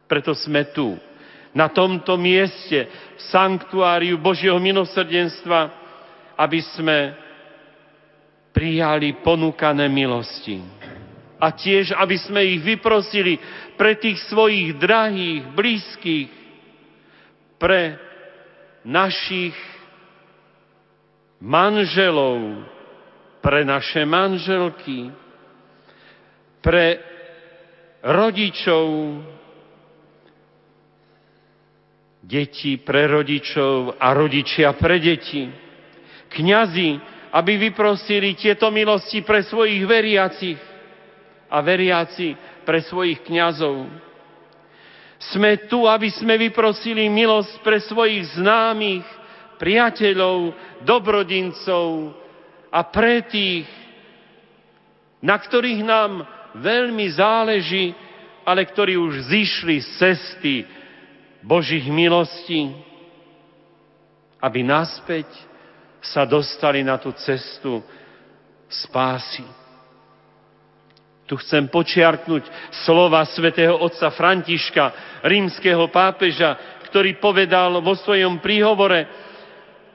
Preto 0.09 0.33
sme 0.33 0.73
tu, 0.73 0.97
na 1.53 1.69
tomto 1.69 2.17
mieste, 2.17 2.87
v 3.15 3.21
sanktuáriu 3.29 4.17
Božieho 4.17 4.57
milosrdenstva, 4.57 5.69
aby 6.39 6.59
sme 6.75 6.97
prijali 8.55 9.21
ponúkané 9.21 9.85
milosti. 9.87 10.78
A 11.39 11.55
tiež, 11.55 11.95
aby 11.95 12.15
sme 12.19 12.43
ich 12.43 12.59
vyprosili 12.59 13.39
pre 13.79 13.95
tých 13.95 14.19
svojich 14.27 14.75
drahých, 14.75 15.43
blízkych, 15.55 16.29
pre 17.59 17.95
našich 18.83 19.55
manželov, 21.39 22.67
pre 23.39 23.63
naše 23.63 24.03
manželky, 24.03 25.11
pre 26.59 26.99
rodičov, 28.03 28.87
deti 32.29 32.77
pre 32.77 33.09
rodičov 33.09 33.97
a 33.97 34.13
rodičia 34.13 34.75
pre 34.77 35.01
deti. 35.01 35.49
Kňazi, 36.29 36.89
aby 37.33 37.57
vyprosili 37.57 38.37
tieto 38.37 38.69
milosti 38.69 39.25
pre 39.25 39.41
svojich 39.41 39.81
veriacich 39.89 40.68
a 41.49 41.57
veriaci 41.65 42.37
pre 42.63 42.79
svojich 42.85 43.25
kňazov 43.25 43.89
sme 45.19 45.67
tu, 45.67 45.83
aby 45.83 46.07
sme 46.07 46.39
vyprosili 46.39 47.11
milosť 47.11 47.59
pre 47.59 47.83
svojich 47.83 48.39
známych, 48.39 49.03
priateľov, 49.59 50.55
dobrodincov 50.87 52.15
a 52.71 52.79
pre 52.87 53.19
tých, 53.27 53.67
na 55.19 55.35
ktorých 55.35 55.83
nám 55.83 56.23
veľmi 56.55 57.05
záleží, 57.11 57.91
ale 58.47 58.63
ktorí 58.63 58.95
už 58.95 59.27
zišli 59.27 59.83
z 59.83 59.89
cesty 59.99 60.55
Božích 61.43 61.85
milostí, 61.91 62.71
aby 64.39 64.63
naspäť 64.63 65.27
sa 65.99 66.23
dostali 66.23 66.79
na 66.79 66.95
tú 66.95 67.11
cestu 67.19 67.83
spásy. 68.71 69.43
Tu 71.29 71.37
chcem 71.45 71.69
počiarknúť 71.69 72.41
slova 72.81 73.21
svätého 73.29 73.77
otca 73.77 74.09
Františka, 74.09 75.21
rímskeho 75.21 75.85
pápeža, 75.93 76.81
ktorý 76.89 77.21
povedal 77.21 77.77
vo 77.85 77.93
svojom 77.93 78.41
príhovore 78.41 79.05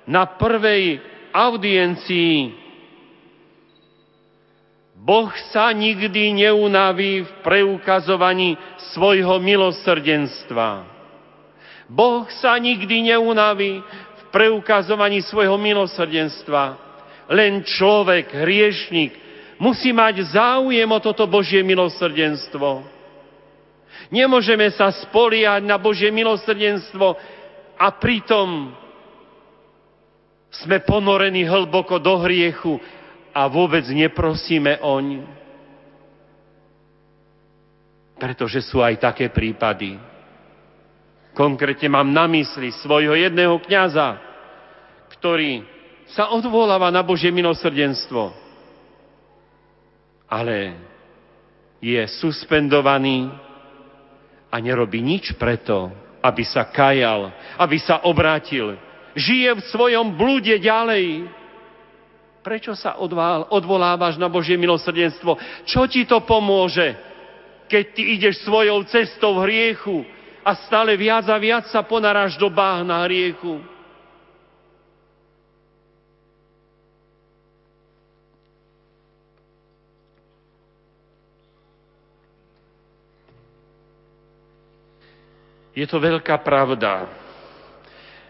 na 0.06 0.30
prvej 0.38 1.02
audiencii 1.34 2.64
Boh 5.04 5.28
sa 5.52 5.68
nikdy 5.68 6.48
neunaví 6.48 7.28
v 7.28 7.30
preukazovaní 7.44 8.56
svojho 8.96 9.36
milosrdenstva. 9.36 10.88
Boh 11.92 12.24
sa 12.40 12.56
nikdy 12.56 13.12
neunaví 13.12 13.84
v 13.84 14.22
preukazovaní 14.32 15.20
svojho 15.28 15.60
milosrdenstva. 15.60 16.80
Len 17.28 17.60
človek, 17.68 18.32
hriešnik, 18.32 19.12
musí 19.64 19.96
mať 19.96 20.28
záujem 20.36 20.84
o 20.84 21.00
toto 21.00 21.24
Božie 21.24 21.64
milosrdenstvo. 21.64 22.84
Nemôžeme 24.12 24.68
sa 24.76 24.92
spoliať 24.92 25.64
na 25.64 25.80
Božie 25.80 26.12
milosrdenstvo 26.12 27.16
a 27.80 27.86
pritom 27.96 28.76
sme 30.52 30.84
ponorení 30.84 31.48
hlboko 31.48 31.96
do 31.96 32.20
hriechu 32.20 32.76
a 33.32 33.48
vôbec 33.48 33.88
neprosíme 33.88 34.84
oň. 34.84 35.24
Pretože 38.20 38.62
sú 38.62 38.84
aj 38.84 39.00
také 39.00 39.32
prípady. 39.32 39.96
Konkrétne 41.34 41.90
mám 41.90 42.06
na 42.14 42.30
mysli 42.30 42.70
svojho 42.84 43.18
jedného 43.18 43.58
kniaza, 43.64 44.22
ktorý 45.18 45.66
sa 46.14 46.30
odvoláva 46.30 46.94
na 46.94 47.02
Božie 47.02 47.34
milosrdenstvo 47.34 48.43
ale 50.28 50.76
je 51.84 52.00
suspendovaný 52.20 53.28
a 54.48 54.56
nerobí 54.62 55.02
nič 55.04 55.34
preto, 55.36 55.92
aby 56.24 56.42
sa 56.46 56.64
kajal, 56.64 57.28
aby 57.60 57.76
sa 57.76 58.00
obrátil. 58.08 58.78
Žije 59.12 59.60
v 59.60 59.66
svojom 59.68 60.16
blúde 60.16 60.56
ďalej. 60.56 61.28
Prečo 62.44 62.72
sa 62.76 62.96
odvolávaš 63.52 64.20
na 64.20 64.28
Božie 64.28 64.56
milosrdenstvo? 64.56 65.36
Čo 65.64 65.88
ti 65.88 66.04
to 66.04 66.24
pomôže, 66.24 66.96
keď 67.68 67.84
ty 67.96 68.02
ideš 68.20 68.44
svojou 68.44 68.84
cestou 68.88 69.40
v 69.40 69.44
hriechu 69.48 70.04
a 70.44 70.52
stále 70.68 70.92
viac 70.96 71.24
a 71.28 71.36
viac 71.40 71.68
sa 71.72 71.80
ponaráš 71.80 72.36
do 72.36 72.52
báhna 72.52 73.04
hriechu? 73.08 73.73
Je 85.74 85.86
to 85.90 85.98
veľká 85.98 86.38
pravda, 86.40 87.10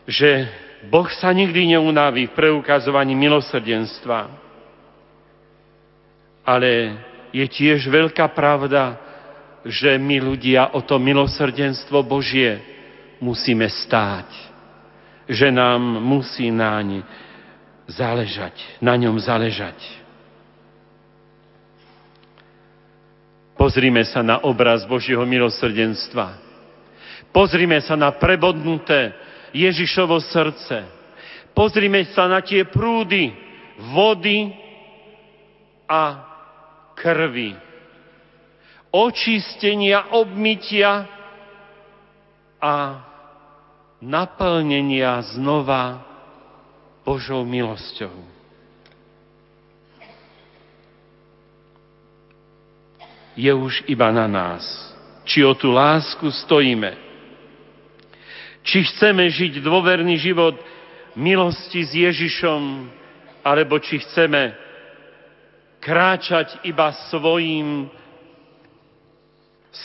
že 0.09 0.49
Boh 0.89 1.09
sa 1.09 1.33
nikdy 1.33 1.77
neunaví 1.77 2.29
v 2.29 2.37
preukazovaní 2.37 3.13
milosrdenstva. 3.17 4.29
Ale 6.45 7.01
je 7.33 7.45
tiež 7.49 7.89
veľká 7.89 8.29
pravda, 8.37 9.01
že 9.65 9.97
my 9.97 10.21
ľudia 10.21 10.77
o 10.77 10.85
to 10.85 11.01
milosrdenstvo 11.01 12.05
Božie 12.05 12.61
musíme 13.21 13.65
stáť. 13.65 14.29
Že 15.25 15.57
nám 15.57 15.81
musí 16.05 16.53
naň 16.53 17.01
záležať, 17.89 18.61
na 18.81 18.93
ňom 18.93 19.17
záležať. 19.17 20.05
Pozrime 23.57 24.05
sa 24.05 24.21
na 24.21 24.37
obraz 24.45 24.85
Božieho 24.85 25.25
milosrdenstva. 25.25 26.44
Pozrime 27.35 27.83
sa 27.83 27.99
na 27.99 28.15
prebodnuté 28.15 29.11
Ježišovo 29.51 30.23
srdce. 30.23 30.87
Pozrime 31.51 32.07
sa 32.15 32.31
na 32.31 32.39
tie 32.39 32.63
prúdy 32.63 33.35
vody 33.91 34.55
a 35.91 36.23
krvi. 36.95 37.59
Očistenia, 38.95 40.15
obmytia 40.15 41.11
a 42.63 42.75
naplnenia 43.99 45.19
znova 45.35 46.07
Božou 47.03 47.43
milosťou. 47.43 48.15
Je 53.35 53.51
už 53.51 53.83
iba 53.91 54.15
na 54.15 54.31
nás, 54.31 54.63
či 55.27 55.43
o 55.43 55.51
tú 55.59 55.75
lásku 55.75 56.31
stojíme 56.31 57.04
či 58.65 58.81
chceme 58.89 59.29
žiť 59.29 59.61
dôverný 59.61 60.17
život 60.17 60.57
milosti 61.15 61.85
s 61.85 61.93
Ježišom, 61.93 62.89
alebo 63.45 63.77
či 63.79 64.01
chceme 64.01 64.57
kráčať 65.85 66.65
iba 66.65 66.91
svojím 67.13 67.93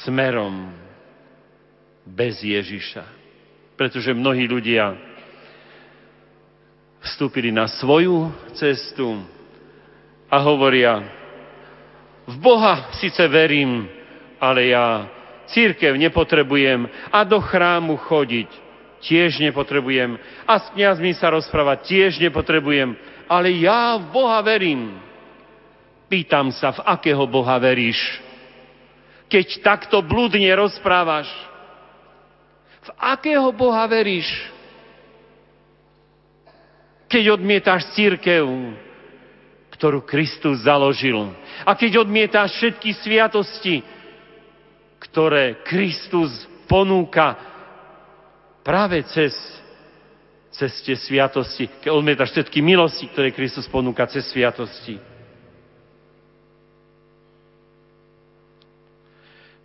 smerom. 0.07 0.71
bez 2.09 2.41
Ježiša. 2.41 3.05
Pretože 3.77 4.17
mnohí 4.17 4.49
ľudia 4.49 4.97
vstúpili 7.05 7.53
na 7.53 7.69
svoju 7.69 8.34
cestu 8.57 9.23
a 10.25 10.38
hovoria, 10.41 11.05
v 12.25 12.36
Boha 12.41 12.89
síce 12.97 13.21
verím, 13.30 13.86
ale 14.41 14.73
ja 14.73 15.09
církev 15.49 15.97
nepotrebujem 15.97 16.86
a 17.09 17.25
do 17.25 17.41
chrámu 17.41 17.97
chodiť 17.97 18.68
tiež 19.04 19.39
nepotrebujem 19.39 20.20
a 20.45 20.54
s 20.60 20.66
kniazmi 20.76 21.16
sa 21.16 21.32
rozprávať 21.32 21.88
tiež 21.88 22.12
nepotrebujem, 22.20 22.95
ale 23.30 23.54
ja 23.62 23.95
v 23.97 24.06
Boha 24.12 24.39
verím. 24.41 24.97
Pýtam 26.10 26.50
sa, 26.50 26.74
v 26.74 26.82
akého 26.89 27.22
Boha 27.30 27.62
veríš? 27.62 28.00
Keď 29.30 29.62
takto 29.62 30.02
bludne 30.02 30.50
rozprávaš, 30.58 31.30
v 32.82 32.89
akého 32.97 33.54
Boha 33.54 33.86
veríš? 33.86 34.26
Keď 37.06 37.38
odmietáš 37.38 37.93
církev, 37.93 38.45
ktorú 39.80 40.04
Kristus 40.04 40.68
založil. 40.68 41.32
A 41.64 41.72
keď 41.78 42.04
odmietáš 42.04 42.58
všetky 42.60 42.91
sviatosti, 43.00 43.80
ktoré 45.00 45.64
Kristus 45.64 46.30
ponúka 46.68 47.49
práve 48.70 49.01
cez, 49.09 49.34
tie 50.86 50.93
sviatosti, 50.93 51.66
keď 51.82 51.89
odmietaš 51.89 52.29
všetky 52.37 52.62
milosti, 52.62 53.09
ktoré 53.09 53.33
Kristus 53.33 53.66
ponúka 53.66 54.05
cez 54.05 54.29
sviatosti. 54.29 55.01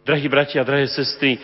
Drahí 0.09 0.25
bratia, 0.25 0.65
drahé 0.65 0.89
sestry, 0.89 1.37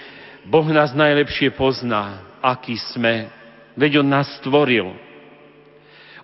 Boh 0.48 0.64
nás 0.72 0.96
najlepšie 0.96 1.52
pozná, 1.52 2.24
aký 2.40 2.80
sme. 2.96 3.28
Veď 3.76 4.00
On 4.00 4.08
nás 4.08 4.40
stvoril. 4.40 4.96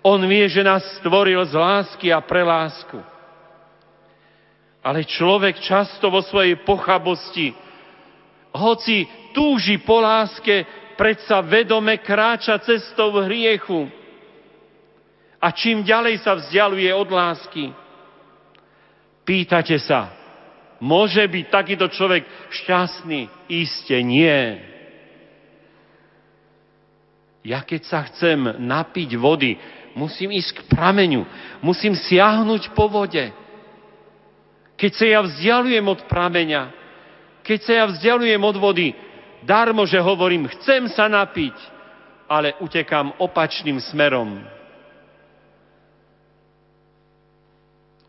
On 0.01 0.17
vie, 0.25 0.45
že 0.49 0.65
nás 0.65 0.81
stvoril 0.97 1.45
z 1.45 1.53
lásky 1.53 2.09
a 2.09 2.17
pre 2.17 2.41
lásku. 2.41 2.97
Ale 4.81 5.05
človek 5.05 5.61
často 5.61 6.09
vo 6.09 6.25
svojej 6.25 6.57
pochabosti, 6.65 7.53
hoci 8.57 9.05
túži 9.37 9.77
po 9.77 10.01
láske, 10.01 10.86
predsa 10.97 11.39
vedome 11.45 12.01
kráča 12.01 12.57
cestou 12.59 13.13
hriechu. 13.23 13.87
A 15.37 15.53
čím 15.53 15.85
ďalej 15.85 16.25
sa 16.25 16.33
vzdialuje 16.33 16.89
od 16.97 17.09
lásky, 17.13 17.69
pýtate 19.21 19.77
sa, 19.77 20.09
môže 20.81 21.21
byť 21.21 21.45
takýto 21.53 21.85
človek 21.93 22.25
šťastný? 22.49 23.29
Iste 23.45 24.01
nie. 24.01 24.57
Ja 27.45 27.61
keď 27.63 27.81
sa 27.85 28.03
chcem 28.09 28.59
napiť 28.59 29.13
vody, 29.15 29.55
musím 29.93 30.33
ísť 30.35 30.51
k 30.51 30.61
prameňu, 30.73 31.23
musím 31.61 31.93
siahnuť 31.95 32.73
po 32.73 32.89
vode. 32.89 33.31
Keď 34.75 34.91
sa 34.93 35.05
ja 35.05 35.19
vzdialujem 35.21 35.85
od 35.85 36.01
prameňa, 36.09 36.73
keď 37.45 37.59
sa 37.63 37.71
ja 37.71 37.85
vzdialujem 37.87 38.41
od 38.41 38.57
vody, 38.59 38.91
darmo, 39.47 39.87
že 39.87 40.03
hovorím, 40.03 40.51
chcem 40.59 40.91
sa 40.91 41.07
napiť, 41.07 41.55
ale 42.27 42.59
utekám 42.59 43.15
opačným 43.23 43.79
smerom. 43.79 44.43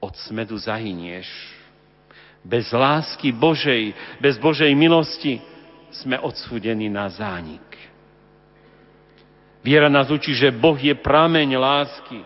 Od 0.02 0.15
smedu 0.27 0.59
zahynieš. 0.59 1.31
Bez 2.43 2.74
lásky 2.74 3.31
Božej, 3.31 3.94
bez 4.19 4.35
Božej 4.43 4.74
milosti 4.74 5.39
sme 5.94 6.19
odsúdení 6.19 6.90
na 6.90 7.06
zánik. 7.06 7.62
Viera 9.62 9.90
nás 9.90 10.10
učí, 10.10 10.35
že 10.35 10.55
Boh 10.55 10.78
je 10.78 10.94
prameň 10.94 11.59
lásky. 11.59 12.23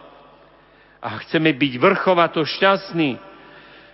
A 1.03 1.19
chceme 1.27 1.51
byť 1.51 1.73
vrchovato 1.81 2.45
šťastní. 2.45 3.19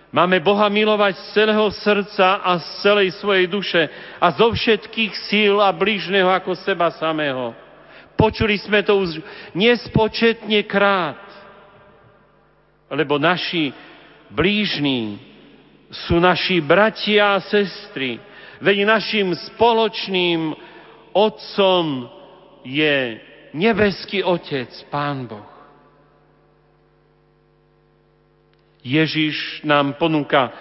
Máme 0.09 0.41
Boha 0.41 0.65
milovať 0.73 1.21
z 1.21 1.25
celého 1.37 1.69
srdca 1.69 2.41
a 2.41 2.57
z 2.57 2.67
celej 2.81 3.13
svojej 3.21 3.45
duše 3.45 3.81
a 4.17 4.33
zo 4.33 4.49
všetkých 4.49 5.13
síl 5.29 5.61
a 5.61 5.69
blížneho 5.69 6.33
ako 6.33 6.57
seba 6.57 6.89
samého. 6.89 7.53
Počuli 8.17 8.57
sme 8.57 8.81
to 8.81 8.97
už 9.05 9.21
nespočetne 9.53 10.65
krát, 10.65 11.21
lebo 12.89 13.21
naši 13.21 13.69
blížní 14.33 15.21
sú 15.93 16.17
naši 16.17 16.57
bratia 16.57 17.37
a 17.37 17.45
sestry. 17.45 18.17
Veď 18.65 18.89
našim 18.89 19.29
spoločným 19.37 20.57
Otcom 21.13 22.09
je 22.65 23.21
nebeský 23.53 24.25
Otec, 24.25 24.73
Pán 24.89 25.29
Boh. 25.29 25.58
Ježiš 28.83 29.65
nám 29.67 29.99
ponúka 29.99 30.51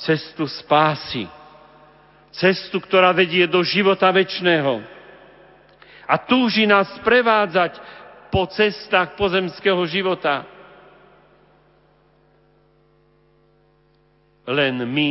cestu 0.00 0.48
spásy. 0.48 1.28
Cestu, 2.32 2.80
ktorá 2.80 3.12
vedie 3.12 3.44
do 3.44 3.60
života 3.60 4.08
väčšného. 4.08 4.80
A 6.08 6.14
túži 6.16 6.64
nás 6.64 6.88
prevádzať 7.04 7.76
po 8.32 8.48
cestách 8.48 9.14
pozemského 9.20 9.84
života. 9.84 10.48
Len 14.48 14.80
my 14.88 15.10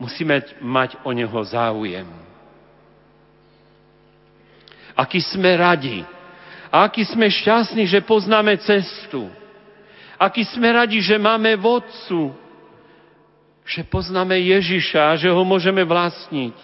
musíme 0.00 0.40
mať 0.64 0.96
o 1.04 1.12
neho 1.12 1.40
záujem 1.44 2.26
aký 4.96 5.20
sme 5.20 5.52
radi 5.60 6.00
a 6.72 6.88
aký 6.88 7.04
sme 7.04 7.28
šťastní, 7.28 7.84
že 7.84 8.00
poznáme 8.00 8.56
cestu. 8.64 9.28
Aký 10.16 10.48
sme 10.48 10.72
radi, 10.72 11.00
že 11.04 11.20
máme 11.20 11.60
vodcu, 11.60 12.32
že 13.66 13.84
poznáme 13.84 14.38
Ježiša 14.38 15.12
a 15.12 15.18
že 15.18 15.28
ho 15.28 15.42
môžeme 15.44 15.84
vlastniť. 15.84 16.56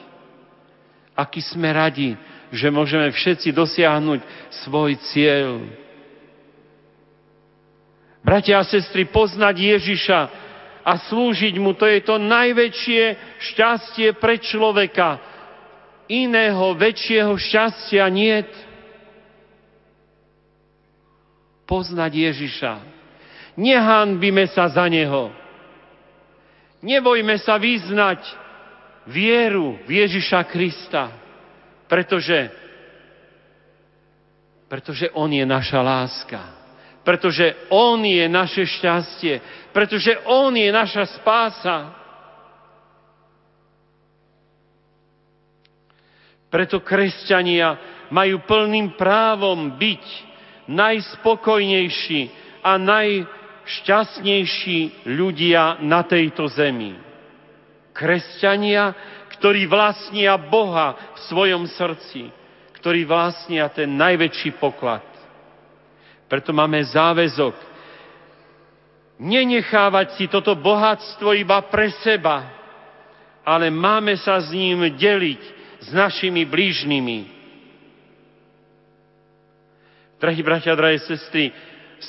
Aký 1.13 1.45
sme 1.45 1.69
radi, 1.69 2.17
že 2.49 2.73
môžeme 2.73 3.13
všetci 3.13 3.53
dosiahnuť 3.53 4.21
svoj 4.65 4.97
cieľ. 5.13 5.67
Bratia 8.23 8.63
a 8.63 8.65
sestry, 8.65 9.05
poznať 9.11 9.77
Ježiša 9.77 10.21
a 10.87 10.93
slúžiť 11.11 11.59
mu, 11.59 11.75
to 11.75 11.91
je 11.91 12.01
to 12.07 12.17
najväčšie 12.23 13.03
šťastie 13.51 14.15
pre 14.17 14.39
človeka, 14.39 15.19
iného 16.07 16.77
väčšieho 16.79 17.35
šťastia 17.35 18.05
niet. 18.13 18.51
Poznať 21.67 22.13
Ježiša. 22.15 22.92
Nehanbime 23.57 24.49
sa 24.49 24.69
za 24.73 24.89
Neho. 24.89 25.29
Nebojme 26.83 27.37
sa 27.39 27.61
vyznať 27.61 28.25
vieru 29.07 29.79
v 29.87 30.03
Ježiša 30.03 30.41
Krista, 30.49 31.13
pretože, 31.87 32.51
pretože 34.67 35.07
On 35.13 35.29
je 35.29 35.45
naša 35.45 35.81
láska, 35.85 36.43
pretože 37.05 37.69
On 37.71 38.01
je 38.03 38.25
naše 38.27 38.65
šťastie, 38.67 39.69
pretože 39.71 40.17
On 40.27 40.51
je 40.55 40.71
naša 40.73 41.05
spása. 41.19 41.79
Preto 46.53 46.85
kresťania 46.85 47.81
majú 48.13 48.45
plným 48.45 48.97
právom 48.97 49.73
byť 49.81 50.05
najspokojnejší 50.69 52.21
a 52.61 52.77
najšťastnejší 53.63 55.07
ľudia 55.07 55.79
na 55.87 56.03
tejto 56.03 56.51
zemi. 56.51 56.99
Kresťania, 57.95 58.95
ktorí 59.39 59.71
vlastnia 59.71 60.35
Boha 60.39 61.15
v 61.15 61.19
svojom 61.31 61.71
srdci, 61.71 62.31
ktorí 62.83 63.07
vlastnia 63.07 63.71
ten 63.71 63.87
najväčší 63.95 64.59
poklad. 64.59 65.05
Preto 66.27 66.51
máme 66.51 66.81
záväzok 66.83 67.55
nenechávať 69.23 70.19
si 70.19 70.25
toto 70.27 70.57
bohatstvo 70.59 71.31
iba 71.37 71.63
pre 71.69 71.93
seba, 72.03 72.49
ale 73.47 73.71
máme 73.71 74.17
sa 74.19 74.41
s 74.41 74.51
ním 74.51 74.91
deliť 74.97 75.43
s 75.83 75.89
našimi 75.95 76.43
blížnymi. 76.49 77.19
Drahí 80.19 80.41
bratia, 80.43 80.79
drahé 80.79 81.03
sestry, 81.03 81.51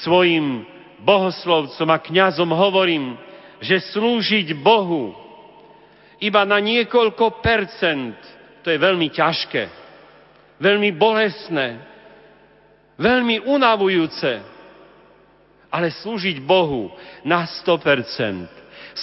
svojim 0.05 0.72
bohoslovcom 1.03 1.89
a 1.91 1.97
kňazom 1.99 2.49
hovorím, 2.49 3.19
že 3.63 3.79
slúžiť 3.95 4.55
Bohu 4.59 5.15
iba 6.23 6.41
na 6.47 6.59
niekoľko 6.63 7.43
percent, 7.43 8.15
to 8.63 8.71
je 8.71 8.79
veľmi 8.79 9.11
ťažké, 9.11 9.63
veľmi 10.59 10.95
bolestné, 10.95 11.83
veľmi 12.95 13.43
unavujúce, 13.43 14.31
ale 15.67 15.87
slúžiť 15.91 16.39
Bohu 16.39 16.95
na 17.27 17.43
100%, 17.43 18.47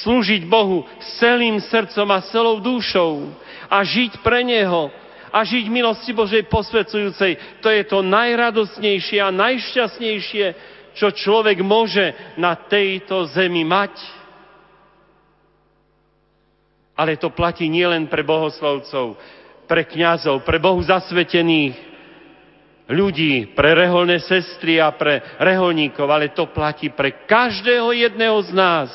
slúžiť 0.01 0.49
Bohu 0.49 0.89
s 1.03 1.21
celým 1.21 1.61
srdcom 1.61 2.09
a 2.09 2.25
celou 2.31 2.57
dušou 2.63 3.29
a 3.69 3.85
žiť 3.85 4.25
pre 4.25 4.41
Neho 4.47 4.89
a 5.31 5.45
žiť 5.45 5.67
milosti 5.71 6.11
Božej 6.15 6.47
posvedzujúcej. 6.51 7.63
To 7.63 7.69
je 7.71 7.83
to 7.87 8.03
najradosnejšie 8.03 9.19
a 9.23 9.35
najšťastnejšie, 9.35 10.47
čo 10.95 11.15
človek 11.15 11.61
môže 11.62 12.35
na 12.39 12.57
tejto 12.57 13.29
zemi 13.31 13.62
mať. 13.67 13.95
Ale 16.99 17.17
to 17.17 17.33
platí 17.33 17.71
nielen 17.71 18.12
pre 18.12 18.21
bohoslovcov, 18.21 19.17
pre 19.65 19.89
kňazov, 19.89 20.45
pre 20.45 20.61
Bohu 20.61 20.83
zasvetených 20.85 21.91
ľudí, 22.91 23.55
pre 23.55 23.73
reholné 23.73 24.19
sestry 24.21 24.83
a 24.83 24.91
pre 24.91 25.23
reholníkov, 25.39 26.11
ale 26.11 26.35
to 26.35 26.51
platí 26.51 26.91
pre 26.91 27.25
každého 27.25 27.95
jedného 27.95 28.37
z 28.43 28.51
nás. 28.53 28.91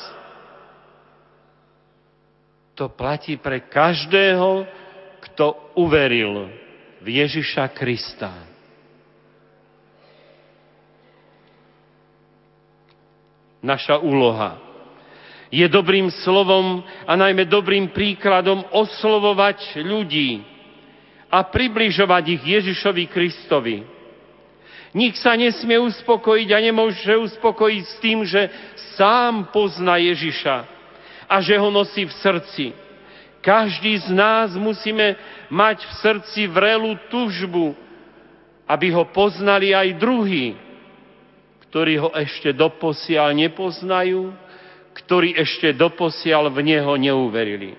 To 2.76 2.92
platí 2.92 3.40
pre 3.40 3.64
každého, 3.64 4.68
kto 5.24 5.74
uveril 5.80 6.52
v 7.00 7.06
Ježiša 7.24 7.72
Krista. 7.72 8.55
Naša 13.64 14.00
úloha. 14.00 14.60
Je 15.48 15.64
dobrým 15.70 16.10
slovom 16.26 16.82
a 17.06 17.12
najmä 17.14 17.46
dobrým 17.46 17.94
príkladom 17.94 18.66
oslovovať 18.74 19.78
ľudí 19.78 20.42
a 21.30 21.42
približovať 21.46 22.24
ich 22.38 22.42
Ježišovi 22.42 23.04
Kristovi. 23.06 23.86
Nik 24.96 25.14
sa 25.20 25.36
nesmie 25.36 25.76
uspokojiť 25.76 26.48
a 26.50 26.58
nemôže 26.58 27.12
uspokojiť 27.12 27.84
s 27.84 27.96
tým, 28.00 28.18
že 28.24 28.48
sám 28.96 29.52
pozná 29.52 30.00
Ježiša 30.00 30.56
a 31.28 31.36
že 31.44 31.54
ho 31.58 31.68
nosí 31.68 32.08
v 32.08 32.16
srdci. 32.16 32.66
Každý 33.44 34.02
z 34.02 34.10
nás 34.10 34.58
musíme 34.58 35.14
mať 35.52 35.84
v 35.86 35.92
srdci 36.02 36.50
vrelú 36.50 36.98
tužbu, 37.12 37.78
aby 38.66 38.90
ho 38.90 39.06
poznali 39.14 39.70
aj 39.70 40.00
druhí, 40.00 40.58
ktorí 41.70 41.98
ho 41.98 42.10
ešte 42.14 42.54
doposiaľ 42.54 43.34
nepoznajú, 43.36 44.32
ktorí 44.96 45.36
ešte 45.36 45.76
doposiaľ 45.76 46.48
v 46.48 46.58
neho 46.72 46.92
neuverili. 46.96 47.76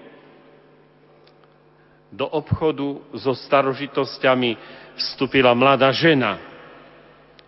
Do 2.14 2.30
obchodu 2.30 3.04
so 3.18 3.34
starožitosťami 3.36 4.56
vstúpila 4.96 5.52
mladá 5.58 5.92
žena. 5.92 6.40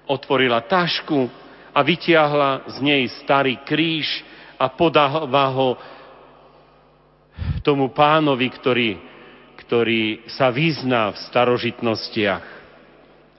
Otvorila 0.10 0.66
tašku 0.66 1.30
a 1.70 1.80
vytiahla 1.86 2.66
z 2.66 2.78
nej 2.82 3.04
starý 3.24 3.62
kríž 3.64 4.10
a 4.58 4.68
podáva 4.68 5.46
ho 5.54 5.70
tomu 7.64 7.94
pánovi, 7.96 8.52
ktorý, 8.52 8.90
ktorý 9.64 10.28
sa 10.28 10.52
vyzná 10.52 11.14
v 11.14 11.18
starožitnostiach 11.30 12.46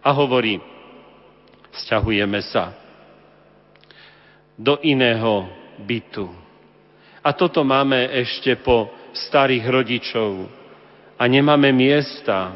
a 0.00 0.10
hovorí, 0.16 0.56
sťahujeme 1.84 2.40
sa 2.48 2.79
do 4.60 4.76
iného 4.84 5.48
bytu. 5.80 6.28
A 7.24 7.32
toto 7.32 7.64
máme 7.64 8.12
ešte 8.12 8.60
po 8.60 8.92
starých 9.16 9.64
rodičov 9.64 10.44
a 11.16 11.22
nemáme 11.24 11.72
miesta 11.72 12.52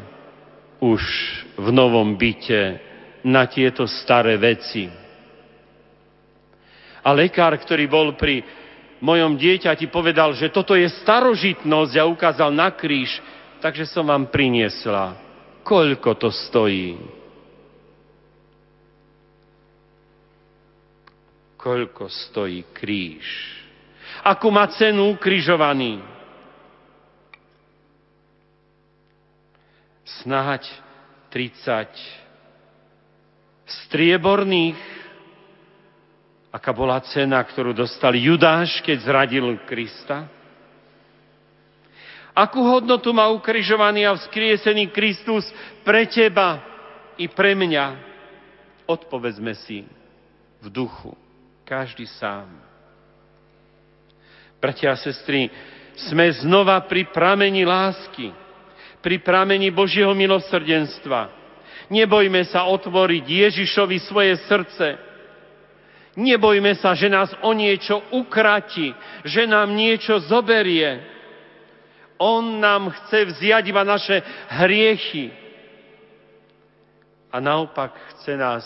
už 0.85 1.01
v 1.57 1.69
novom 1.73 2.13
byte 2.21 2.77
na 3.25 3.49
tieto 3.49 3.89
staré 3.89 4.37
veci. 4.37 4.85
A 7.05 7.09
lekár, 7.13 7.57
ktorý 7.57 7.89
bol 7.89 8.17
pri 8.17 8.45
mojom 9.01 9.37
dieťati 9.37 9.89
povedal, 9.89 10.33
že 10.37 10.53
toto 10.53 10.77
je 10.77 10.89
starožitnosť 11.05 11.95
a 12.01 12.09
ukázal 12.09 12.53
na 12.53 12.73
kríž, 12.73 13.21
takže 13.61 13.89
som 13.89 14.09
vám 14.09 14.29
priniesla. 14.29 15.17
Koľko 15.65 16.17
to 16.21 16.29
stojí? 16.29 16.97
Koľko 21.65 22.13
stojí 22.13 22.77
kríž? 22.77 23.25
Akú 24.21 24.53
má 24.53 24.69
cenu 24.69 25.17
ukrižovaný? 25.17 26.05
Snáď 30.21 30.69
30 31.33 31.89
strieborných 33.89 34.77
aká 36.55 36.71
bola 36.71 37.03
cena, 37.03 37.43
ktorú 37.43 37.75
dostal 37.75 38.15
Judáš, 38.15 38.79
keď 38.87 39.03
zradil 39.03 39.59
Krista? 39.67 40.31
Akú 42.31 42.63
hodnotu 42.63 43.11
má 43.11 43.27
ukrižovaný 43.33 44.07
a 44.07 44.15
vzkriesený 44.15 44.95
Kristus 44.95 45.43
pre 45.83 46.07
teba 46.07 46.63
i 47.19 47.27
pre 47.27 47.59
mňa? 47.59 48.15
Odpovedzme 48.87 49.55
si 49.67 49.83
v 50.63 50.67
duchu, 50.71 51.15
každý 51.65 52.07
sám. 52.07 52.49
Bratia 54.61 54.93
a 54.93 55.01
sestry, 55.01 55.49
sme 56.09 56.29
znova 56.41 56.81
pri 56.89 57.09
pramení 57.13 57.65
lásky, 57.69 58.33
pri 59.05 59.21
pramení 59.21 59.69
Božieho 59.69 60.17
milosrdenstva. 60.17 61.29
Nebojme 61.93 62.49
sa 62.49 62.65
otvoriť 62.65 63.25
Ježišovi 63.29 63.97
svoje 64.09 64.41
srdce, 64.49 65.15
Nebojme 66.15 66.79
sa, 66.79 66.95
že 66.95 67.11
nás 67.11 67.35
o 67.43 67.51
niečo 67.51 67.99
ukrati, 68.15 68.95
že 69.27 69.51
nám 69.51 69.75
niečo 69.75 70.23
zoberie. 70.31 71.03
On 72.23 72.63
nám 72.63 72.95
chce 72.95 73.35
vziať 73.35 73.65
iba 73.67 73.83
naše 73.83 74.23
hriechy. 74.63 75.35
A 77.35 77.43
naopak 77.43 77.99
chce 78.15 78.39
nás 78.39 78.63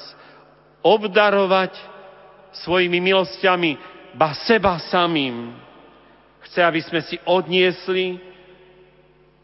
obdarovať 0.85 1.73
svojimi 2.53 2.99
milosťami, 3.01 3.71
ba 4.17 4.35
seba 4.47 4.81
samým. 4.89 5.55
Chce, 6.49 6.61
aby 6.65 6.81
sme 6.81 7.01
si 7.05 7.17
odniesli 7.29 8.19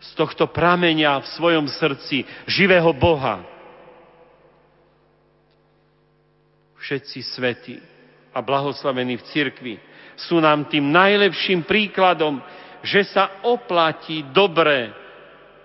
z 0.00 0.10
tohto 0.16 0.48
prameňa 0.48 1.20
v 1.24 1.26
svojom 1.36 1.66
srdci 1.68 2.24
živého 2.48 2.92
Boha. 2.92 3.44
Všetci 6.84 7.18
svetí 7.24 7.76
a 8.34 8.44
blahoslavení 8.44 9.16
v 9.16 9.26
cirkvi 9.32 9.74
sú 10.20 10.36
nám 10.38 10.68
tým 10.68 10.92
najlepším 10.92 11.64
príkladom, 11.64 12.38
že 12.84 13.08
sa 13.08 13.40
oplatí 13.42 14.20
dobre 14.30 14.92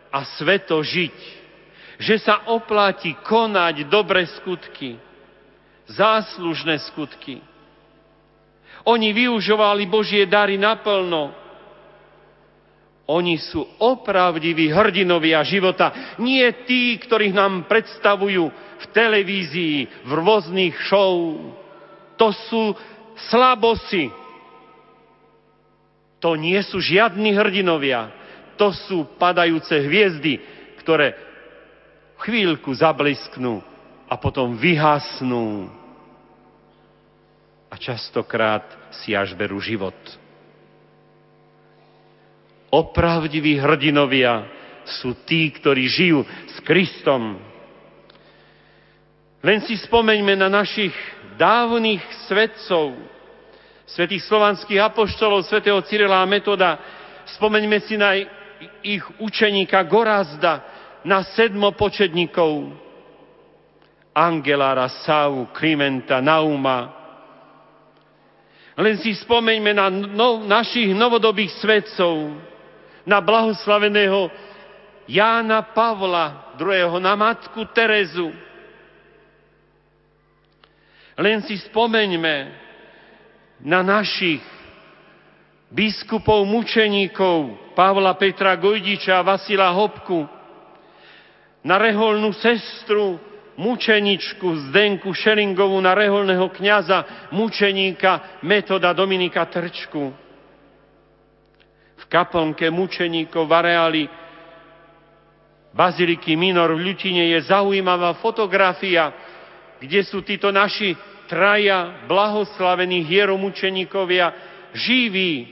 a 0.10 0.24
sveto 0.40 0.80
žiť. 0.80 1.18
Že 2.00 2.16
sa 2.24 2.48
oplatí 2.48 3.12
konať 3.28 3.92
dobre 3.92 4.24
skutky, 4.40 4.96
záslužné 5.90 6.78
skutky. 6.90 7.42
Oni 8.86 9.12
využovali 9.12 9.90
Božie 9.90 10.24
dary 10.30 10.56
naplno. 10.56 11.36
Oni 13.10 13.42
sú 13.42 13.66
opravdiví 13.82 14.70
hrdinovia 14.70 15.42
života, 15.42 16.16
nie 16.22 16.46
tí, 16.70 16.94
ktorých 17.02 17.34
nám 17.34 17.66
predstavujú 17.66 18.44
v 18.54 18.86
televízii, 18.94 20.06
v 20.06 20.12
rôznych 20.14 20.78
show 20.86 21.34
to 22.20 22.36
sú 22.52 22.76
slabosi. 23.32 24.12
To 26.20 26.36
nie 26.36 26.60
sú 26.68 26.84
žiadni 26.84 27.32
hrdinovia. 27.32 28.12
To 28.60 28.76
sú 28.76 29.08
padajúce 29.16 29.72
hviezdy, 29.72 30.44
ktoré 30.84 31.16
chvíľku 32.20 32.76
zablisknú 32.76 33.64
a 34.12 34.20
potom 34.20 34.60
vyhasnú. 34.60 35.72
A 37.70 37.78
častokrát 37.78 38.66
si 38.90 39.14
až 39.14 39.38
berú 39.38 39.62
život. 39.62 39.96
Opravdiví 42.70 43.58
hrdinovia 43.58 44.46
sú 44.86 45.14
tí, 45.26 45.50
ktorí 45.54 45.86
žijú 45.90 46.26
s 46.26 46.58
Kristom. 46.66 47.38
Len 49.42 49.60
si 49.66 49.78
spomeňme 49.78 50.38
na 50.38 50.50
našich 50.52 50.94
dávnych 51.40 52.04
svetcov, 52.28 52.94
svetých 53.88 54.28
slovanských 54.28 54.84
apoštolov, 54.84 55.48
svetého 55.48 55.80
Cyrila 55.88 56.22
a 56.22 56.30
Metoda. 56.30 56.78
Spomeňme 57.40 57.80
si 57.86 57.96
na 57.96 58.20
ich 58.84 59.04
učeníka 59.18 59.82
Gorazda, 59.88 60.62
na 61.08 61.24
sedmopočetníkov, 61.24 62.76
Angelára, 64.12 64.92
Sávu, 65.08 65.48
Klimenta, 65.56 66.20
Nauma. 66.20 66.99
Len 68.80 68.96
si 69.04 69.12
spomeňme 69.12 69.76
na 69.76 69.92
no, 69.92 70.48
našich 70.48 70.96
novodobých 70.96 71.52
svetcov, 71.60 72.40
na 73.04 73.20
blahoslaveného 73.20 74.32
Jána 75.04 75.68
Pavla 75.76 76.56
II., 76.56 76.96
na 77.04 77.12
matku 77.20 77.68
Terezu, 77.76 78.32
len 81.20 81.44
si 81.44 81.60
spomeňme 81.60 82.36
na 83.68 83.84
našich 83.84 84.40
biskupov, 85.68 86.48
mučeníkov, 86.48 87.76
Pavla 87.76 88.16
Petra 88.16 88.56
Gojdiča 88.56 89.20
a 89.20 89.28
Vasila 89.28 89.76
Hopku, 89.76 90.24
na 91.68 91.76
reholnú 91.76 92.32
sestru, 92.40 93.20
mučeničku 93.60 94.72
Zdenku 94.72 95.12
Šelingovú, 95.12 95.76
na 95.84 95.92
reholného 95.92 96.48
kniaza, 96.56 97.28
mučeníka 97.36 98.40
Metoda 98.48 98.96
Dominika 98.96 99.44
Trčku. 99.52 100.16
V 102.00 102.04
kaplnke 102.08 102.72
mučeníkov 102.72 103.44
v 103.44 103.52
areáli 103.52 104.04
Baziliky 105.76 106.40
Minor 106.40 106.72
v 106.74 106.88
Ľutine 106.88 107.36
je 107.36 107.40
zaujímavá 107.52 108.16
fotografia, 108.18 109.12
kde 109.78 110.02
sú 110.08 110.24
títo 110.24 110.50
naši 110.50 110.96
traja 111.30 112.08
blahoslavení 112.10 113.06
hieromučeníkovia 113.06 114.34
živí 114.74 115.46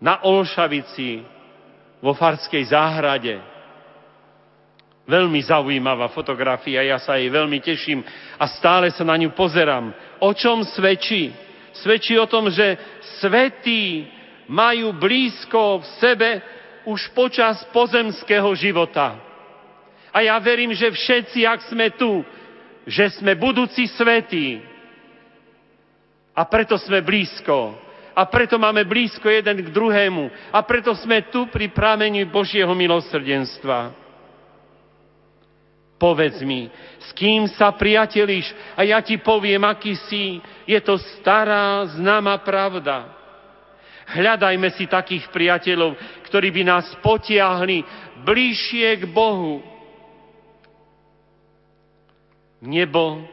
na 0.00 0.24
Olšavici 0.24 1.20
vo 2.00 2.16
Farskej 2.16 2.64
záhrade. 2.72 3.55
Veľmi 5.06 5.38
zaujímavá 5.38 6.10
fotografia, 6.10 6.82
ja 6.82 6.98
sa 6.98 7.14
jej 7.14 7.30
veľmi 7.30 7.62
teším 7.62 8.02
a 8.42 8.50
stále 8.50 8.90
sa 8.90 9.06
na 9.06 9.14
ňu 9.14 9.30
pozerám. 9.38 9.94
O 10.18 10.34
čom 10.34 10.66
svedčí? 10.66 11.30
Svedčí 11.78 12.18
o 12.18 12.26
tom, 12.26 12.50
že 12.50 12.74
svetí 13.22 14.10
majú 14.50 14.90
blízko 14.98 15.78
v 15.78 15.86
sebe 16.02 16.30
už 16.90 17.14
počas 17.14 17.62
pozemského 17.70 18.50
života. 18.58 19.14
A 20.10 20.26
ja 20.26 20.34
verím, 20.42 20.74
že 20.74 20.90
všetci, 20.90 21.46
ak 21.46 21.70
sme 21.70 21.94
tu, 21.94 22.26
že 22.82 23.10
sme 23.22 23.38
budúci 23.38 23.86
svetí. 23.86 24.58
A 26.34 26.42
preto 26.50 26.74
sme 26.82 26.98
blízko. 26.98 27.78
A 28.16 28.24
preto 28.26 28.56
máme 28.56 28.82
blízko 28.88 29.28
jeden 29.28 29.60
k 29.60 29.68
druhému. 29.70 30.50
A 30.50 30.64
preto 30.66 30.96
sme 30.98 31.28
tu 31.28 31.46
pri 31.52 31.68
pramení 31.68 32.24
Božieho 32.24 32.72
milosrdenstva. 32.72 34.05
Povedz 35.96 36.44
mi, 36.44 36.68
s 37.00 37.08
kým 37.16 37.48
sa 37.56 37.72
priatelíš 37.72 38.52
a 38.76 38.84
ja 38.84 39.00
ti 39.00 39.16
poviem, 39.16 39.64
aký 39.64 39.96
si. 40.08 40.44
Je 40.68 40.76
to 40.84 41.00
stará, 41.18 41.88
známa 41.96 42.36
pravda. 42.44 43.16
Hľadajme 44.06 44.68
si 44.76 44.84
takých 44.86 45.26
priateľov, 45.32 45.96
ktorí 46.28 46.52
by 46.52 46.62
nás 46.68 46.86
potiahli 47.00 47.80
bližšie 48.28 49.02
k 49.02 49.04
Bohu. 49.08 49.64
Nebo 52.60 53.24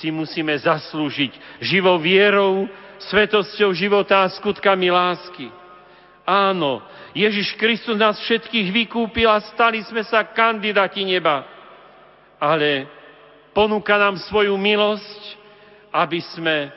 si 0.00 0.08
musíme 0.08 0.56
zaslúžiť 0.56 1.62
živou 1.62 2.00
vierou, 2.00 2.66
svetosťou 3.12 3.76
života 3.76 4.24
a 4.24 4.32
skutkami 4.32 4.88
lásky. 4.88 5.52
Áno, 6.26 6.82
Ježiš 7.14 7.54
Kristus 7.54 7.94
nás 7.94 8.18
všetkých 8.24 8.72
vykúpil 8.72 9.30
a 9.30 9.38
stali 9.52 9.84
sme 9.84 10.02
sa 10.02 10.26
kandidáti 10.26 11.06
neba. 11.06 11.55
Ale 12.36 12.88
ponúka 13.56 13.96
nám 13.96 14.20
svoju 14.28 14.54
milosť, 14.56 15.22
aby 15.92 16.20
sme 16.36 16.68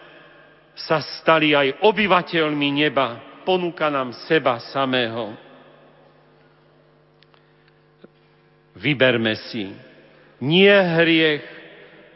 sa 0.75 1.03
stali 1.19 1.51
aj 1.51 1.83
obyvateľmi 1.83 2.69
neba 2.71 3.29
ponúka 3.49 3.89
nám 3.89 4.13
seba 4.29 4.61
samého. 4.69 5.33
Vyberme 8.77 9.33
si 9.49 9.73
nie 10.37 10.69
hriech, 10.69 11.41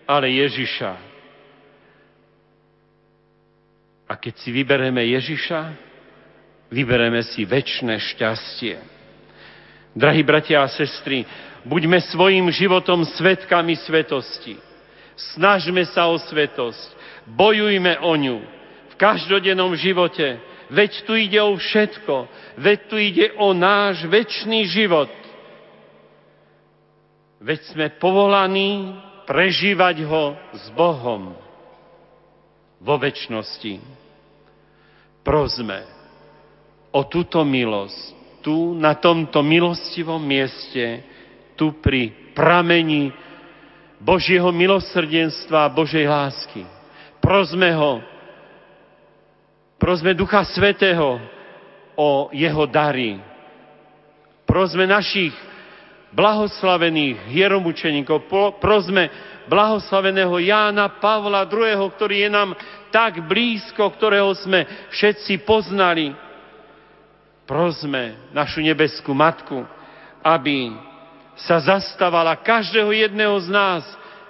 ale 0.06 0.30
Ježiša. 0.30 0.94
A 4.06 4.14
keď 4.14 4.34
si 4.38 4.54
vybereme 4.54 5.02
Ježiša, 5.02 5.62
vybereme 6.70 7.26
si 7.34 7.50
väčšie 7.50 7.98
šťastie. 8.14 8.78
Drahí 9.98 10.22
bratia 10.22 10.62
a 10.62 10.70
sestry, 10.70 11.26
buďme 11.68 12.00
svojim 12.12 12.48
životom 12.52 13.04
svetkami 13.04 13.80
svetosti. 13.84 14.60
Snažme 15.36 15.86
sa 15.90 16.10
o 16.10 16.18
svetosť. 16.18 16.96
Bojujme 17.30 18.04
o 18.04 18.14
ňu 18.20 18.38
v 18.92 18.94
každodennom 19.00 19.74
živote 19.80 20.42
Veď 20.74 20.92
tu 21.06 21.14
ide 21.14 21.38
o 21.38 21.54
všetko. 21.54 22.16
Veď 22.58 22.80
tu 22.90 22.96
ide 22.98 23.28
o 23.38 23.54
náš 23.54 24.10
väčší 24.10 24.66
život. 24.66 25.12
Veď 27.38 27.60
sme 27.70 27.88
povolaní 28.02 28.98
prežívať 29.30 30.02
ho 30.10 30.34
s 30.56 30.66
Bohom 30.74 31.38
vo 32.82 32.96
väčšnosti. 32.98 33.84
Prosme 35.22 35.86
o 36.90 37.06
túto 37.06 37.46
milosť 37.46 38.42
tu, 38.44 38.76
na 38.76 38.98
tomto 38.98 39.40
milostivom 39.40 40.20
mieste, 40.20 41.00
tu 41.54 41.76
pri 41.80 42.34
pramení 42.34 43.14
Božieho 44.02 44.52
milosrdenstva 44.52 45.68
a 45.68 45.74
Božej 45.74 46.06
lásky. 46.06 46.68
Prosme 47.24 47.72
ho, 47.72 48.04
Prosme 49.84 50.16
Ducha 50.16 50.48
Svetého 50.48 51.20
o 52.00 52.32
jeho 52.32 52.64
dary. 52.72 53.20
Prosme 54.48 54.88
našich 54.88 55.36
blahoslavených 56.16 57.28
hieromučeníkov. 57.28 58.32
Prosme 58.64 59.12
blahoslaveného 59.52 60.40
Jána 60.40 60.88
Pavla 60.88 61.44
II., 61.44 61.92
ktorý 62.00 62.16
je 62.24 62.30
nám 62.32 62.56
tak 62.96 63.28
blízko, 63.28 63.92
ktorého 64.00 64.32
sme 64.40 64.64
všetci 64.88 65.44
poznali. 65.44 66.16
Prosme 67.44 68.32
našu 68.32 68.64
nebeskú 68.64 69.12
matku, 69.12 69.68
aby 70.24 70.72
sa 71.40 71.58
zastávala 71.62 72.38
každého 72.38 72.94
jedného 72.94 73.36
z 73.42 73.50
nás, 73.50 73.84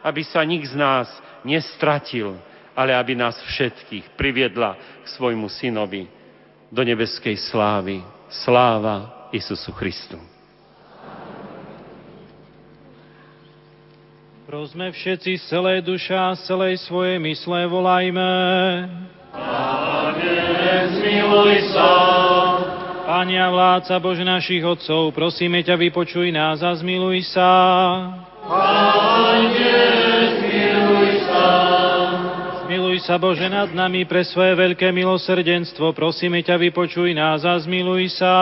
aby 0.04 0.24
sa 0.24 0.44
nik 0.44 0.64
z 0.68 0.76
nás 0.76 1.08
nestratil 1.44 2.40
ale 2.74 2.94
aby 2.94 3.14
nás 3.14 3.38
všetkých 3.38 4.18
priviedla 4.18 4.78
k 5.06 5.08
svojmu 5.14 5.46
synovi 5.50 6.10
do 6.74 6.82
nebeskej 6.82 7.38
slávy. 7.38 8.02
Sláva 8.34 9.30
Isusu 9.30 9.70
Christu. 9.78 10.18
Prosme 14.50 14.90
všetci 14.90 15.38
z 15.38 15.44
celej 15.50 15.86
duša, 15.86 16.34
z 16.38 16.42
celej 16.50 16.82
svojej 16.86 17.18
mysle 17.22 17.66
volajme. 17.70 18.32
Pane, 19.34 20.74
zmiluj 20.98 21.54
sa. 21.74 21.90
Pane 23.04 23.36
a 23.36 23.52
vládca 23.52 24.00
Bože 24.00 24.24
našich 24.24 24.64
otcov, 24.64 25.12
prosíme 25.12 25.60
ťa, 25.60 25.76
vypočuj 25.76 26.32
nás 26.32 26.64
a 26.64 26.72
zmiluj 26.72 27.36
sa. 27.36 27.52
Pane, 28.48 29.84
Zmiluj 32.64 33.04
sa, 33.04 33.20
Bože, 33.20 33.52
nad 33.52 33.70
nami 33.76 34.08
pre 34.08 34.24
svoje 34.24 34.56
veľké 34.56 34.96
milosrdenstvo. 34.96 35.92
Prosíme 35.92 36.40
ťa, 36.48 36.56
vypočuj 36.56 37.12
nás 37.12 37.44
a 37.44 37.60
zmiluj 37.60 38.16
sa. 38.16 38.36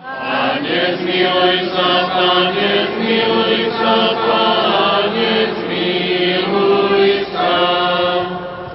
Pane, 0.00 0.80
zmiluj 1.04 1.56
sa, 1.76 1.88
Pane, 2.08 2.72
zmiluj 2.88 3.68
sa, 3.76 3.96
Pane, 4.16 4.83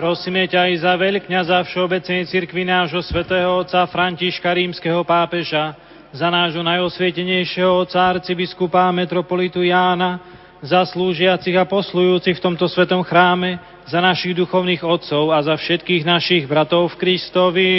Prosíme 0.10 0.49
ťa 0.49 0.65
aj 0.65 0.73
za 0.81 0.94
veľkňaza 0.98 1.57
Všeobecnej 1.69 2.26
cirkvi 2.26 2.65
nášho 2.65 2.98
svätého 3.06 3.61
otca 3.61 3.86
Františka 3.86 4.49
rímskeho 4.49 5.06
pápeža, 5.06 5.77
za 6.10 6.34
nášho 6.34 6.65
najosvietenejšieho 6.65 7.86
otca 7.86 8.18
arcibiskupa 8.18 8.90
metropolitu 8.90 9.61
Jána, 9.61 10.18
za 10.65 10.81
slúžiacich 10.81 11.53
a 11.53 11.69
poslujúcich 11.69 12.41
v 12.41 12.41
tomto 12.41 12.65
svetom 12.65 13.06
chráme, 13.06 13.61
za 13.86 14.02
našich 14.02 14.34
duchovných 14.34 14.81
otcov 14.81 15.30
a 15.30 15.45
za 15.45 15.53
všetkých 15.53 16.02
našich 16.02 16.49
bratov 16.49 16.90
v 16.98 17.06
Kristovi. 17.06 17.69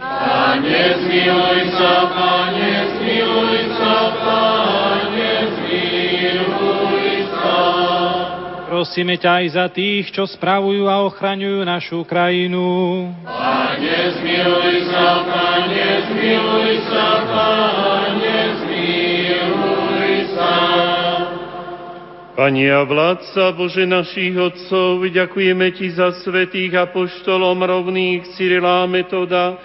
Pane, 0.00 0.80
zmiluj 1.04 1.60
sa, 1.76 2.08
Pane, 2.08 2.72
zmiluj 2.96 3.56
sa, 3.76 3.96
Pane, 4.16 4.65
Prosíme 8.76 9.16
ťa 9.16 9.40
aj 9.40 9.46
za 9.56 9.66
tých, 9.72 10.12
čo 10.12 10.28
spravujú 10.28 10.84
a 10.84 11.00
ochraňujú 11.08 11.64
našu 11.64 12.04
krajinu. 12.04 13.08
Pane, 13.24 13.98
zmiluj 14.20 14.92
sa, 14.92 15.24
Pane, 15.24 15.88
zmiluj 16.12 16.84
sa, 16.84 17.08
Pane, 17.24 18.36
zmiluj 18.60 20.12
sa. 20.36 20.52
Pani 22.36 22.68
a 22.68 22.84
vládca 22.84 23.56
Bože 23.56 23.88
našich 23.88 24.36
otcov, 24.36 25.08
ďakujeme 25.08 25.72
Ti 25.72 25.96
za 25.96 26.12
svetých 26.20 26.76
apoštolom 26.76 27.56
rovných 27.56 28.28
Cyrila 28.36 28.84
Metoda, 28.84 29.56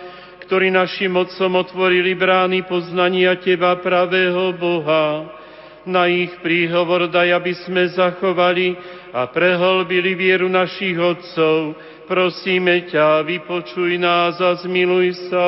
ktorí 0.48 0.72
našim 0.72 1.20
otcom 1.20 1.60
otvorili 1.60 2.16
brány 2.16 2.64
poznania 2.64 3.36
Teba 3.36 3.76
pravého 3.76 4.56
Boha. 4.56 5.36
Na 5.82 6.06
ich 6.06 6.30
príhovor 6.46 7.10
daj, 7.10 7.42
aby 7.42 7.58
sme 7.58 7.90
zachovali 7.90 8.78
a 9.12 9.28
prehlbili 9.28 10.16
vieru 10.16 10.48
našich 10.48 10.96
otcov. 10.96 11.76
Prosíme 12.08 12.92
ťa, 12.92 13.24
vypočuj 13.24 13.96
nás 13.96 14.36
a 14.40 14.60
zmiluj 14.60 15.16
sa. 15.32 15.48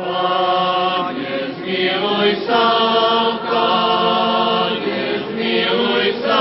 Pane, 0.00 1.36
zmiluj 1.60 2.30
sa, 2.48 2.64
Pane, 3.44 5.04
zmiluj 5.28 6.06
sa, 6.24 6.40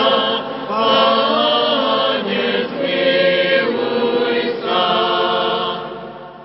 Pane, 0.72 2.48
zmiluj 2.72 4.40
sa. 4.64 4.84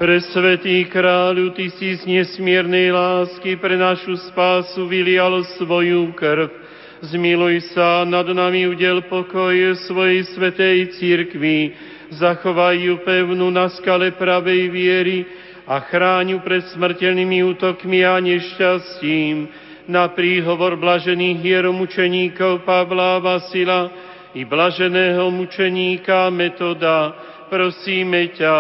Presvetý 0.03 0.83
kráľu, 0.91 1.55
Ty 1.55 1.67
si 1.79 1.95
z 1.95 2.03
nesmiernej 2.11 2.91
lásky 2.91 3.55
pre 3.55 3.79
našu 3.79 4.19
spásu 4.31 4.87
vylial 4.91 5.47
svoju 5.59 6.11
krv, 6.19 6.51
Zmiluj 6.99 7.79
sa 7.79 8.03
nad 8.03 8.27
nami 8.27 8.67
udel 8.67 9.07
pokoj 9.07 9.55
svojej 9.87 10.27
svetej 10.35 10.99
církvi, 10.99 11.71
zachovaj 12.11 12.75
ju 12.75 12.99
pevnú 13.07 13.55
na 13.55 13.71
skale 13.71 14.11
pravej 14.19 14.67
viery 14.67 15.23
a 15.63 15.79
chráňu 15.79 16.43
pred 16.43 16.67
smrteľnými 16.75 17.47
útokmi 17.55 18.03
a 18.03 18.19
nešťastím. 18.19 19.47
Na 19.87 20.11
príhovor 20.11 20.75
blažených 20.75 21.39
hieromučeníkov 21.39 22.67
Pavla 22.67 23.23
Vasila 23.23 23.95
i 24.35 24.43
blaženého 24.43 25.31
mučeníka 25.31 26.29
Metoda, 26.35 27.15
prosíme 27.47 28.35
ťa, 28.35 28.57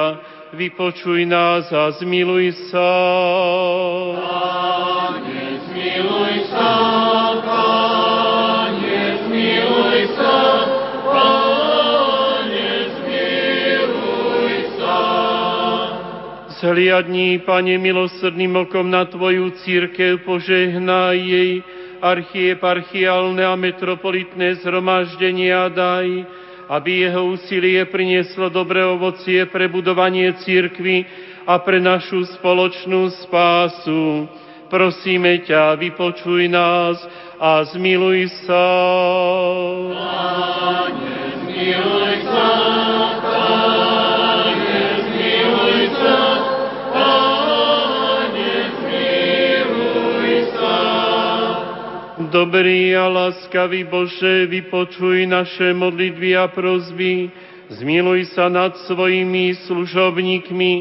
vypočuj 0.54 1.26
nás 1.26 1.68
a 1.74 1.90
zmiluj 1.98 2.54
sa. 2.70 2.90
Pane, 4.14 5.42
zmiluj 5.68 6.34
sa, 6.48 6.70
Zhliadni, 16.58 17.38
Pane, 17.46 17.78
milosrdným 17.78 18.66
okom 18.66 18.90
na 18.90 19.06
Tvoju 19.06 19.54
církev, 19.62 20.26
požehnaj 20.26 21.14
jej 21.14 21.62
archieparchiálne 22.02 23.46
a 23.46 23.54
metropolitné 23.54 24.58
zhromaždenie 24.66 25.54
a 25.54 25.70
daj, 25.70 26.26
aby 26.66 27.06
jeho 27.06 27.38
úsilie 27.38 27.86
prinieslo 27.86 28.50
dobré 28.50 28.82
ovocie 28.82 29.46
pre 29.46 29.70
budovanie 29.70 30.34
církvy 30.42 31.06
a 31.46 31.62
pre 31.62 31.78
našu 31.78 32.26
spoločnú 32.26 33.06
spásu. 33.22 34.26
Prosíme 34.66 35.46
ťa, 35.46 35.78
vypočuj 35.78 36.50
nás 36.50 36.98
a 37.38 37.62
zmiluj 37.70 38.34
sa. 38.42 38.66
Pane, 39.94 41.14
zmiluj 41.38 42.14
sa, 42.26 42.97
Dobrý 52.28 52.92
a 52.92 53.08
láskavý 53.08 53.88
Bože, 53.88 54.44
vypočuj 54.52 55.24
naše 55.24 55.72
modlitby 55.72 56.36
a 56.36 56.52
prozby, 56.52 57.32
zmiluj 57.72 58.36
sa 58.36 58.52
nad 58.52 58.76
svojimi 58.84 59.56
služobníkmi, 59.64 60.72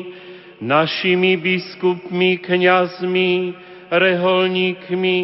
našimi 0.60 1.40
biskupmi, 1.40 2.44
kňazmi, 2.44 3.32
reholníkmi, 3.88 5.20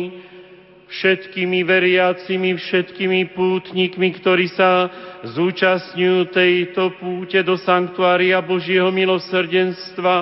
všetkými 0.88 1.60
veriacimi, 1.68 2.56
všetkými 2.56 3.36
pútnikmi, 3.36 4.16
ktorí 4.16 4.48
sa 4.56 4.88
zúčastňujú 5.28 6.32
tejto 6.32 7.04
púte 7.04 7.44
do 7.44 7.60
sanktuária 7.60 8.40
Božieho 8.40 8.96
milosrdenstva 8.96 10.16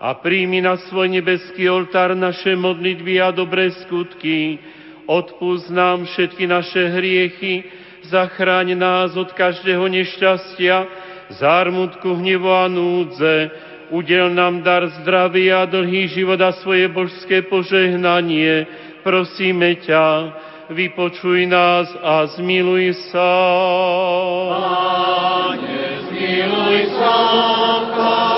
a 0.00 0.08
príjmi 0.24 0.64
na 0.64 0.80
svoj 0.88 1.12
nebeský 1.12 1.68
oltár 1.68 2.16
naše 2.16 2.56
modlitby 2.56 3.20
a 3.20 3.28
dobré 3.28 3.68
skutky, 3.84 4.56
odpúsť 5.06 5.66
nám 5.70 6.04
všetky 6.08 6.44
naše 6.48 6.90
hriechy, 6.92 7.64
zachráň 8.08 8.76
nás 8.76 9.16
od 9.16 9.32
každého 9.32 9.84
nešťastia, 9.88 10.76
zármutku, 11.40 12.20
hnevu 12.20 12.50
a 12.52 12.68
núdze, 12.68 13.50
udel 13.90 14.32
nám 14.32 14.60
dar 14.60 14.88
zdravia 15.00 15.64
a 15.64 15.70
dlhý 15.70 16.08
život 16.08 16.40
a 16.40 16.52
svoje 16.60 16.88
božské 16.88 17.44
požehnanie. 17.44 18.66
Prosíme 19.04 19.76
ťa, 19.84 20.04
vypočuj 20.72 21.44
nás 21.44 21.88
a 22.00 22.24
zmiluj 22.36 22.96
sa. 23.12 23.32
Pane, 24.56 25.80
zmiluj 26.08 26.80
sa, 26.96 27.16
Pane, 27.92 28.33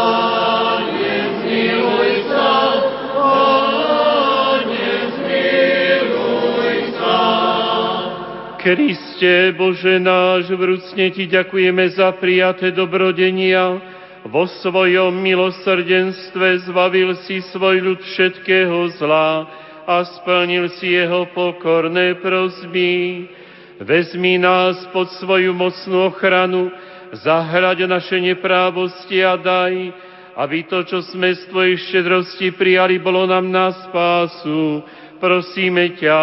Kriste, 8.66 9.55
Bože 9.55 10.02
náš, 10.02 10.51
vrúcne 10.51 11.14
Ti 11.14 11.30
ďakujeme 11.30 11.86
za 11.94 12.10
prijaté 12.18 12.74
dobrodenia. 12.74 13.78
Vo 14.26 14.51
svojom 14.59 15.14
milosrdenstve 15.22 16.66
zbavil 16.66 17.14
si 17.22 17.47
svoj 17.55 17.78
ľud 17.78 18.02
všetkého 18.02 18.90
zla 18.98 19.47
a 19.86 20.02
splnil 20.02 20.66
si 20.82 20.98
jeho 20.98 21.30
pokorné 21.30 22.18
prosby. 22.18 23.30
Vezmi 23.78 24.34
nás 24.34 24.82
pod 24.90 25.14
svoju 25.22 25.55
mocnú 25.55 26.10
ochranu, 26.10 26.74
zahľaď 27.22 27.86
naše 27.86 28.18
neprávosti 28.18 29.22
a 29.22 29.38
daj, 29.38 29.94
aby 30.43 30.66
to, 30.66 30.82
čo 30.82 31.06
sme 31.06 31.38
z 31.38 31.47
Tvojej 31.55 31.78
štedrosti 31.86 32.51
prijali, 32.51 32.98
bolo 32.98 33.30
nám 33.30 33.47
na 33.47 33.70
spásu. 33.70 34.82
Prosíme 35.22 35.94
ťa, 36.02 36.18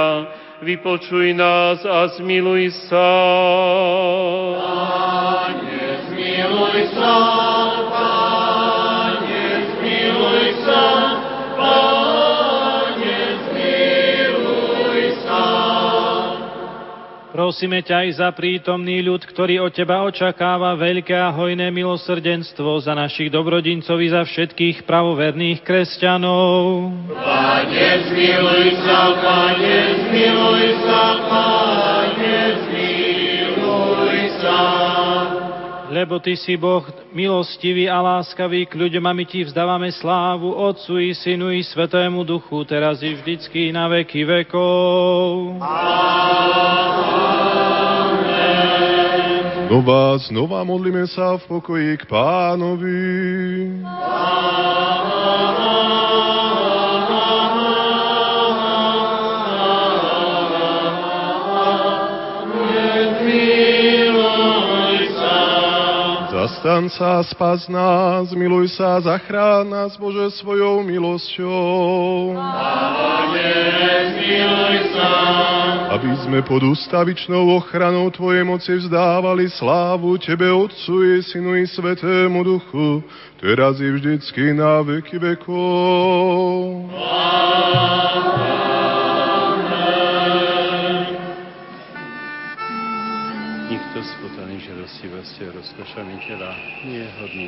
vypočuj 0.64 1.36
nás 1.36 1.84
a 1.86 2.08
zmiluj 2.08 2.72
sa. 2.88 3.12
Pane, 4.56 5.84
zmiluj 6.08 6.80
sa, 6.96 7.16
Pane, 7.92 9.44
zmiluj 9.76 10.44
sa, 10.64 11.03
Prosíme 17.34 17.82
ťa 17.82 18.06
aj 18.06 18.10
za 18.22 18.30
prítomný 18.30 19.02
ľud, 19.02 19.26
ktorý 19.26 19.66
od 19.66 19.74
Teba 19.74 20.06
očakáva 20.06 20.78
veľké 20.78 21.18
a 21.18 21.34
hojné 21.34 21.74
milosrdenstvo 21.74 22.78
za 22.78 22.94
našich 22.94 23.34
dobrodincov 23.34 23.98
i 24.06 24.14
za 24.14 24.22
všetkých 24.22 24.86
pravoverných 24.86 25.66
kresťanov. 25.66 26.94
Pane, 27.10 27.90
zmiluj 28.06 28.86
sa, 28.86 29.18
Pane, 29.18 29.78
zmiluj 30.06 30.64
sa, 30.86 31.04
Pane, 31.26 32.43
Lebo 35.94 36.18
Ty 36.18 36.34
si 36.34 36.58
Boh 36.58 36.82
milostivý 37.14 37.86
a 37.86 38.02
láskavý 38.02 38.66
k 38.66 38.74
ľuďom 38.82 39.06
a 39.06 39.14
my 39.14 39.30
Ti 39.30 39.46
vzdávame 39.46 39.94
slávu 39.94 40.50
Otcu 40.50 40.98
i 40.98 41.14
Synu 41.14 41.54
i 41.54 41.62
Svetému 41.62 42.26
Duchu, 42.26 42.66
teraz 42.66 43.06
i 43.06 43.14
vždycky 43.14 43.70
na 43.70 43.86
veky 43.86 44.26
vekov. 44.26 45.62
Znova, 49.70 50.18
znova 50.18 50.66
modlíme 50.66 51.06
sa 51.14 51.38
v 51.38 51.44
pokoji 51.46 51.94
k 52.02 52.10
pánovi. 52.10 53.06
Zmiluj 53.86 55.03
Zastan 66.64 66.88
sa, 66.88 67.20
spas 67.28 67.68
nás, 67.68 68.32
miluj 68.32 68.72
sa, 68.80 68.96
zachrán 69.04 69.68
nás, 69.68 70.00
Bože, 70.00 70.32
svojou 70.40 70.80
milosťou. 70.80 72.40
Pane, 72.40 73.52
zmiluj 74.16 74.96
sa. 74.96 75.12
Aby 75.92 76.16
sme 76.24 76.40
pod 76.40 76.64
ústavičnou 76.64 77.60
ochranou 77.60 78.08
Tvojej 78.16 78.48
moci 78.48 78.80
vzdávali 78.80 79.52
slávu 79.52 80.16
Tebe, 80.16 80.48
Otcu 80.56 81.04
i 81.04 81.20
Synu 81.20 81.60
i 81.60 81.68
Svetému 81.68 82.48
Duchu, 82.48 83.04
teraz 83.44 83.84
i 83.84 83.92
vždycky 83.92 84.56
na 84.56 84.80
veky 84.88 85.20
vekov. 85.20 86.88
Nikto 86.96 88.53
a 95.24 95.52
rozkošami 95.56 96.20
tela 96.28 96.52
nie 96.84 97.00
je 97.00 97.08
hodný. 97.16 97.48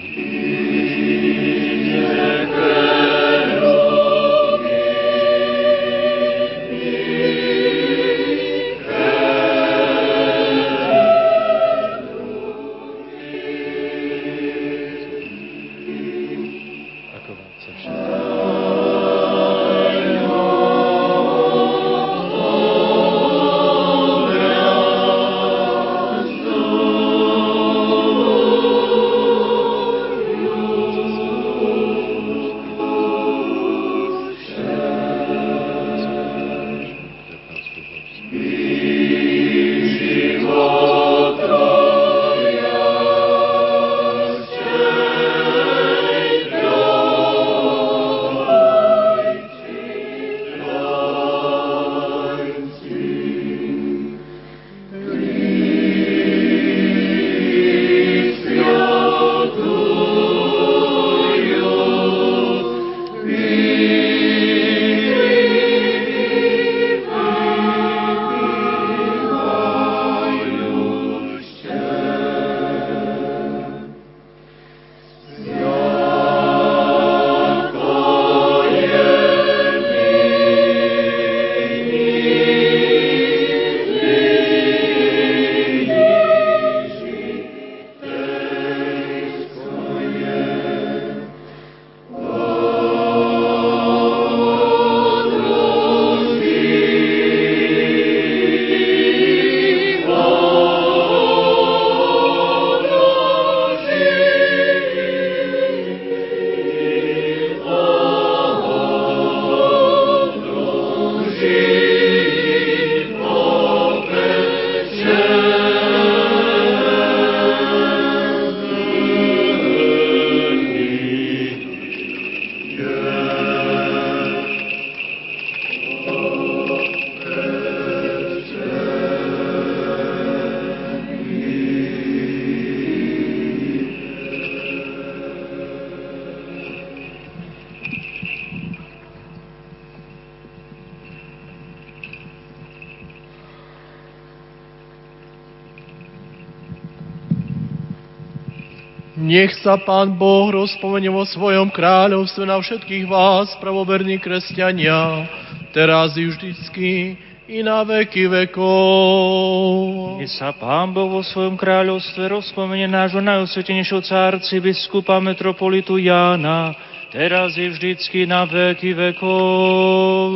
Nech 149.35 149.51
sa 149.59 149.75
Pán 149.75 150.15
Boh 150.15 150.47
rozpomenie 150.47 151.11
vo 151.11 151.27
svojom 151.27 151.67
kráľovstve 151.67 152.47
na 152.47 152.55
všetkých 152.55 153.03
vás, 153.03 153.51
pravoverní 153.59 154.15
kresťania, 154.23 155.27
teraz 155.75 156.15
i 156.15 156.23
vždycky, 156.23 157.19
i 157.51 157.59
na 157.59 157.83
veky 157.83 158.31
vekov. 158.31 160.23
Nech 160.23 160.31
sa 160.39 160.55
Pán 160.55 160.95
Boh 160.95 161.11
vo 161.11 161.19
svojom 161.19 161.59
kráľovstve 161.59 162.31
rozpomenie 162.31 162.87
nášho 162.87 163.19
najosvetenejšieho 163.19 164.07
cárci, 164.07 164.63
biskupa 164.63 165.19
metropolitu 165.19 165.99
Jána, 165.99 166.71
teraz 167.11 167.59
i 167.59 167.67
vždycky 167.67 168.23
na 168.23 168.47
veky 168.47 168.95
vekov. 168.95 170.31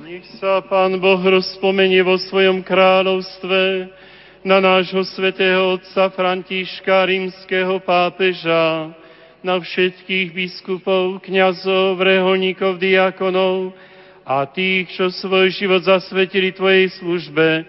Nech 0.00 0.24
sa 0.40 0.64
Pán 0.64 0.96
Boh 0.96 1.20
rozpomenie 1.20 2.00
vo 2.00 2.16
svojom 2.16 2.64
kráľovstve 2.64 3.60
na 4.40 4.60
nášho 4.60 5.04
svätého 5.04 5.76
otca 5.76 6.08
Františka, 6.08 7.04
rímskeho 7.04 7.80
pápeža, 7.84 8.88
na 9.40 9.56
všetkých 9.60 10.32
biskupov, 10.32 11.20
kňazov, 11.24 12.00
reholníkov, 12.00 12.76
diakonov 12.80 13.72
a 14.24 14.44
tých, 14.48 14.92
čo 14.96 15.08
svoj 15.08 15.48
život 15.52 15.84
zasvetili 15.84 16.52
Tvojej 16.52 16.92
službe, 17.00 17.64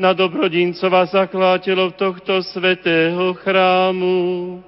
na 0.00 0.16
dobrodincov 0.16 0.88
a 0.96 1.04
zakladateľov 1.04 1.92
tohto 2.00 2.40
svetého 2.40 3.36
chrámu 3.36 4.60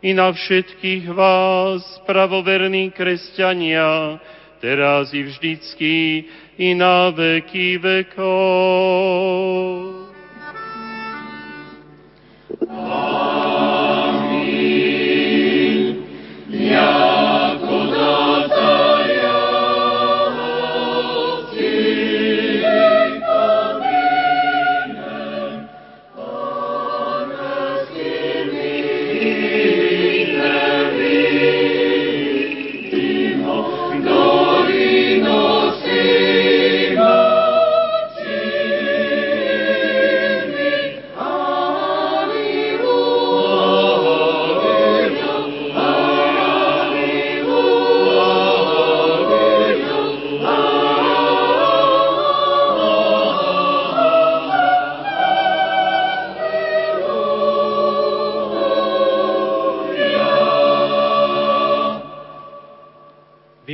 i 0.00 0.16
na 0.16 0.32
všetkých 0.32 1.12
vás, 1.12 1.84
pravoverní 2.08 2.88
kresťania, 2.96 4.16
teraz 4.64 5.12
i 5.12 5.28
vždycky, 5.28 6.24
i 6.56 6.72
na 6.72 7.12
veky 7.12 7.76
vekov. 7.84 8.88
Amen. 12.90 13.17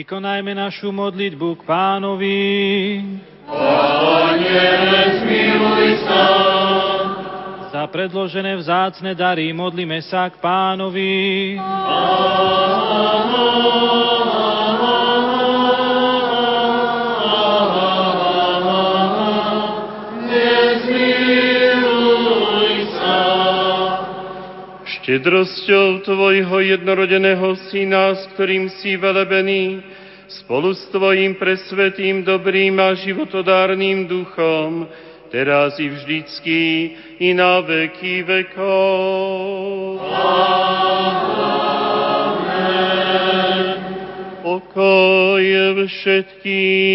Vykonajme 0.04 0.52
našu 0.52 0.92
modlitbu 0.92 1.48
k 1.56 1.62
pánovi. 1.64 2.36
Pane, 3.48 4.68
zmiluj 5.16 6.04
sa. 6.04 6.24
Za 7.72 7.88
predložené 7.88 8.52
vzácne 8.60 9.16
dary 9.16 9.48
modlíme 9.56 10.04
sa 10.04 10.28
k 10.28 10.36
pánovi. 10.44 11.56
Sa. 11.56 12.04
Štedrosťou 24.84 26.04
Tvojho 26.04 26.64
jednorodeného 26.64 27.56
Syna, 27.68 28.16
s 28.16 28.24
ktorým 28.36 28.68
si 28.68 28.96
velebený, 28.96 29.93
spolu 30.28 30.74
s 30.74 30.86
Tvojim 30.88 31.34
presvetým, 31.34 32.24
dobrým 32.24 32.80
a 32.80 32.94
životodárnym 32.94 34.06
duchom, 34.06 34.88
teraz 35.28 35.76
i 35.80 35.88
vždycky, 35.88 36.90
i 37.20 37.34
na 37.34 37.60
veky 37.60 38.22
vekov. 38.22 40.00
Pokoj 44.44 45.44
všetkým. 45.88 46.94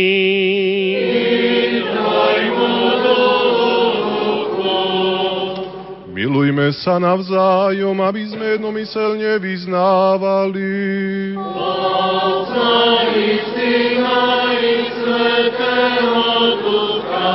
Milujme 6.30 6.70
sa 6.78 7.02
navzájom, 7.02 8.06
aby 8.06 8.30
sme 8.30 8.54
jednomyselne 8.54 9.42
vyznávali. 9.42 11.34
Otca 11.42 13.02
i 13.18 13.42
Syna 13.50 14.54
i 14.54 14.94
Svetého 14.94 16.22
Ducha, 16.62 17.34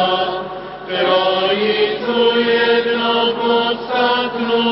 Trojicu 0.86 2.38
nedeliteľnú. 2.38 4.62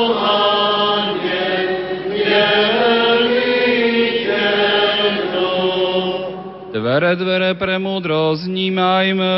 Dvere, 6.71 7.19
dvere 7.19 7.59
pre 7.59 7.75
múdrosť 7.83 8.47
vnímajme. 8.47 9.35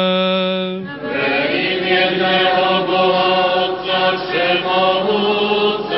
Verím 1.09 1.83
jedného 1.89 2.85
Boha, 2.85 3.54
Otca 3.95 4.19
Všemohúceho, 4.27 5.95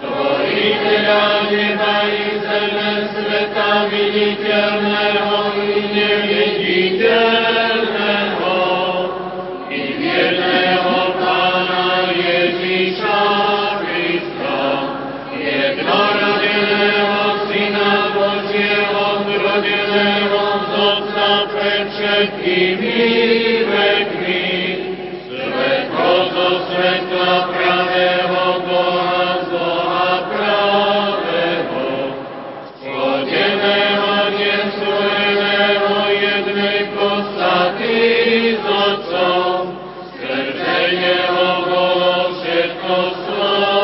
Stvoriteľa 0.00 1.44
neba 1.52 2.08
i 2.08 2.40
zeme, 2.40 3.04
sveta 3.12 3.84
viditeľného 3.92 5.37
všetko 42.98 43.77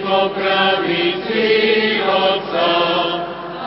po 0.00 0.32
pravici 0.32 1.48
Otca. 2.00 2.72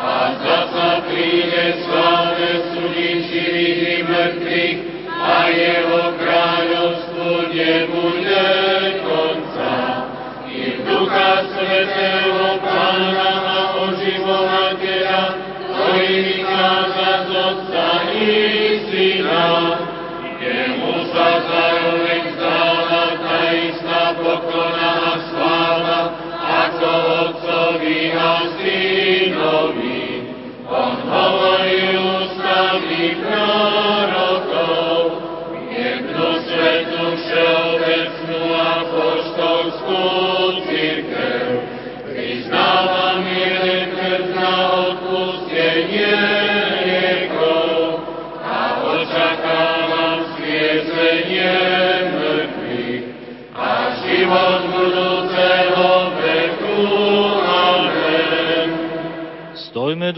A 0.08 0.18
zasa 0.40 1.06
príde 1.06 1.84
slávne 1.84 2.52
súdiť 2.74 3.18
živých 3.28 3.80
i 3.82 3.98
mŕtvych, 4.08 4.80
a 5.18 5.50
jeho 5.50 6.04
kráľovstvu 6.16 7.30
nebude 7.52 8.17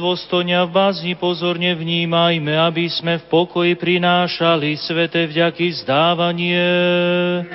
Stojme 0.10 0.18
dôstojne 0.18 0.58
a 0.58 0.66
v 0.66 0.74
bázni 0.74 1.14
pozorne 1.14 1.78
vnímajme, 1.78 2.50
aby 2.58 2.90
sme 2.90 3.22
v 3.22 3.30
pokoji 3.30 3.78
prinášali 3.78 4.74
svete 4.74 5.30
vďaky 5.30 5.70
zdávanie. 5.86 6.66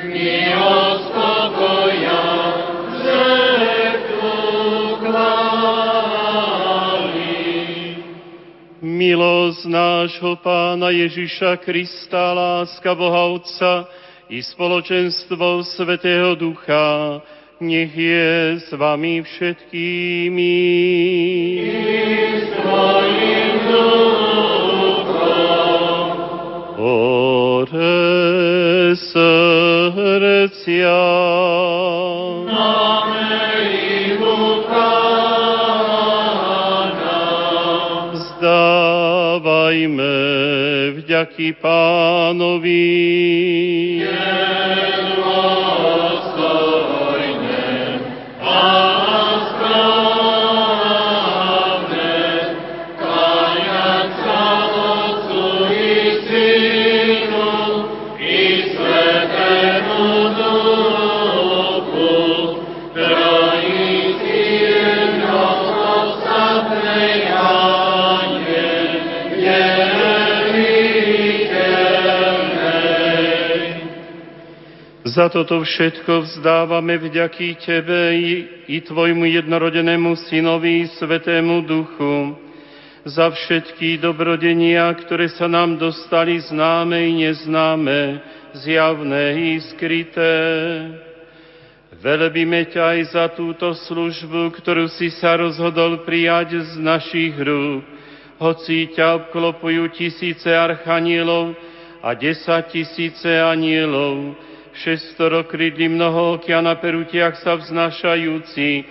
Miho 0.06 0.78
spokoja, 1.02 2.22
žertu 3.02 4.38
chváli. 5.02 6.38
Milosť 8.86 9.62
nášho 9.66 10.38
Pána 10.38 10.94
Ježiša 10.94 11.58
Krista, 11.58 12.38
láska 12.38 12.94
Boha 12.94 13.34
Otca 13.34 13.90
i 14.30 14.38
spoločenstvo 14.38 15.66
Svetého 15.66 16.38
Ducha, 16.38 17.18
nech 17.60 17.94
je 17.94 18.58
s 18.58 18.68
vami 18.74 19.22
všetkými. 19.22 20.58
Ore 26.84 28.92
srdcia. 28.98 31.00
Vzdávajme 38.14 40.16
vďaky 41.00 41.48
Pánovi. 41.62 42.84
Dôstojné 44.04 45.73
a 48.64 48.93
Za 75.14 75.30
toto 75.30 75.62
všetko 75.62 76.26
vzdávame 76.26 76.98
vďaky 76.98 77.62
Tebe 77.62 78.18
i, 78.18 78.30
i 78.66 78.82
Tvojmu 78.82 79.30
jednorodenému 79.30 80.10
Synovi, 80.26 80.90
Svetému 80.98 81.62
Duchu, 81.62 82.34
za 83.06 83.30
všetky 83.30 84.02
dobrodenia, 84.02 84.90
ktoré 84.90 85.30
sa 85.30 85.46
nám 85.46 85.78
dostali 85.78 86.42
známe 86.42 86.98
i 86.98 87.30
neznáme, 87.30 88.26
zjavné 88.58 89.54
i 89.54 89.62
skryté. 89.62 90.34
Velebíme 92.02 92.66
ťa 92.74 92.82
aj 92.82 93.00
za 93.14 93.30
túto 93.38 93.70
službu, 93.70 94.50
ktorú 94.50 94.90
si 94.90 95.14
sa 95.14 95.38
rozhodol 95.38 96.02
prijať 96.02 96.58
z 96.58 96.82
našich 96.82 97.38
rúk, 97.38 97.86
hoci 98.42 98.90
ťa 98.90 99.30
obklopujú 99.30 99.94
tisíce 99.94 100.50
archanielov 100.50 101.54
a 102.02 102.18
desať 102.18 102.82
tisíce 102.82 103.30
anielov, 103.30 104.34
šestorokrydli 104.74 105.88
mnoho 105.88 106.38
okia 106.38 106.58
na 106.58 106.74
perutiach 106.74 107.38
sa 107.38 107.54
vznášajúci, 107.54 108.84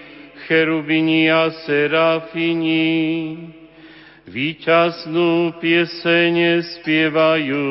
cherubini 0.47 1.27
a 1.27 1.51
serafini. 1.63 3.51
Výťaznú 4.23 5.59
piesene 5.59 6.63
spievajú, 6.63 7.67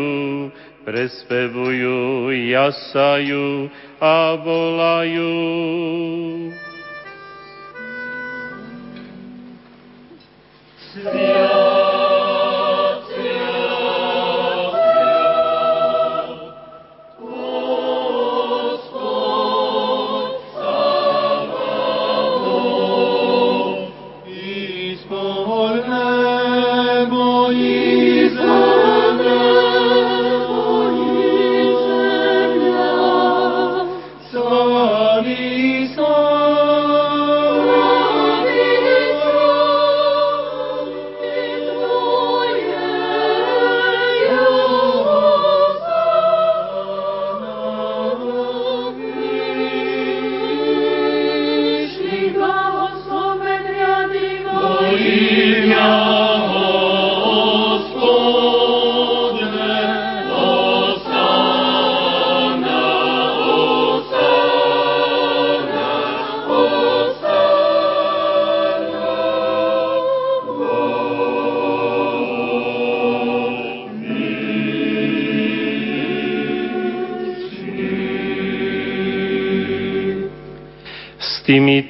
prespevujú, 0.84 2.28
jasajú 2.52 3.72
a 3.96 4.36
volajú. 4.36 5.32
S 10.76 11.91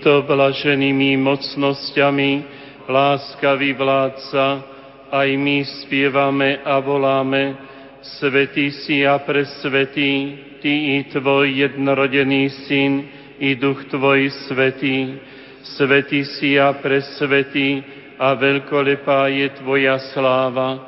týmito 0.03 0.27
blaženými 0.27 1.15
mocnosťami 1.15 2.31
láskavý 2.91 3.71
vládca, 3.79 4.45
aj 5.15 5.29
my 5.39 5.63
spievame 5.63 6.59
a 6.59 6.83
voláme, 6.83 7.55
Svetý 8.03 8.75
si 8.83 9.07
a 9.07 9.23
presvetý, 9.23 10.35
Ty 10.59 10.75
i 10.99 11.07
Tvoj 11.07 11.55
jednorodený 11.55 12.51
Syn, 12.67 13.07
i 13.39 13.55
Duch 13.55 13.87
Tvoj 13.95 14.27
Svetý. 14.51 15.23
Svetý 15.79 16.27
si 16.27 16.59
a 16.59 16.75
presvetý, 16.83 17.87
a 18.19 18.35
veľkolepá 18.35 19.31
je 19.31 19.55
Tvoja 19.55 20.03
sláva. 20.11 20.83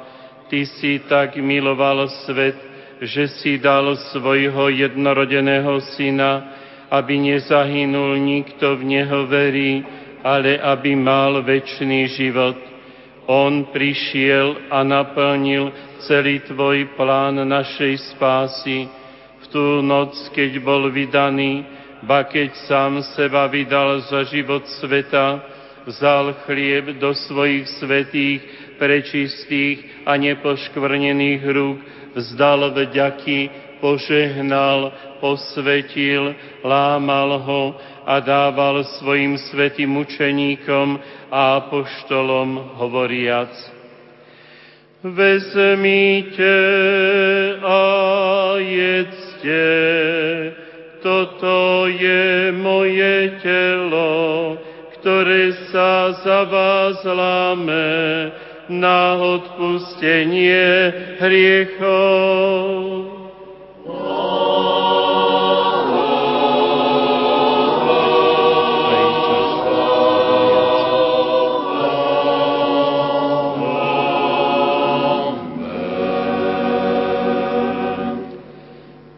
Ty 0.50 0.66
si 0.66 0.98
tak 1.06 1.38
miloval 1.38 2.10
svet, 2.26 2.58
že 2.98 3.30
si 3.30 3.62
dal 3.62 3.94
svojho 4.10 4.74
jednorodeného 4.74 5.78
Syna, 5.94 6.63
aby 6.94 7.18
nezahynul 7.18 8.14
nikto 8.22 8.78
v 8.78 8.82
Neho 8.86 9.26
verí, 9.26 9.82
ale 10.22 10.62
aby 10.62 10.94
mal 10.94 11.42
večný 11.42 12.06
život. 12.14 12.54
On 13.26 13.66
prišiel 13.72 14.70
a 14.70 14.86
naplnil 14.86 15.72
celý 16.06 16.44
Tvoj 16.46 16.94
plán 16.94 17.40
našej 17.42 18.14
spásy. 18.14 18.86
V 19.42 19.44
tú 19.50 19.82
noc, 19.82 20.14
keď 20.30 20.60
bol 20.62 20.92
vydaný, 20.92 21.66
ba 22.04 22.28
keď 22.28 22.52
sám 22.68 23.00
seba 23.16 23.48
vydal 23.48 24.04
za 24.06 24.28
život 24.28 24.68
sveta, 24.80 25.40
vzal 25.88 26.36
chlieb 26.44 27.00
do 27.00 27.12
svojich 27.16 27.68
svetých, 27.80 28.40
prečistých 28.76 30.04
a 30.04 30.16
nepoškvrnených 30.20 31.42
rúk, 31.48 31.78
vzdal 32.14 32.72
vďaky, 32.72 33.63
požehnal, 33.84 34.88
posvetil, 35.20 36.32
lámal 36.64 37.36
ho 37.44 37.76
a 38.08 38.16
dával 38.24 38.80
svojim 38.96 39.36
svetým 39.36 39.92
učeníkom 40.00 40.96
a 41.28 41.60
apoštolom 41.60 42.80
hovoriac. 42.80 43.52
Vezmite 45.04 46.56
a 47.60 47.84
jedzte, 48.56 49.64
toto 51.04 51.84
je 51.84 52.48
moje 52.56 53.36
telo, 53.44 54.56
ktoré 54.96 55.52
sa 55.68 56.16
za 56.24 56.48
vás 56.48 57.04
láme 57.04 58.32
na 58.72 59.20
odpustenie 59.20 60.72
hriechov. 61.20 63.13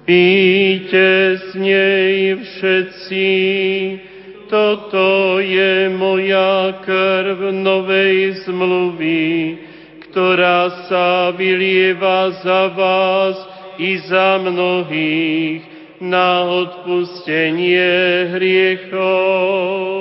Píte 0.06 1.34
z 1.34 1.48
nej 1.58 2.38
všetci, 2.38 3.30
toto 4.46 5.42
je 5.42 5.90
moja 5.90 6.78
krv 6.86 7.50
novej 7.50 8.38
zmluvy, 8.46 9.58
ktorá 10.06 10.86
sa 10.86 11.34
vylieva 11.34 12.38
za 12.38 12.70
vás 12.70 13.34
i 13.78 13.98
za 14.08 14.38
mnohých 14.38 15.62
na 16.00 16.44
odpustenie 16.44 18.28
hriechov. 18.36 19.96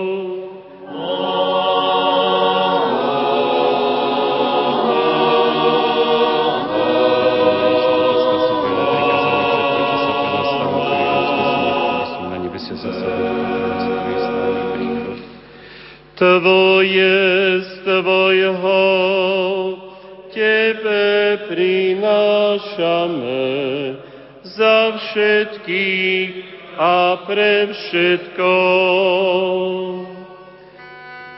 Tvoje 16.15 17.59
z 17.59 17.71
Tvojho 17.83 18.79
Tebe 20.35 21.47
prinášame 21.47 23.39
za 24.43 24.99
všetkých 24.99 26.31
a 26.75 27.23
pre 27.23 27.71
všetko. 27.71 28.51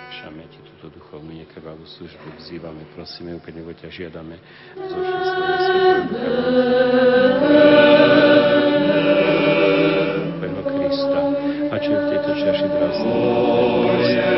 Všame 0.10 0.50
Ti 0.50 0.60
túto 0.66 0.90
duchovnú 0.98 1.30
nekrvavú 1.30 1.86
službu 1.86 2.42
vzývame, 2.42 2.90
prosíme, 2.98 3.38
úplne 3.38 3.62
ťa 3.78 3.90
žiadame 3.94 4.42
zo 4.82 4.98
všetkého 4.98 5.38
Krista. 10.68 11.20
A 11.70 11.76
čo 11.78 11.92
v 11.94 12.04
tejto 12.10 12.32
čaši 12.34 12.66
drastné? 12.66 14.37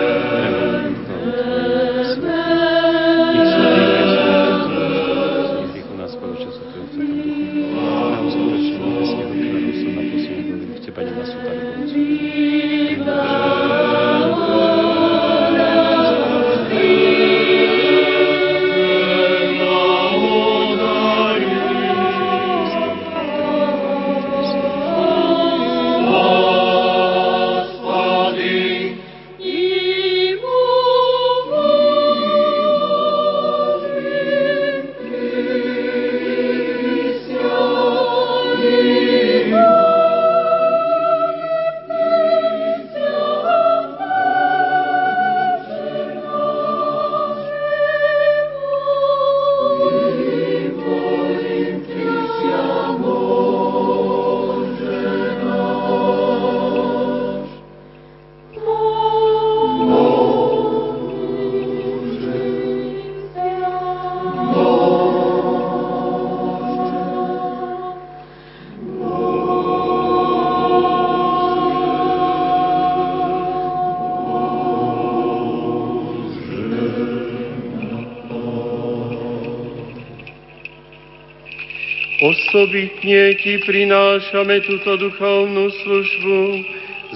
Osobitne 82.60 83.40
Ti 83.40 83.56
prinášame 83.64 84.60
túto 84.68 85.00
duchovnú 85.00 85.72
službu 85.80 86.40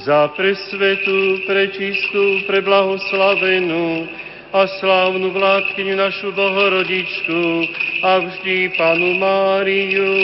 za 0.07 0.31
presvetu, 0.39 1.43
prečistú, 1.43 2.47
preblahoslavenú 2.47 4.07
a 4.55 4.63
slávnu 4.79 5.35
vládkyňu 5.35 5.99
našu 5.99 6.31
Bohorodičku 6.31 7.43
a 8.07 8.23
vždy 8.23 8.71
Panu 8.79 9.19
Máriu. 9.19 10.15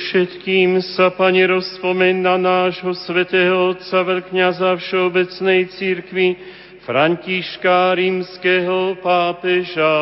Predovšetkým 0.00 0.80
sa, 0.96 1.12
Pane, 1.12 1.44
rozpomen 1.44 2.24
na 2.24 2.40
nášho 2.40 2.96
svetého 2.96 3.76
Otca, 3.76 4.00
veľkňaza 4.00 4.72
Všeobecnej 4.80 5.68
církvy, 5.76 6.40
Františka 6.88 7.92
rímskeho 8.00 8.96
pápeža, 9.04 9.92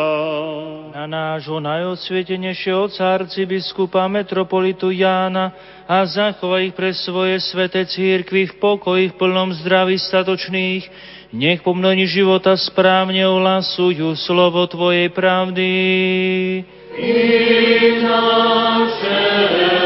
na 0.94 1.10
nášho 1.10 1.58
najosvietenejšieho 1.58 2.86
otca 2.86 3.18
arcibiskupa 3.18 4.06
metropolitu 4.06 4.94
Jána 4.94 5.50
a 5.90 6.06
zachovaj 6.06 6.70
ich 6.70 6.78
pre 6.78 6.94
svoje 6.94 7.42
svete 7.42 7.82
církvy 7.82 8.54
v 8.54 8.58
pokoji, 8.62 9.10
v 9.10 9.18
plnom 9.18 9.50
zdraví 9.50 9.98
statočných, 9.98 10.86
nech 11.34 11.58
po 11.66 11.74
mnohí 11.74 12.06
života 12.06 12.54
správne 12.54 13.26
ohlasujú 13.26 14.14
slovo 14.14 14.62
Tvojej 14.70 15.10
pravdy. 15.10 15.70
I 16.94 17.14
naše 18.06 19.77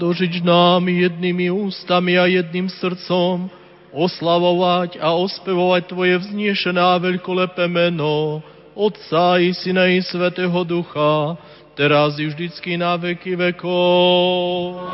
dožiť 0.00 0.40
nám 0.40 0.88
jednými 0.88 1.52
ústami 1.52 2.16
a 2.16 2.24
jedným 2.24 2.72
srdcom, 2.72 3.52
oslavovať 3.92 4.96
a 4.96 5.12
ospevovať 5.12 5.92
Tvoje 5.92 6.16
vzniešené 6.24 6.80
a 6.80 6.96
veľkolepé 6.96 7.68
meno, 7.68 8.40
Otca 8.72 9.36
i 9.36 9.52
Syna 9.52 9.92
i 9.92 10.00
Svetého 10.00 10.64
Ducha, 10.64 11.36
teraz 11.76 12.16
i 12.16 12.24
vždycky 12.32 12.80
na 12.80 12.96
veky 12.96 13.36
vekov. 13.36 14.88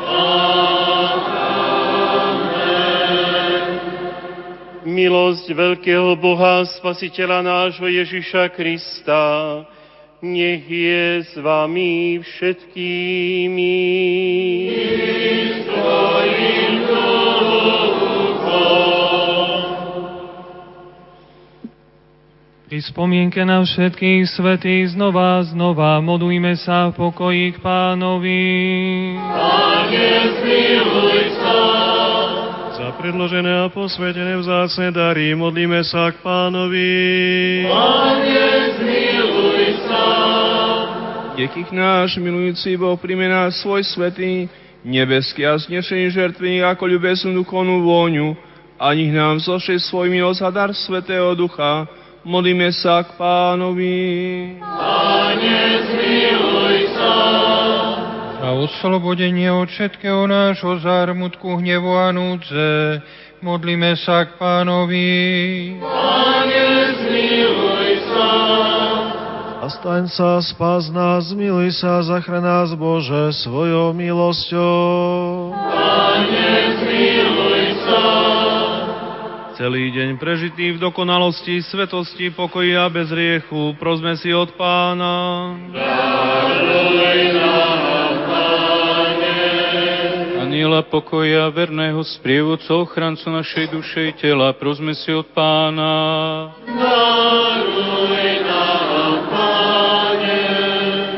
Milosť 4.83 5.47
veľkého 5.55 6.17
Boha, 6.19 6.67
Spasiteľa 6.67 7.45
nášho 7.45 7.87
Ježiša 7.87 8.49
Krista, 8.51 9.23
nech 10.21 10.65
je 10.65 11.21
s 11.21 11.33
vami 11.37 12.17
všetkými. 12.25 13.77
Pri 22.67 22.83
spomienke 22.93 23.41
na 23.47 23.63
všetkých 23.63 24.27
svetých 24.27 24.93
znova, 24.93 25.39
znova 25.47 26.03
modujme 26.03 26.53
sa 26.59 26.91
v 26.91 26.99
pokoji 26.99 27.55
k 27.55 27.63
pánovi. 27.63 28.43
Pane, 29.17 30.09
zmiluj 30.37 31.25
sa. 31.39 31.57
Za 32.75 32.89
predložené 32.99 33.65
a 33.65 33.71
posvetené 33.71 34.35
vzácne 34.37 34.91
dary 34.91 35.31
modlíme 35.33 35.79
sa 35.87 36.11
k 36.11 36.19
pánovi. 36.19 36.91
Pane, 37.71 38.45
zmiluj. 38.77 38.86
Nech 41.37 41.69
náš 41.69 42.17
milujúci 42.17 42.73
Boh 42.81 42.97
príjme 42.97 43.29
nás 43.29 43.61
svoj 43.61 43.85
svetý, 43.85 44.49
nebeský 44.81 45.45
a 45.45 45.53
znešený 45.53 46.09
žertvený 46.09 46.65
ako 46.65 46.89
ľubesnú 46.89 47.29
duchovnú 47.45 47.85
vôňu 47.85 48.33
a 48.81 48.89
nech 48.97 49.13
nám 49.13 49.37
zošli 49.37 49.77
svoj 49.77 50.09
milosť 50.09 50.41
a 50.41 50.49
dar 50.49 50.73
Svetého 50.73 51.37
Ducha, 51.37 51.85
Modlíme 52.27 52.75
sa 52.75 53.07
k 53.07 53.15
pánovi. 53.15 54.59
Pane, 54.59 55.59
zmiluj 55.87 56.77
sa. 56.91 57.15
Za 58.43 58.49
oslobodenie 58.51 59.47
od 59.47 59.71
všetkého 59.71 60.27
nášho 60.27 60.75
zármutku, 60.83 61.55
hnevu 61.55 61.93
a 61.95 62.11
núdze, 62.11 62.99
modlíme 63.39 63.95
sa 63.95 64.27
k 64.27 64.35
pánovi. 64.35 65.07
Pane, 65.79 66.65
zmiluj 66.99 66.99
sa. 66.99 67.06
Zastaň 69.67 70.07
sa, 70.07 70.39
spás 70.39 70.87
nás, 70.87 71.27
zmiluj 71.35 71.83
sa, 71.83 71.99
zachrán 71.99 72.39
nás, 72.39 72.71
Bože, 72.71 73.35
svojou 73.43 73.91
milosťou. 73.91 75.51
Pane, 75.59 76.47
zmiluj 76.79 77.63
sa 77.83 78.03
celý 79.59 79.91
deň 79.91 80.15
prežitý 80.23 80.71
v 80.71 80.79
dokonalosti, 80.79 81.59
svetosti, 81.67 82.31
pokoji 82.31 82.79
a 82.79 82.87
bez 82.87 83.11
riechu. 83.11 83.75
Prosme 83.75 84.15
si 84.15 84.31
od 84.31 84.55
Pána. 84.55 85.51
Aniela 90.47 90.79
pokoja, 90.87 91.51
verného 91.51 91.99
sprievodcu, 92.07 92.87
ochrancu 92.87 93.27
našej 93.35 93.75
duše 93.75 93.99
i 93.99 94.11
tela, 94.15 94.55
prosme 94.55 94.95
si 94.95 95.11
od 95.11 95.27
Pána. 95.35 96.55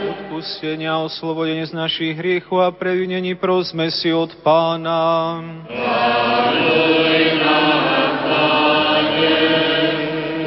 Odpustenia 0.10 0.96
a 0.96 1.04
oslobodenie 1.06 1.66
z 1.68 1.74
našich 1.74 2.14
hriechov 2.16 2.62
a 2.64 2.70
previnení 2.72 3.36
prosme 3.36 3.92
si 3.92 4.14
od 4.14 4.34
Pána. 4.46 5.40
Daruj 5.68 7.40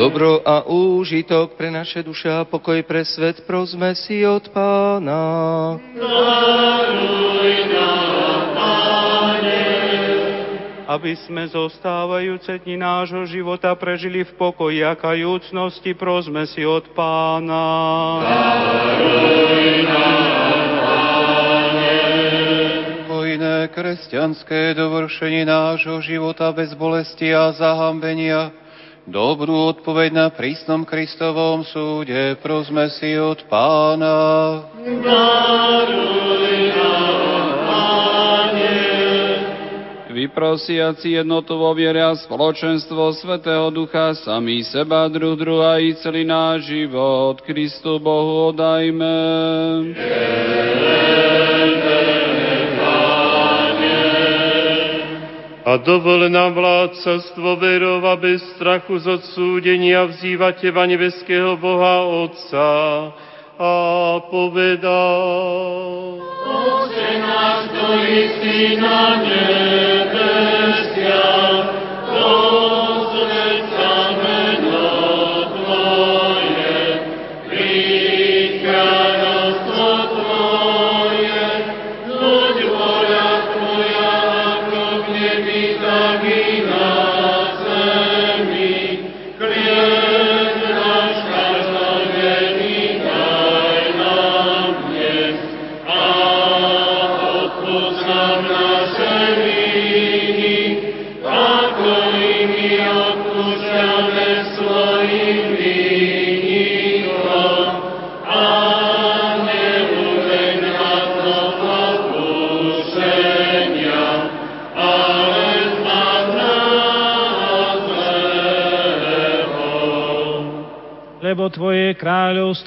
Dobro 0.03 0.43
a 0.43 0.67
úžitok 0.67 1.55
pre 1.55 1.71
naše 1.71 2.03
duše 2.03 2.27
a 2.27 2.43
pokoj 2.43 2.83
pre 2.83 3.07
svet 3.07 3.47
prosme 3.47 3.95
si 3.95 4.27
od 4.27 4.51
Pána. 4.51 5.79
Daruj 5.95 7.55
nám, 7.71 8.43
Páne. 8.51 9.72
Aby 10.83 11.15
sme 11.15 11.47
zostávajúce 11.47 12.59
dni 12.67 12.81
nášho 12.81 13.23
života 13.31 13.71
prežili 13.79 14.27
v 14.27 14.33
pokoji 14.35 14.83
a 14.83 14.99
kajúcnosti, 14.99 15.95
prosme 15.95 16.43
si 16.51 16.67
od 16.67 16.91
Pána. 16.91 17.67
Daruj 18.27 19.87
nám, 19.87 20.63
Páne. 20.83 21.99
Hojné 23.07 23.71
kresťanské 23.71 24.75
dovršenie 24.75 25.47
nášho 25.47 26.03
života 26.03 26.51
bez 26.51 26.75
bolesti 26.75 27.31
a 27.31 27.55
zahambenia, 27.55 28.63
Dobrú 29.03 29.67
odpoveď 29.67 30.15
na 30.15 30.31
prísnom 30.31 30.87
Kristovom 30.87 31.67
súde 31.67 32.39
prosme 32.39 32.87
si 32.87 33.19
od 33.19 33.43
Pána. 33.51 34.15
Daruj 34.79 36.71
nám, 36.71 37.02
Vyprosiaci 40.13 41.17
jednotu 41.17 41.57
vo 41.57 41.73
viere 41.73 42.05
a 42.05 42.13
spoločenstvo 42.13 43.17
Svetého 43.17 43.73
Ducha, 43.73 44.13
sami 44.13 44.61
seba, 44.61 45.09
druh 45.09 45.33
druha 45.41 45.81
i 45.81 45.97
celý 45.97 46.29
náš 46.29 46.69
život. 46.69 47.41
Kristu 47.41 47.97
Bohu 47.97 48.53
odajme. 48.53 49.17
a 55.63 55.81
dovol 55.81 56.29
nám 56.29 56.53
vládcastvo 56.53 57.57
verov 57.57 58.05
a 58.05 58.13
bez 58.21 58.45
strachu 58.61 59.01
z 59.01 59.17
odsúdenia 59.17 60.05
vzývať 60.05 60.69
Teba 60.69 60.85
nebeského 60.85 61.57
Boha 61.57 62.05
Otca 62.05 62.69
a 63.59 63.73
povedal. 64.31 65.21
Otče 66.43 67.11
náš, 67.21 67.69
ktorý 67.73 68.21
si 68.41 68.77
na 68.81 69.21
nebesiach, 69.21 70.53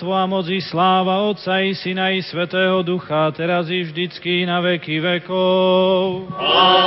kráľovstvo 0.05 0.13
a 0.13 0.29
moc 0.29 0.45
i 0.53 0.61
sláva 0.61 1.25
Otca 1.25 1.65
i 1.65 1.73
Syna 1.73 2.13
i 2.13 2.21
Svetého 2.21 2.85
Ducha, 2.85 3.33
teraz 3.33 3.65
i 3.73 3.81
vždycky 3.81 4.45
na 4.45 4.61
veky 4.61 5.01
vekov. 5.01 6.29
Amen. 6.37 6.85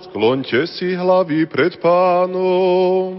Skloňte 0.09 0.61
si 0.69 0.93
hlavy 0.93 1.45
pred 1.49 1.77
pánom. 1.81 3.12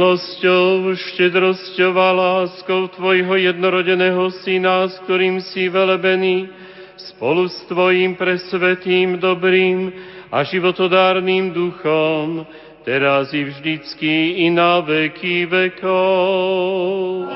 Milosťou, 0.00 0.96
štedrosťou 0.96 1.92
a 1.92 2.08
láskou 2.16 2.88
Tvojho 2.88 3.36
jednorodeného 3.36 4.32
Syna, 4.40 4.88
s 4.88 4.96
ktorým 5.04 5.44
si 5.44 5.68
velebený, 5.68 6.48
spolu 6.96 7.44
s 7.44 7.60
Tvojim 7.68 8.16
presvetým, 8.16 9.20
dobrým 9.20 9.92
a 10.32 10.40
životodárnym 10.40 11.52
duchom, 11.52 12.48
teraz 12.80 13.36
i 13.36 13.44
vždycky 13.44 14.40
i 14.40 14.48
na 14.48 14.80
veky 14.80 15.44
vekov. 15.44 17.28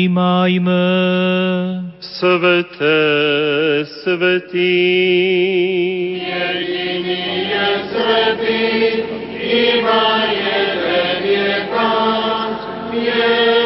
Vnímajme 0.00 0.72
Sveté, 2.00 3.04
svetý. 3.84 4.80
Jediný 6.24 7.52
je 7.52 7.68
svetý, 7.92 8.64
iba 9.44 10.24
jeden 10.32 11.20
je 11.20 11.68
Pán, 11.68 12.48
Ježiš 12.96 13.59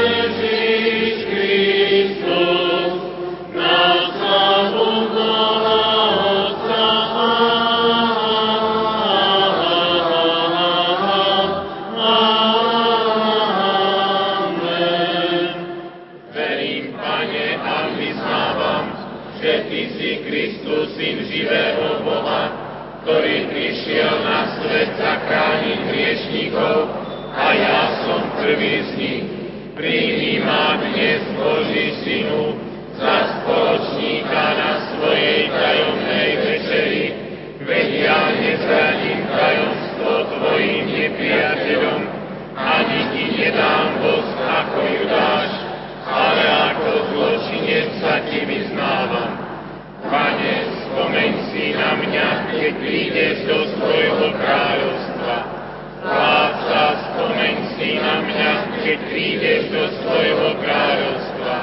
do 59.75 59.85
svojho 59.99 60.49
kráľovstva. 60.63 61.55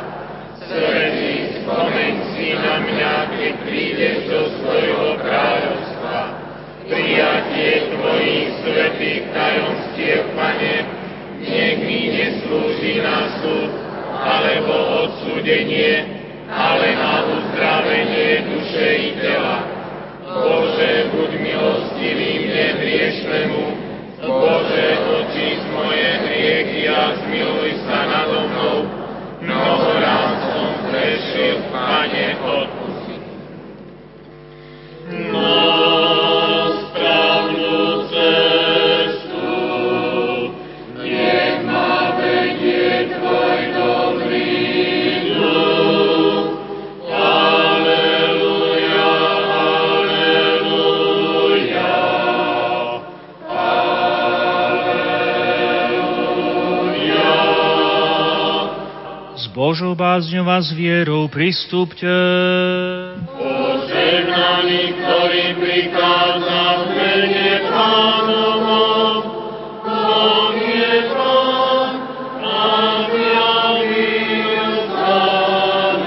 Svetý, 0.67 1.63
spomeň 1.63 2.13
si 2.35 2.47
na 2.59 2.75
mňa, 2.83 3.13
keď 3.39 3.53
prídeš 3.63 4.17
do 4.27 4.41
svojho 4.59 5.15
kráľovstva. 5.23 6.17
Prijatie 6.91 7.87
Tvojich 7.95 8.49
svetých 8.59 9.23
tajomstiev, 9.31 10.27
Pane, 10.35 10.75
nech 11.39 11.77
mi 11.87 12.11
neslúži 12.11 12.99
na 12.99 13.31
súd, 13.39 13.71
alebo 14.11 15.07
odsúdenie, 15.07 16.10
Božou 59.91 60.07
bázňou 60.07 60.47
a 60.47 60.63
s 60.63 60.71
vierou 60.71 61.27
pristúpte. 61.27 62.07
Požehnaný, 63.35 64.95
ktorý 64.95 65.45
prikázal 65.59 66.75
v 66.79 66.91
mene 66.95 67.51
Pánovom, 67.67 69.19
on 69.83 70.55
je 70.55 71.11
Pán 71.11 72.07
a 72.39 72.71
zjavil 73.11 74.71
sa 74.95 75.19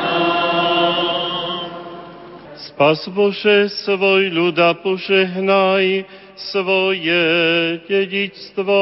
nám. 0.00 1.68
Spas 2.56 3.04
Bože 3.12 3.68
svoj 3.84 4.32
ľud 4.32 4.56
a 4.64 4.72
požehnaj 4.80 6.08
svoje 6.40 7.20
dedičstvo. 7.84 8.80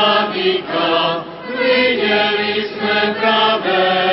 Vladyka, 0.00 1.28
videli 1.60 2.72
sme 2.72 3.00
pravé 3.20 4.09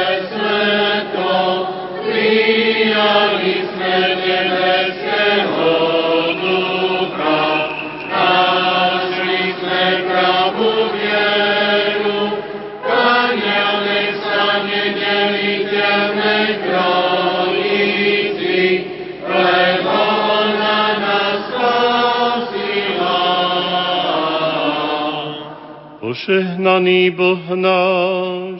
Požehnaný 26.27 27.15
Boh 27.15 27.39
náš, 27.55 28.59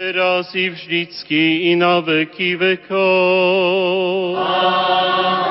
teraz 0.00 0.48
i 0.56 0.72
vždycky 0.72 1.68
i 1.68 1.76
na 1.76 2.00
veky 2.00 2.56
vekov. 2.56 4.32
Nech 4.40 5.49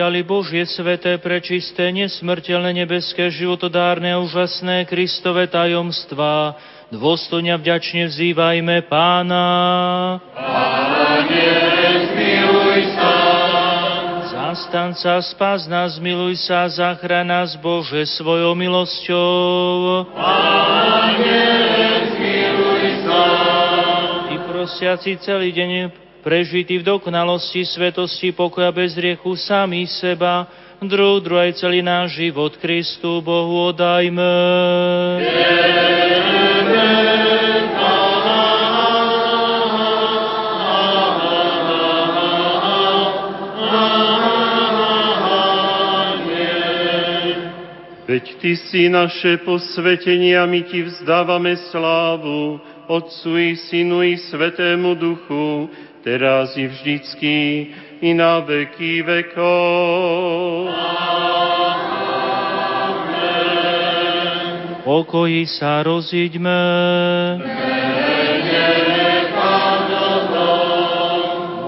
prijali 0.00 0.24
Božie 0.24 0.64
sveté, 0.64 1.20
prečisté, 1.20 1.92
nesmrteľné, 1.92 2.72
nebeské, 2.72 3.28
životodárne 3.28 4.16
a 4.16 4.24
úžasné 4.24 4.88
Kristové 4.88 5.44
tajomstvá, 5.44 6.56
dôstojne 6.88 7.52
vďačne 7.60 8.08
vzývajme 8.08 8.88
Pána. 8.88 9.44
Pane, 10.32 11.52
zmiluj 12.16 12.96
sa. 12.96 13.12
Zastanca, 14.32 15.20
spás 15.20 15.68
nás, 15.68 16.00
miluj 16.00 16.48
sa, 16.48 16.64
zachraň 16.72 17.44
nás, 17.44 17.60
Bože, 17.60 18.08
svojou 18.16 18.56
milosťou. 18.56 20.16
Pane, 20.16 21.44
zmiluj 22.16 23.04
sa. 23.04 23.24
Ty 24.32 24.36
prosiaci 24.48 25.20
celý 25.20 25.52
deň 25.52 26.08
prežitý 26.20 26.80
v 26.80 26.86
dokonalosti, 26.86 27.64
svetosti, 27.64 28.32
pokoja 28.32 28.70
bez 28.72 28.96
riechu 28.96 29.36
sami 29.36 29.88
seba, 29.88 30.46
druh, 30.80 31.20
druhaj 31.20 31.56
celý 31.60 31.84
náš 31.84 32.16
život 32.16 32.56
Kristu 32.56 33.20
Bohu 33.20 33.72
odajme. 33.72 34.32
Veď 48.10 48.26
Ty 48.42 48.52
si 48.58 48.90
naše 48.90 49.38
posvetenie 49.46 50.34
a 50.34 50.42
my 50.42 50.66
Ti 50.66 50.82
vzdávame 50.82 51.54
slávu, 51.70 52.58
Otcu 52.90 53.38
i 53.38 53.54
Synu 53.54 54.02
i 54.02 54.18
Svetému 54.18 54.98
Duchu, 54.98 55.70
teraz 56.00 56.56
i 56.56 56.66
vždycky, 56.66 57.36
i 58.00 58.10
na 58.16 58.40
veky 58.40 59.04
vekov. 59.04 60.72
Pokoji 64.80 65.46
sa 65.46 65.84
rozíďme. 65.84 66.60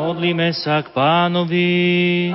Modlíme 0.01 0.51
sa 0.57 0.81
k 0.83 0.89
pánovi. 0.91 2.33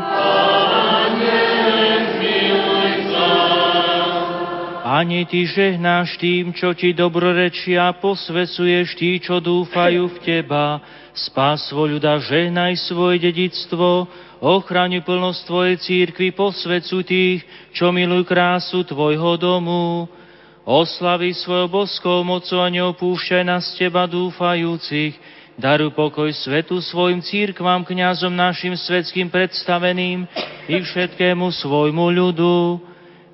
Pane, 4.87 5.27
Ty 5.27 5.43
žehnáš 5.43 6.15
tým, 6.15 6.55
čo 6.55 6.71
Ti 6.71 6.95
dobrorečia, 6.95 7.91
posvecuješ 7.99 8.95
tí, 8.95 9.19
čo 9.19 9.43
dúfajú 9.43 10.15
v 10.15 10.17
Teba. 10.23 10.79
Spás 11.11 11.75
ľuda, 11.75 12.23
žehnaj 12.23 12.87
svoje 12.87 13.19
dedictvo, 13.19 14.07
ochraň 14.39 15.03
plnosť 15.03 15.43
Tvojej 15.43 15.75
církvy, 15.83 16.31
posvecuj 16.31 17.03
tých, 17.03 17.43
čo 17.75 17.91
milujú 17.91 18.31
krásu 18.31 18.87
Tvojho 18.87 19.35
domu. 19.35 20.07
Oslavi 20.63 21.35
svojou 21.35 21.67
boskou 21.67 22.23
mocou 22.23 22.63
a 22.63 22.71
neopúšťaj 22.71 23.43
nás 23.43 23.75
Teba 23.75 24.07
dúfajúcich. 24.07 25.19
Daru 25.59 25.91
pokoj 25.91 26.31
svetu 26.31 26.79
svojim 26.79 27.19
církvam, 27.19 27.83
kňazom 27.83 28.31
našim 28.31 28.71
svetským 28.71 29.27
predstaveným 29.27 30.23
i 30.71 30.79
všetkému 30.79 31.51
svojmu 31.59 32.07
ľudu. 32.07 32.55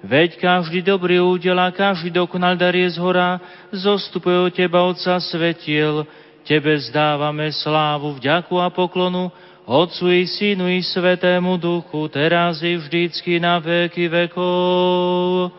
Veď 0.03 0.35
každý 0.35 0.83
dobrý 0.83 1.23
údel 1.23 1.55
a 1.55 1.71
každý 1.71 2.11
dokonal 2.11 2.59
dar 2.59 2.75
je 2.75 2.91
z 2.91 2.99
hora, 2.99 3.39
zostupuje 3.71 4.35
od 4.35 4.51
Teba, 4.51 4.83
Otca 4.83 5.15
svetiel. 5.23 6.03
Tebe 6.43 6.75
zdávame 6.75 7.47
slávu, 7.55 8.19
vďaku 8.19 8.59
a 8.59 8.67
poklonu, 8.67 9.31
Otcu 9.63 10.11
i 10.11 10.27
Synu 10.27 10.67
i 10.67 10.83
Svetému 10.83 11.55
Duchu, 11.55 12.11
teraz 12.11 12.59
i 12.67 12.75
vždycky 12.75 13.39
na 13.39 13.63
veky 13.63 14.11
vekov. 14.11 15.55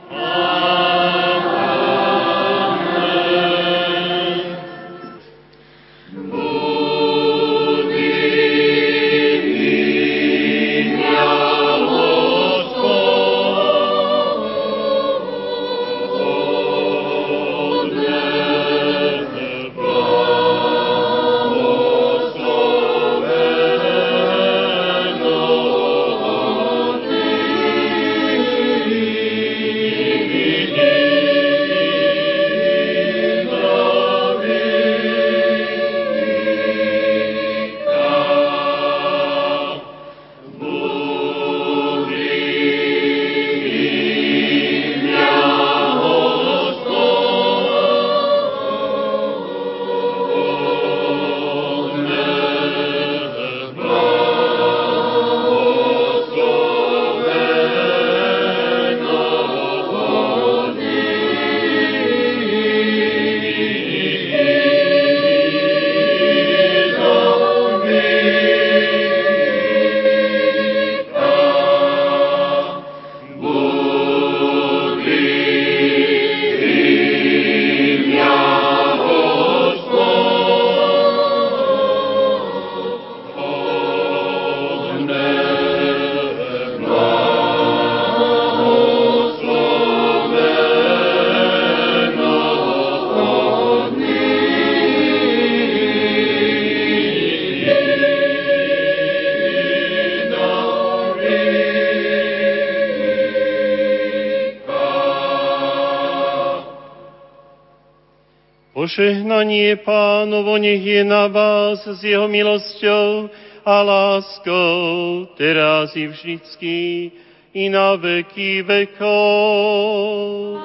Požehnanie 109.44 109.76
pánovo 109.84 110.56
nech 110.56 110.80
je 110.80 111.04
na 111.04 111.28
vás 111.28 111.84
s 111.84 112.00
jeho 112.00 112.24
milosťou 112.32 113.28
a 113.60 113.76
láskou, 113.84 115.28
teraz 115.36 115.92
i 116.00 116.08
vždycky, 116.08 117.12
i 117.52 117.68
na 117.68 117.92
veky 117.92 118.64
vekov. 118.64 120.64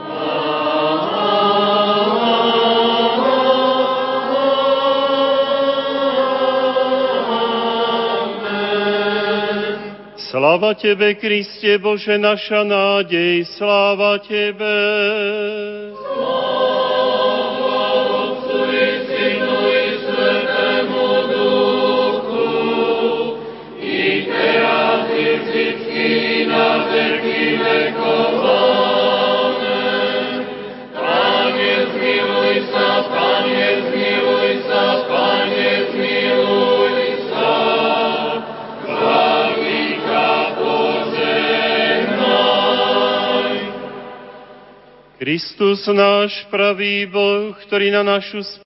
Sláva 10.15 10.72
Tebe, 10.80 11.19
Kriste, 11.19 11.76
Bože, 11.84 12.15
naša 12.15 12.64
nádej, 12.64 13.43
sláva 13.60 14.23
Tebe. 14.23 14.80
Kristus 45.20 45.84
náš 45.91 46.48
pravý 46.48 47.04
Boh, 47.04 47.52
ktorý 47.52 47.91
na 47.91 48.08
našu 48.08 48.40